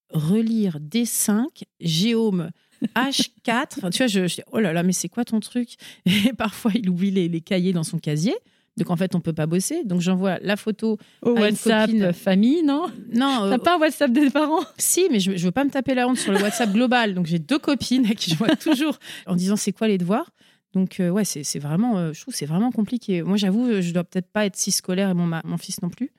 Relire 0.10 0.78
D5, 0.80 1.46
Géome 1.80 2.52
H4. 2.96 3.78
Enfin, 3.78 3.90
tu 3.90 3.98
vois, 4.00 4.08
je, 4.08 4.28
je 4.28 4.36
dis, 4.36 4.42
oh 4.52 4.60
là 4.60 4.72
là, 4.74 4.84
mais 4.84 4.94
c'est 4.94 5.10
quoi 5.10 5.26
ton 5.26 5.40
truc? 5.40 5.76
Et 6.06 6.34
parfois, 6.34 6.72
il 6.76 6.90
oublie 6.90 7.12
les, 7.12 7.28
les 7.28 7.42
cahiers 7.42 7.74
dans 7.74 7.84
son 7.84 7.98
casier. 7.98 8.36
Donc 8.78 8.90
en 8.90 8.96
fait, 8.96 9.14
on 9.16 9.20
peut 9.22 9.34
pas 9.34 9.46
bosser. 9.46 9.84
Donc 9.84 10.02
j'envoie 10.02 10.40
la 10.42 10.56
photo. 10.56 10.98
Au 11.22 11.30
À 11.30 11.32
une 11.34 11.40
WhatsApp, 11.42 11.88
copine. 11.92 12.14
famille, 12.14 12.64
non? 12.64 12.88
Non, 13.14 13.38
T'as 13.50 13.54
euh, 13.54 13.58
pas 13.60 13.76
un 13.76 13.80
WhatsApp 13.80 14.12
des 14.12 14.30
parents? 14.30 14.64
Si, 14.78 15.08
mais 15.12 15.20
je, 15.20 15.38
je 15.38 15.46
veux 15.46 15.52
pas 15.52 15.64
me 15.64 15.70
taper 15.70 15.94
la 15.94 16.08
honte 16.08 16.18
sur 16.18 16.32
le 16.32 16.42
WhatsApp 16.42 16.72
global. 16.72 17.14
Donc 17.14 17.28
j'ai 17.28 17.40
deux 17.40 17.60
copines 17.60 18.06
à 18.08 18.16
qui 18.16 18.32
je 18.32 18.36
vois 18.36 18.56
toujours 18.56 18.98
en 19.28 19.36
disant 19.36 19.56
c'est 19.56 19.72
quoi 19.74 19.88
les 19.88 19.98
devoirs? 19.98 20.32
Donc 20.74 21.00
euh, 21.00 21.10
ouais, 21.12 21.24
c'est 21.24 21.60
vraiment, 21.60 21.98
euh, 22.00 22.14
je 22.14 22.22
trouve 22.22 22.34
c'est 22.34 22.48
vraiment 22.48 22.72
compliqué. 22.72 23.22
Moi 23.22 23.38
j'avoue, 23.38 23.80
je 23.80 23.92
dois 23.94 24.04
peut-être 24.04 24.32
pas 24.32 24.46
être 24.48 24.56
si 24.56 24.72
scolaire 24.72 25.10
et 25.10 25.14
mon 25.14 25.58
fils 25.60 25.82
non 25.84 25.90
plus. 25.90 26.12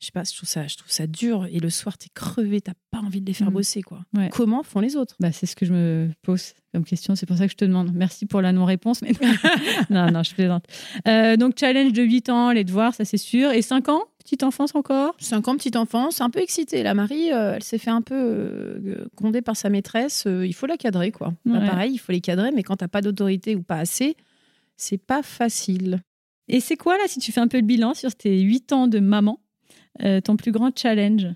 Je 0.00 0.06
sais 0.06 0.12
pas, 0.12 0.24
je 0.24 0.34
trouve 0.34 0.48
ça, 0.48 0.66
je 0.66 0.76
trouve 0.76 0.90
ça 0.90 1.06
dur. 1.06 1.46
Et 1.52 1.60
le 1.60 1.70
soir 1.70 1.96
t'es 1.96 2.08
crevé, 2.12 2.60
t'as 2.60 2.72
pas 3.00 3.06
envie 3.06 3.20
de 3.20 3.26
les 3.26 3.32
faire 3.32 3.50
Mm. 3.50 3.54
bosser 3.54 3.82
quoi. 3.82 4.00
Ouais. 4.16 4.28
Comment 4.32 4.62
font 4.62 4.80
les 4.80 4.96
autres? 4.96 5.16
Bah, 5.20 5.32
C'est 5.32 5.46
ce 5.46 5.56
que 5.56 5.64
je 5.66 5.72
me 5.72 6.10
pose 6.22 6.52
comme 6.72 6.84
question. 6.84 7.14
C'est 7.16 7.26
pour 7.26 7.36
ça 7.36 7.46
que 7.46 7.52
je 7.52 7.56
te 7.56 7.64
demande. 7.64 7.92
Merci 7.94 8.26
pour 8.26 8.40
la 8.40 8.52
non-réponse. 8.52 9.02
Mais... 9.02 9.12
non, 9.90 10.10
non, 10.12 10.22
je 10.22 10.34
plaisante. 10.34 10.64
Euh, 11.08 11.36
donc, 11.36 11.58
challenge 11.58 11.92
de 11.92 12.02
8 12.02 12.28
ans, 12.28 12.50
les 12.52 12.64
devoirs, 12.64 12.94
ça 12.94 13.04
c'est 13.04 13.16
sûr. 13.16 13.50
Et 13.52 13.62
5 13.62 13.88
ans 13.88 14.02
petite 14.22 14.42
enfance 14.44 14.74
encore? 14.76 15.14
5 15.18 15.48
ans, 15.48 15.56
petite 15.56 15.76
enfance, 15.76 16.20
un 16.20 16.30
peu 16.30 16.40
excitée. 16.40 16.82
La 16.84 16.94
Marie, 16.94 17.32
euh, 17.32 17.54
elle 17.56 17.62
s'est 17.64 17.78
fait 17.78 17.90
un 17.90 18.02
peu 18.02 18.14
euh, 18.14 19.06
gronder 19.16 19.42
par 19.42 19.56
sa 19.56 19.70
maîtresse. 19.70 20.24
Euh, 20.26 20.46
il 20.46 20.52
faut 20.52 20.66
la 20.66 20.76
cadrer, 20.76 21.10
quoi. 21.10 21.32
Bah, 21.46 21.58
pareil, 21.60 21.92
il 21.94 21.98
faut 21.98 22.12
les 22.12 22.20
cadrer, 22.20 22.52
mais 22.52 22.62
quand 22.62 22.76
t'as 22.76 22.86
pas 22.86 23.00
d'autorité 23.00 23.56
ou 23.56 23.62
pas 23.62 23.78
assez, 23.78 24.16
c'est 24.76 24.98
pas 24.98 25.22
facile. 25.22 26.00
Et 26.48 26.60
c'est 26.60 26.76
quoi, 26.76 26.96
là, 26.98 27.04
si 27.06 27.18
tu 27.18 27.32
fais 27.32 27.40
un 27.40 27.48
peu 27.48 27.56
le 27.58 27.64
bilan 27.66 27.94
sur 27.94 28.14
tes 28.14 28.40
8 28.40 28.72
ans 28.72 28.86
de 28.88 29.00
maman, 29.00 29.40
euh, 30.02 30.20
ton 30.20 30.36
plus 30.36 30.52
grand 30.52 30.70
challenge? 30.78 31.26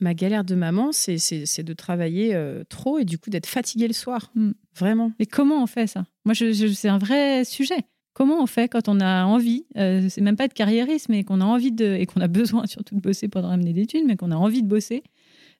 Ma 0.00 0.14
galère 0.14 0.44
de 0.44 0.54
maman, 0.54 0.92
c'est- 0.92 1.62
de 1.62 1.72
travailler 1.74 2.34
euh, 2.34 2.64
trop 2.68 2.98
et 2.98 3.04
du 3.04 3.18
coup 3.18 3.28
d'être 3.30 3.46
fatiguée 3.46 3.86
le 3.86 3.92
soir. 3.94 4.30
Mm. 4.34 4.52
Vraiment. 4.76 5.12
Mais 5.18 5.26
comment 5.26 5.62
on 5.62 5.66
fait 5.66 5.86
ça? 5.86 6.06
Moi, 6.24 6.34
je, 6.34 6.52
je- 6.52 6.68
c'est 6.68 6.88
un 6.88 6.98
vrai 6.98 7.44
sujet. 7.44 7.84
Comment 8.12 8.42
on 8.42 8.46
fait 8.46 8.68
quand 8.68 8.88
on 8.88 8.98
a 9.00 9.24
envie, 9.24 9.64
euh, 9.76 10.08
c'est 10.08 10.20
même 10.20 10.36
pas 10.36 10.48
de 10.48 10.52
carriériste, 10.52 11.08
mais 11.08 11.22
qu'on 11.22 11.40
a 11.40 11.44
envie 11.44 11.70
de, 11.72 11.84
et 11.94 12.06
qu'on 12.06 12.20
a 12.20 12.28
besoin 12.62 12.66
surtout 12.66 12.94
de 12.94 13.00
bosser, 13.00 13.28
pas 13.28 13.40
de 13.42 13.46
ramener 13.46 13.72
d'études, 13.72 14.04
mais 14.06 14.16
qu'on 14.16 14.30
a 14.32 14.36
envie 14.36 14.62
de 14.62 14.68
bosser? 14.68 15.02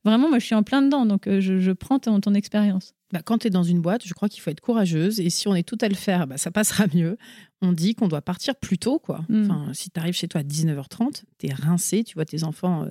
Vraiment, 0.05 0.31
moi, 0.31 0.39
je 0.39 0.47
suis 0.47 0.55
en 0.55 0.63
plein 0.63 0.81
dedans, 0.81 1.05
donc 1.05 1.27
euh, 1.27 1.41
je, 1.41 1.59
je 1.61 1.73
prends 1.73 1.99
ton, 1.99 2.21
ton 2.21 2.33
expérience. 2.33 2.95
Bah, 3.13 3.21
quand 3.23 3.39
tu 3.39 3.49
es 3.49 3.51
dans 3.51 3.63
une 3.63 3.81
boîte, 3.83 4.07
je 4.07 4.15
crois 4.15 4.29
qu'il 4.31 4.41
faut 4.41 4.51
être 4.51 4.61
courageuse. 4.63 5.21
Et 5.21 5.29
si 5.29 5.47
on 5.49 5.55
est 5.55 5.63
tout 5.69 5.77
à 5.83 5.89
le 5.89 5.95
faire, 5.95 6.27
bah, 6.27 6.39
ça 6.39 6.51
passera 6.51 6.87
mieux. 6.95 7.19
On 7.61 7.73
dit 7.73 7.95
qu'on 7.95 8.09
doit 8.09 8.23
partir 8.23 8.57
plus 8.57 8.79
tôt. 8.79 8.99
Quoi. 8.99 9.21
Mm. 9.29 9.43
Enfin, 9.45 9.67
si 9.75 9.91
tu 9.91 10.01
arrives 10.01 10.15
chez 10.15 10.27
toi 10.29 10.41
à 10.41 10.45
19h30, 10.45 11.25
tu 11.39 11.47
es 11.49 11.53
rincé, 11.53 12.03
tu 12.05 12.15
vois 12.15 12.25
tes 12.25 12.45
enfants 12.45 12.85
euh, 12.85 12.91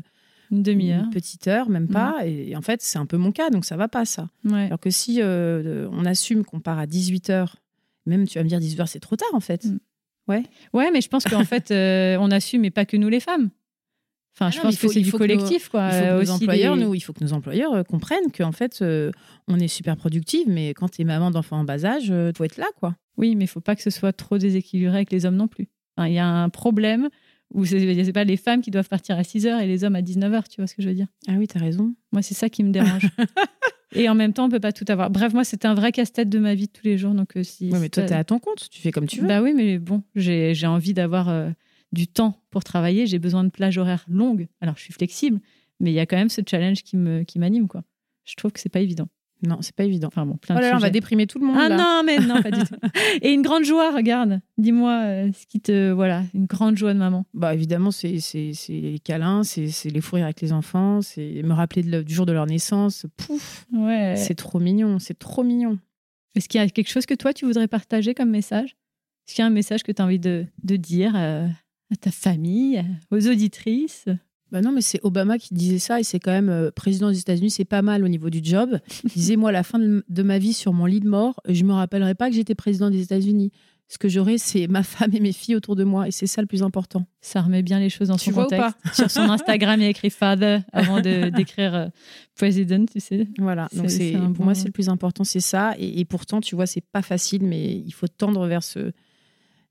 Une 0.51 0.63
demi-heure. 0.63 1.03
une 1.05 1.09
petite 1.12 1.47
heure, 1.47 1.69
même 1.69 1.88
pas. 1.88 2.25
Et, 2.25 2.55
en 2.55 2.62
fait, 2.62 2.81
c'est 2.81 2.97
un 2.97 3.05
peu 3.05 3.17
mon 3.17 3.31
cas, 3.31 3.49
donc 3.51 3.65
ça 3.65 3.77
va 3.77 3.88
pas 3.88 4.05
ça. 4.05 4.29
Ouais. 4.45 4.65
Alors 4.65 4.79
que 4.79 4.89
si 4.89 5.21
euh, 5.21 5.88
on 5.91 6.05
assume 6.05 6.43
qu'on 6.43 6.59
part 6.59 6.79
à 6.79 6.85
18h, 6.88 7.53
même 8.05 8.27
tu 8.27 8.38
vas 8.39 8.43
me 8.43 8.49
dire 8.49 8.59
18h, 8.59 8.88
c'est 8.88 8.99
trop 8.99 9.15
tard 9.15 9.29
en 9.33 9.39
fait. 9.39 9.65
Mm. 9.65 9.79
Ouais, 10.73 10.91
mais 10.91 11.01
je 11.01 11.09
pense 11.09 11.23
qu'en 11.23 11.43
fait, 11.45 11.71
euh, 11.71 12.17
on 12.19 12.29
assume, 12.31 12.62
mais 12.62 12.69
pas 12.71 12.85
que 12.85 12.97
nous 12.97 13.09
les 13.09 13.19
femmes. 13.19 13.49
Enfin, 14.35 14.47
Ah 14.47 14.49
je 14.51 14.57
non, 14.57 14.63
pense 14.65 14.77
faut- 14.77 14.88
que 14.88 14.93
c'est 14.93 15.01
du 15.01 15.12
nos- 15.12 15.17
collectif, 15.17 15.69
quoi. 15.69 15.88
Il 15.88 15.91
faut 15.93 15.99
que 15.99 16.05
Euh, 16.05 16.21
nos 16.23 16.29
employeurs, 16.31 16.75
nous, 16.77 16.93
il 16.95 16.99
faut 17.01 17.13
que 17.13 17.23
nos 17.23 17.33
employeurs 17.33 17.73
euh, 17.73 17.83
comprennent 17.83 18.31
qu'en 18.35 18.51
fait, 18.51 18.79
euh, 18.81 19.12
on 19.47 19.59
est 19.59 19.67
super 19.67 19.97
productive, 19.97 20.47
mais 20.47 20.73
quand 20.75 20.89
tu 20.89 21.01
es 21.01 21.03
maman 21.05 21.31
d'enfants 21.31 21.59
en 21.59 21.63
bas 21.63 21.83
âge, 21.83 22.05
il 22.07 22.31
faut 22.38 22.43
être 22.43 22.57
là, 22.57 22.67
quoi. 22.79 22.95
Oui, 23.17 23.35
mais 23.35 23.45
il 23.45 23.47
faut 23.47 23.59
pas 23.59 23.75
que 23.75 23.81
ce 23.81 23.89
soit 23.89 24.13
trop 24.13 24.38
déséquilibré 24.38 24.95
avec 24.95 25.12
les 25.12 25.25
hommes 25.25 25.35
non 25.35 25.47
plus. 25.47 25.67
Enfin, 25.97 26.07
Il 26.07 26.13
y 26.13 26.19
a 26.19 26.27
un 26.27 26.49
problème 26.49 27.09
où 27.53 27.65
c'est 27.65 28.13
pas 28.13 28.23
les 28.23 28.38
femmes 28.38 28.62
qui 28.62 28.71
doivent 28.71 28.89
partir 28.89 29.17
à 29.17 29.23
6 29.23 29.47
heures 29.47 29.59
et 29.59 29.67
les 29.67 29.83
hommes 29.83 29.95
à 29.95 30.01
19 30.01 30.33
heures, 30.33 30.47
tu 30.47 30.62
vois 30.62 30.67
ce 30.67 30.75
que 30.75 30.81
je 30.81 30.89
veux 30.89 30.93
dire? 30.93 31.07
Ah 31.27 31.33
oui, 31.38 31.47
t'as 31.47 31.59
raison. 31.59 31.93
Moi, 32.12 32.21
c'est 32.21 32.35
ça 32.35 32.49
qui 32.49 32.63
me 32.63 32.71
dérange. 32.71 33.07
et 33.95 34.07
en 34.07 34.15
même 34.15 34.33
temps, 34.33 34.45
on 34.45 34.49
peut 34.49 34.59
pas 34.59 34.71
tout 34.71 34.85
avoir. 34.88 35.09
Bref, 35.09 35.33
moi, 35.33 35.43
c'était 35.43 35.67
un 35.67 35.73
vrai 35.73 35.91
casse-tête 35.91 36.29
de 36.29 36.39
ma 36.39 36.53
vie 36.53 36.67
de 36.67 36.71
tous 36.71 36.85
les 36.85 36.97
jours. 36.97 37.13
Donc, 37.13 37.38
euh, 37.38 37.43
si, 37.43 37.71
Ouais, 37.71 37.79
mais 37.79 37.89
toi, 37.89 38.03
t'es 38.03 38.13
à 38.13 38.23
ton 38.23 38.39
compte, 38.39 38.69
tu 38.69 38.81
fais 38.81 38.91
comme 38.91 39.07
tu 39.07 39.21
veux. 39.21 39.27
Bah 39.27 39.41
oui, 39.41 39.53
mais 39.55 39.79
bon, 39.79 40.03
j'ai 40.15 40.55
envie 40.67 40.93
d'avoir 40.93 41.29
euh, 41.29 41.49
du 41.91 42.07
temps 42.07 42.41
pour 42.51 42.63
travailler. 42.63 43.07
J'ai 43.07 43.19
besoin 43.19 43.43
de 43.43 43.49
plages 43.49 43.77
horaires 43.77 44.05
longues. 44.07 44.47
Alors, 44.62 44.77
je 44.77 44.83
suis 44.83 44.93
flexible, 44.93 45.39
mais 45.79 45.91
il 45.91 45.95
y 45.95 45.99
a 45.99 46.05
quand 46.05 46.17
même 46.17 46.29
ce 46.29 46.41
challenge 46.47 46.83
qui 46.83 46.97
me 46.97 47.23
qui 47.23 47.39
m'anime, 47.39 47.67
quoi. 47.67 47.83
Je 48.25 48.35
trouve 48.35 48.51
que 48.51 48.59
c'est 48.59 48.69
pas 48.69 48.81
évident. 48.81 49.07
Non, 49.47 49.60
c'est 49.62 49.73
pas 49.75 49.86
évident. 49.86 50.08
Enfin 50.10 50.25
bon, 50.25 50.36
plein 50.36 50.56
Oh 50.56 50.58
de 50.60 50.63
là 50.63 50.71
là, 50.71 50.75
on 50.75 50.80
va 50.80 50.89
déprimer 50.89 51.25
tout 51.28 51.39
le 51.39 51.45
monde. 51.45 51.56
Ah 51.58 51.69
là. 51.69 51.78
non, 51.78 52.04
mais 52.06 52.17
non, 52.19 52.41
pas 52.41 52.52
du 52.52 52.60
tout. 52.62 52.75
Et 53.21 53.32
une 53.32 53.41
grande 53.41 53.63
joie, 53.63 53.91
regarde. 53.95 54.41
Dis-moi 54.58 54.91
euh, 55.06 55.30
ce 55.32 55.45
qui 55.47 55.62
te. 55.62 55.91
Voilà, 55.91 56.23
une 56.34 56.45
grande 56.45 56.75
joie 56.78 56.93
de 56.93 56.99
maman. 56.99 57.25
Bah 57.34 57.54
évidemment, 57.54 57.91
c'est 57.91 58.19
c'est- 58.19 58.52
c'est 58.54 58.73
les 58.73 58.99
câlins, 58.99 59.43
c'est 59.43 59.67
c'est 59.69 59.89
les 59.89 60.02
fous 60.02 60.15
rires 60.15 60.25
avec 60.25 60.41
les 60.41 60.52
enfants, 60.52 61.02
c'est 61.02 61.41
me 61.43 61.54
rappeler 61.54 61.84
de 61.84 61.89
le- 61.91 62.04
du 62.04 62.13
jour 62.13 62.25
de 62.25 62.34
leur 62.34 62.45
naissance. 62.47 63.06
Pouf, 63.17 63.65
Ouais. 63.71 64.15
c'est 64.17 64.36
trop 64.36 64.60
mignon, 64.60 64.99
c'est 64.99 65.17
trop 65.17 65.43
mignon. 65.43 65.80
Est-ce 66.36 66.49
qu'il 66.49 66.60
y 66.60 66.63
a 66.63 66.67
quelque 66.67 66.89
chose 66.89 67.06
que 67.06 67.13
toi, 67.15 67.34
tu 67.34 67.45
voudrais 67.45 67.67
partager 67.67 68.13
comme 68.13 68.30
message? 68.30 68.75
Est-ce 69.28 69.36
qu'il 69.36 69.41
y 69.41 69.43
a 69.43 69.47
un 69.47 69.52
message 69.52 69.84
que 69.84 69.91
tu 69.91 70.02
as 70.02 70.06
envie 70.06 70.19
de, 70.19 70.45
de 70.63 70.75
dire 70.75 71.13
euh, 71.15 71.47
à 71.91 71.95
ta 71.95 72.12
famille, 72.12 72.84
aux 73.12 73.28
auditrices? 73.28 74.06
Bah 74.51 74.62
non, 74.62 74.71
mais 74.71 74.81
c'est 74.81 74.99
Obama 75.03 75.38
qui 75.38 75.53
disait 75.53 75.77
ça 75.79 75.99
et 75.99 76.03
c'est 76.03 76.19
quand 76.19 76.31
même 76.31 76.49
euh, 76.49 76.71
président 76.71 77.09
des 77.12 77.19
États-Unis, 77.19 77.51
c'est 77.51 77.65
pas 77.65 77.81
mal 77.81 78.03
au 78.03 78.07
niveau 78.07 78.29
du 78.29 78.39
job. 78.43 78.79
Il 79.03 79.12
disait 79.12 79.35
moi, 79.35 79.49
à 79.49 79.53
la 79.53 79.63
fin 79.63 79.77
de, 79.79 80.03
de 80.07 80.23
ma 80.23 80.39
vie 80.39 80.53
sur 80.53 80.73
mon 80.73 80.85
lit 80.85 80.99
de 81.01 81.07
mort, 81.09 81.39
je 81.47 81.63
me 81.63 81.73
rappellerai 81.73 82.15
pas 82.15 82.29
que 82.29 82.35
j'étais 82.35 82.55
président 82.55 82.89
des 82.89 83.01
États-Unis. 83.01 83.51
Ce 83.91 83.97
que 83.97 84.07
j'aurai, 84.07 84.38
c'est 84.38 84.67
ma 84.67 84.83
femme 84.83 85.15
et 85.15 85.19
mes 85.19 85.31
filles 85.33 85.55
autour 85.55 85.75
de 85.75 85.83
moi 85.83 86.07
et 86.07 86.12
c'est 86.12 86.27
ça 86.27 86.41
le 86.41 86.47
plus 86.47 86.62
important. 86.62 87.07
Ça 87.21 87.41
remet 87.41 87.63
bien 87.63 87.79
les 87.79 87.89
choses 87.89 88.09
dans 88.09 88.17
Tu 88.17 88.25
son 88.25 88.31
vois 88.33 88.45
ou 88.45 88.49
contexte. 88.49 88.77
Sur 88.95 89.09
son 89.09 89.21
Instagram, 89.21 89.79
il 89.79 89.83
y 89.83 89.88
a 89.88 89.89
écrit 89.89 90.12
Father 90.12 90.59
avant 90.73 90.99
d'écrire 91.31 91.73
euh, 91.73 91.88
President, 92.35 92.85
tu 92.88 92.99
sais. 92.99 93.27
Voilà, 93.39 93.67
donc 93.75 93.89
C'est- 93.89 94.12
pour 94.12 94.21
bon- 94.29 94.43
moi 94.45 94.53
c'est 94.55 94.65
le 94.67 94.71
plus 94.71 94.89
important, 94.89 95.23
c'est 95.23 95.39
ça. 95.39 95.73
Et, 95.79 95.99
et 95.99 96.05
pourtant, 96.05 96.39
tu 96.39 96.53
vois, 96.55 96.67
c'est 96.67 96.81
pas 96.91 97.01
facile, 97.01 97.43
mais 97.43 97.77
il 97.83 97.91
faut 97.91 98.07
tendre 98.07 98.45
vers 98.47 98.62
ce. 98.63 98.91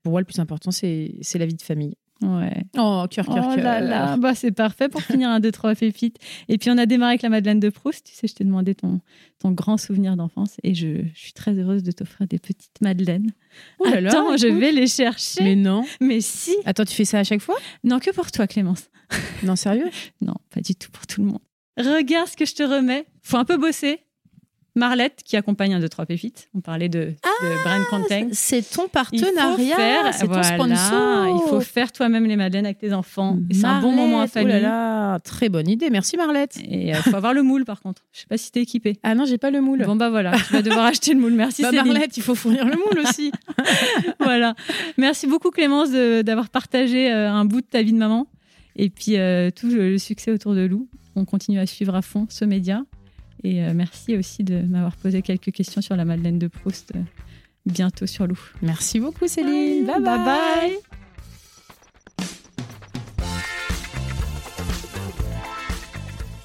Pour 0.03 0.11
moi, 0.11 0.21
le 0.21 0.25
plus 0.25 0.39
important, 0.39 0.71
c'est 0.71 1.11
la 1.35 1.45
vie 1.45 1.55
de 1.55 1.61
famille. 1.61 1.95
Ouais. 2.21 2.63
Oh, 2.77 3.05
cœur, 3.09 3.25
cœur, 3.25 3.47
Oh 3.51 3.55
là 3.55 3.79
là, 3.79 4.17
bah, 4.19 4.35
c'est 4.35 4.51
parfait 4.51 4.89
pour 4.89 5.01
finir 5.01 5.29
un, 5.29 5.39
deux, 5.39 5.51
trois 5.51 5.73
pépites. 5.73 6.17
Et 6.49 6.57
puis 6.57 6.69
on 6.69 6.77
a 6.77 6.85
démarré 6.85 7.11
avec 7.11 7.21
la 7.21 7.29
Madeleine 7.29 7.59
de 7.59 7.69
Proust. 7.69 8.05
Tu 8.05 8.13
sais, 8.13 8.27
je 8.27 8.35
t'ai 8.35 8.43
demandé 8.43 8.75
ton, 8.75 8.99
ton 9.39 9.51
grand 9.51 9.77
souvenir 9.77 10.17
d'enfance 10.17 10.57
et 10.63 10.73
je, 10.75 11.03
je 11.13 11.19
suis 11.19 11.33
très 11.33 11.53
heureuse 11.53 11.81
de 11.83 11.91
t'offrir 11.91 12.27
des 12.27 12.37
petites 12.37 12.81
Madeleines. 12.81 13.31
Oh 13.79 13.85
là 13.85 14.01
là, 14.01 14.09
Attends, 14.09 14.37
je 14.37 14.47
vais 14.47 14.73
les 14.73 14.87
chercher. 14.87 15.43
Mais 15.43 15.55
non. 15.55 15.85
Mais 16.01 16.19
si 16.19 16.55
Attends, 16.65 16.85
tu 16.85 16.93
fais 16.93 17.05
ça 17.05 17.19
à 17.19 17.23
chaque 17.23 17.41
fois? 17.41 17.55
Non, 17.83 17.99
que 17.99 18.11
pour 18.11 18.31
toi, 18.31 18.47
Clémence. 18.47 18.89
Non, 19.43 19.55
sérieux? 19.55 19.89
Non, 20.21 20.35
pas 20.53 20.59
du 20.61 20.75
tout 20.75 20.91
pour 20.91 21.07
tout 21.07 21.21
le 21.21 21.27
monde. 21.27 21.39
Regarde 21.77 22.27
ce 22.27 22.35
que 22.35 22.45
je 22.45 22.53
te 22.53 22.63
remets. 22.63 23.05
Faut 23.23 23.37
un 23.37 23.45
peu 23.45 23.57
bosser. 23.57 24.01
Marlette, 24.75 25.21
qui 25.25 25.35
accompagne 25.37 25.73
un, 25.73 25.79
deux, 25.79 25.89
trois 25.89 26.05
pépites. 26.05 26.49
On 26.55 26.61
parlait 26.61 26.89
de, 26.89 26.99
de 26.99 27.63
brand 27.63 27.83
content. 27.89 28.27
C'est 28.31 28.61
ton 28.69 28.87
partenariat, 28.87 30.11
c'est 30.11 30.25
ton 30.25 30.33
voilà, 30.33 30.43
sponsor. 30.43 31.41
Il 31.43 31.49
faut 31.49 31.61
faire 31.61 31.91
toi-même 31.91 32.25
les 32.25 32.35
madeleines 32.35 32.65
avec 32.65 32.79
tes 32.79 32.93
enfants. 32.93 33.37
C'est 33.51 33.65
un 33.65 33.81
bon 33.81 33.91
moment 33.91 34.23
oh 34.23 34.27
famille. 34.27 34.53
là 34.53 34.59
là, 34.59 35.19
très 35.19 35.49
bonne 35.49 35.67
idée. 35.67 35.89
Merci 35.89 36.17
Marlette. 36.17 36.57
Et 36.63 36.89
il 36.89 36.95
faut 36.95 37.15
avoir 37.15 37.33
le 37.33 37.43
moule, 37.43 37.65
par 37.65 37.81
contre. 37.81 38.03
Je 38.11 38.21
sais 38.21 38.27
pas 38.27 38.37
si 38.37 38.51
t'es 38.51 38.61
équipé. 38.61 38.97
Ah 39.03 39.15
non, 39.15 39.25
j'ai 39.25 39.37
pas 39.37 39.51
le 39.51 39.61
moule. 39.61 39.83
Bon 39.85 39.95
bah 39.95 40.09
voilà, 40.09 40.31
tu 40.31 40.53
vas 40.53 40.61
devoir 40.61 40.85
acheter 40.85 41.13
le 41.13 41.19
moule. 41.19 41.33
Merci 41.33 41.61
Bah, 41.61 41.69
Céline. 41.71 41.85
Marlette, 41.85 42.17
il 42.17 42.23
faut 42.23 42.35
fournir 42.35 42.65
le 42.65 42.75
moule 42.75 42.99
aussi. 43.07 43.31
voilà. 44.19 44.55
Merci 44.97 45.27
beaucoup 45.27 45.49
Clémence 45.51 45.91
d'avoir 45.91 46.49
partagé 46.49 47.11
euh, 47.11 47.29
un 47.29 47.45
bout 47.45 47.61
de 47.61 47.65
ta 47.65 47.81
vie 47.81 47.93
de 47.93 47.97
maman 47.97 48.27
et 48.75 48.89
puis 48.89 49.17
euh, 49.17 49.49
tout 49.51 49.67
le 49.67 49.97
succès 49.97 50.31
autour 50.31 50.55
de 50.55 50.61
Lou. 50.65 50.87
On 51.15 51.25
continue 51.25 51.59
à 51.59 51.65
suivre 51.65 51.95
à 51.95 52.01
fond 52.01 52.27
ce 52.29 52.45
média 52.45 52.83
et 53.43 53.63
euh, 53.63 53.73
merci 53.73 54.17
aussi 54.17 54.43
de 54.43 54.61
m'avoir 54.61 54.95
posé 54.95 55.21
quelques 55.21 55.51
questions 55.51 55.81
sur 55.81 55.95
la 55.95 56.05
Madeleine 56.05 56.39
de 56.39 56.47
Proust 56.47 56.91
euh, 56.95 56.99
bientôt 57.65 58.05
sur 58.05 58.27
Lou. 58.27 58.39
Merci 58.61 58.99
beaucoup 58.99 59.27
Céline. 59.27 59.85
Bye 59.85 60.01
bye. 60.01 60.25
bye. 60.25 60.77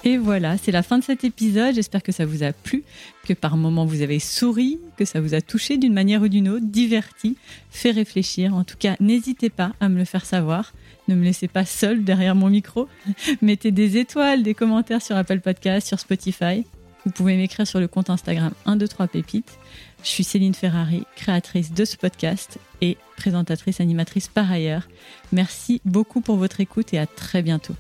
Et 0.07 0.19
voilà, 0.19 0.59
c'est 0.59 0.71
la 0.71 0.83
fin 0.83 0.99
de 0.99 1.03
cet 1.03 1.25
épisode. 1.25 1.75
J'espère 1.75 2.03
que 2.03 2.13
ça 2.13 2.27
vous 2.27 2.43
a 2.43 2.53
plu, 2.53 2.85
que 3.25 3.33
par 3.33 3.57
moments 3.57 3.87
vous 3.87 4.03
avez 4.03 4.19
souri, 4.19 4.79
que 4.99 5.07
ça 5.07 5.19
vous 5.19 5.33
a 5.33 5.41
touché 5.41 5.79
d'une 5.79 5.95
manière 5.95 6.21
ou 6.21 6.29
d'une 6.29 6.51
autre, 6.51 6.67
diverti, 6.67 7.39
fait 7.71 7.91
réfléchir. 7.91 8.55
En 8.55 8.65
tout 8.65 8.77
cas, 8.79 8.97
n'hésitez 9.01 9.49
pas 9.49 9.73
à 9.81 9.89
me 9.89 9.97
le 9.97 10.05
faire 10.05 10.27
savoir. 10.27 10.75
Ne 11.09 11.15
me 11.15 11.25
laissez 11.25 11.49
pas 11.49 11.65
seul 11.65 12.05
derrière 12.05 12.35
mon 12.35 12.51
micro. 12.51 12.87
Mettez 13.43 13.71
des 13.71 13.97
étoiles, 13.97 14.43
des 14.43 14.53
commentaires 14.53 15.01
sur 15.01 15.17
Apple 15.17 15.41
Podcast, 15.41 15.87
sur 15.89 15.99
Spotify. 15.99 16.67
Vous 17.05 17.11
pouvez 17.11 17.37
m'écrire 17.37 17.67
sur 17.67 17.81
le 17.81 17.89
compte 17.89 18.11
Instagram 18.11 18.53
123 18.67 19.09
pépites. 19.09 19.59
Je 20.03 20.09
suis 20.09 20.25
Céline 20.25 20.55
Ferrari, 20.55 21.05
créatrice 21.17 21.73
de 21.73 21.85
ce 21.85 21.97
podcast 21.97 22.59
et 22.81 22.97
présentatrice 23.17 23.81
animatrice 23.81 24.29
par 24.29 24.51
ailleurs. 24.51 24.89
Merci 25.33 25.81
beaucoup 25.85 26.21
pour 26.21 26.37
votre 26.37 26.61
écoute 26.61 26.95
et 26.95 26.99
à 26.99 27.07
très 27.07 27.43
bientôt. 27.43 27.75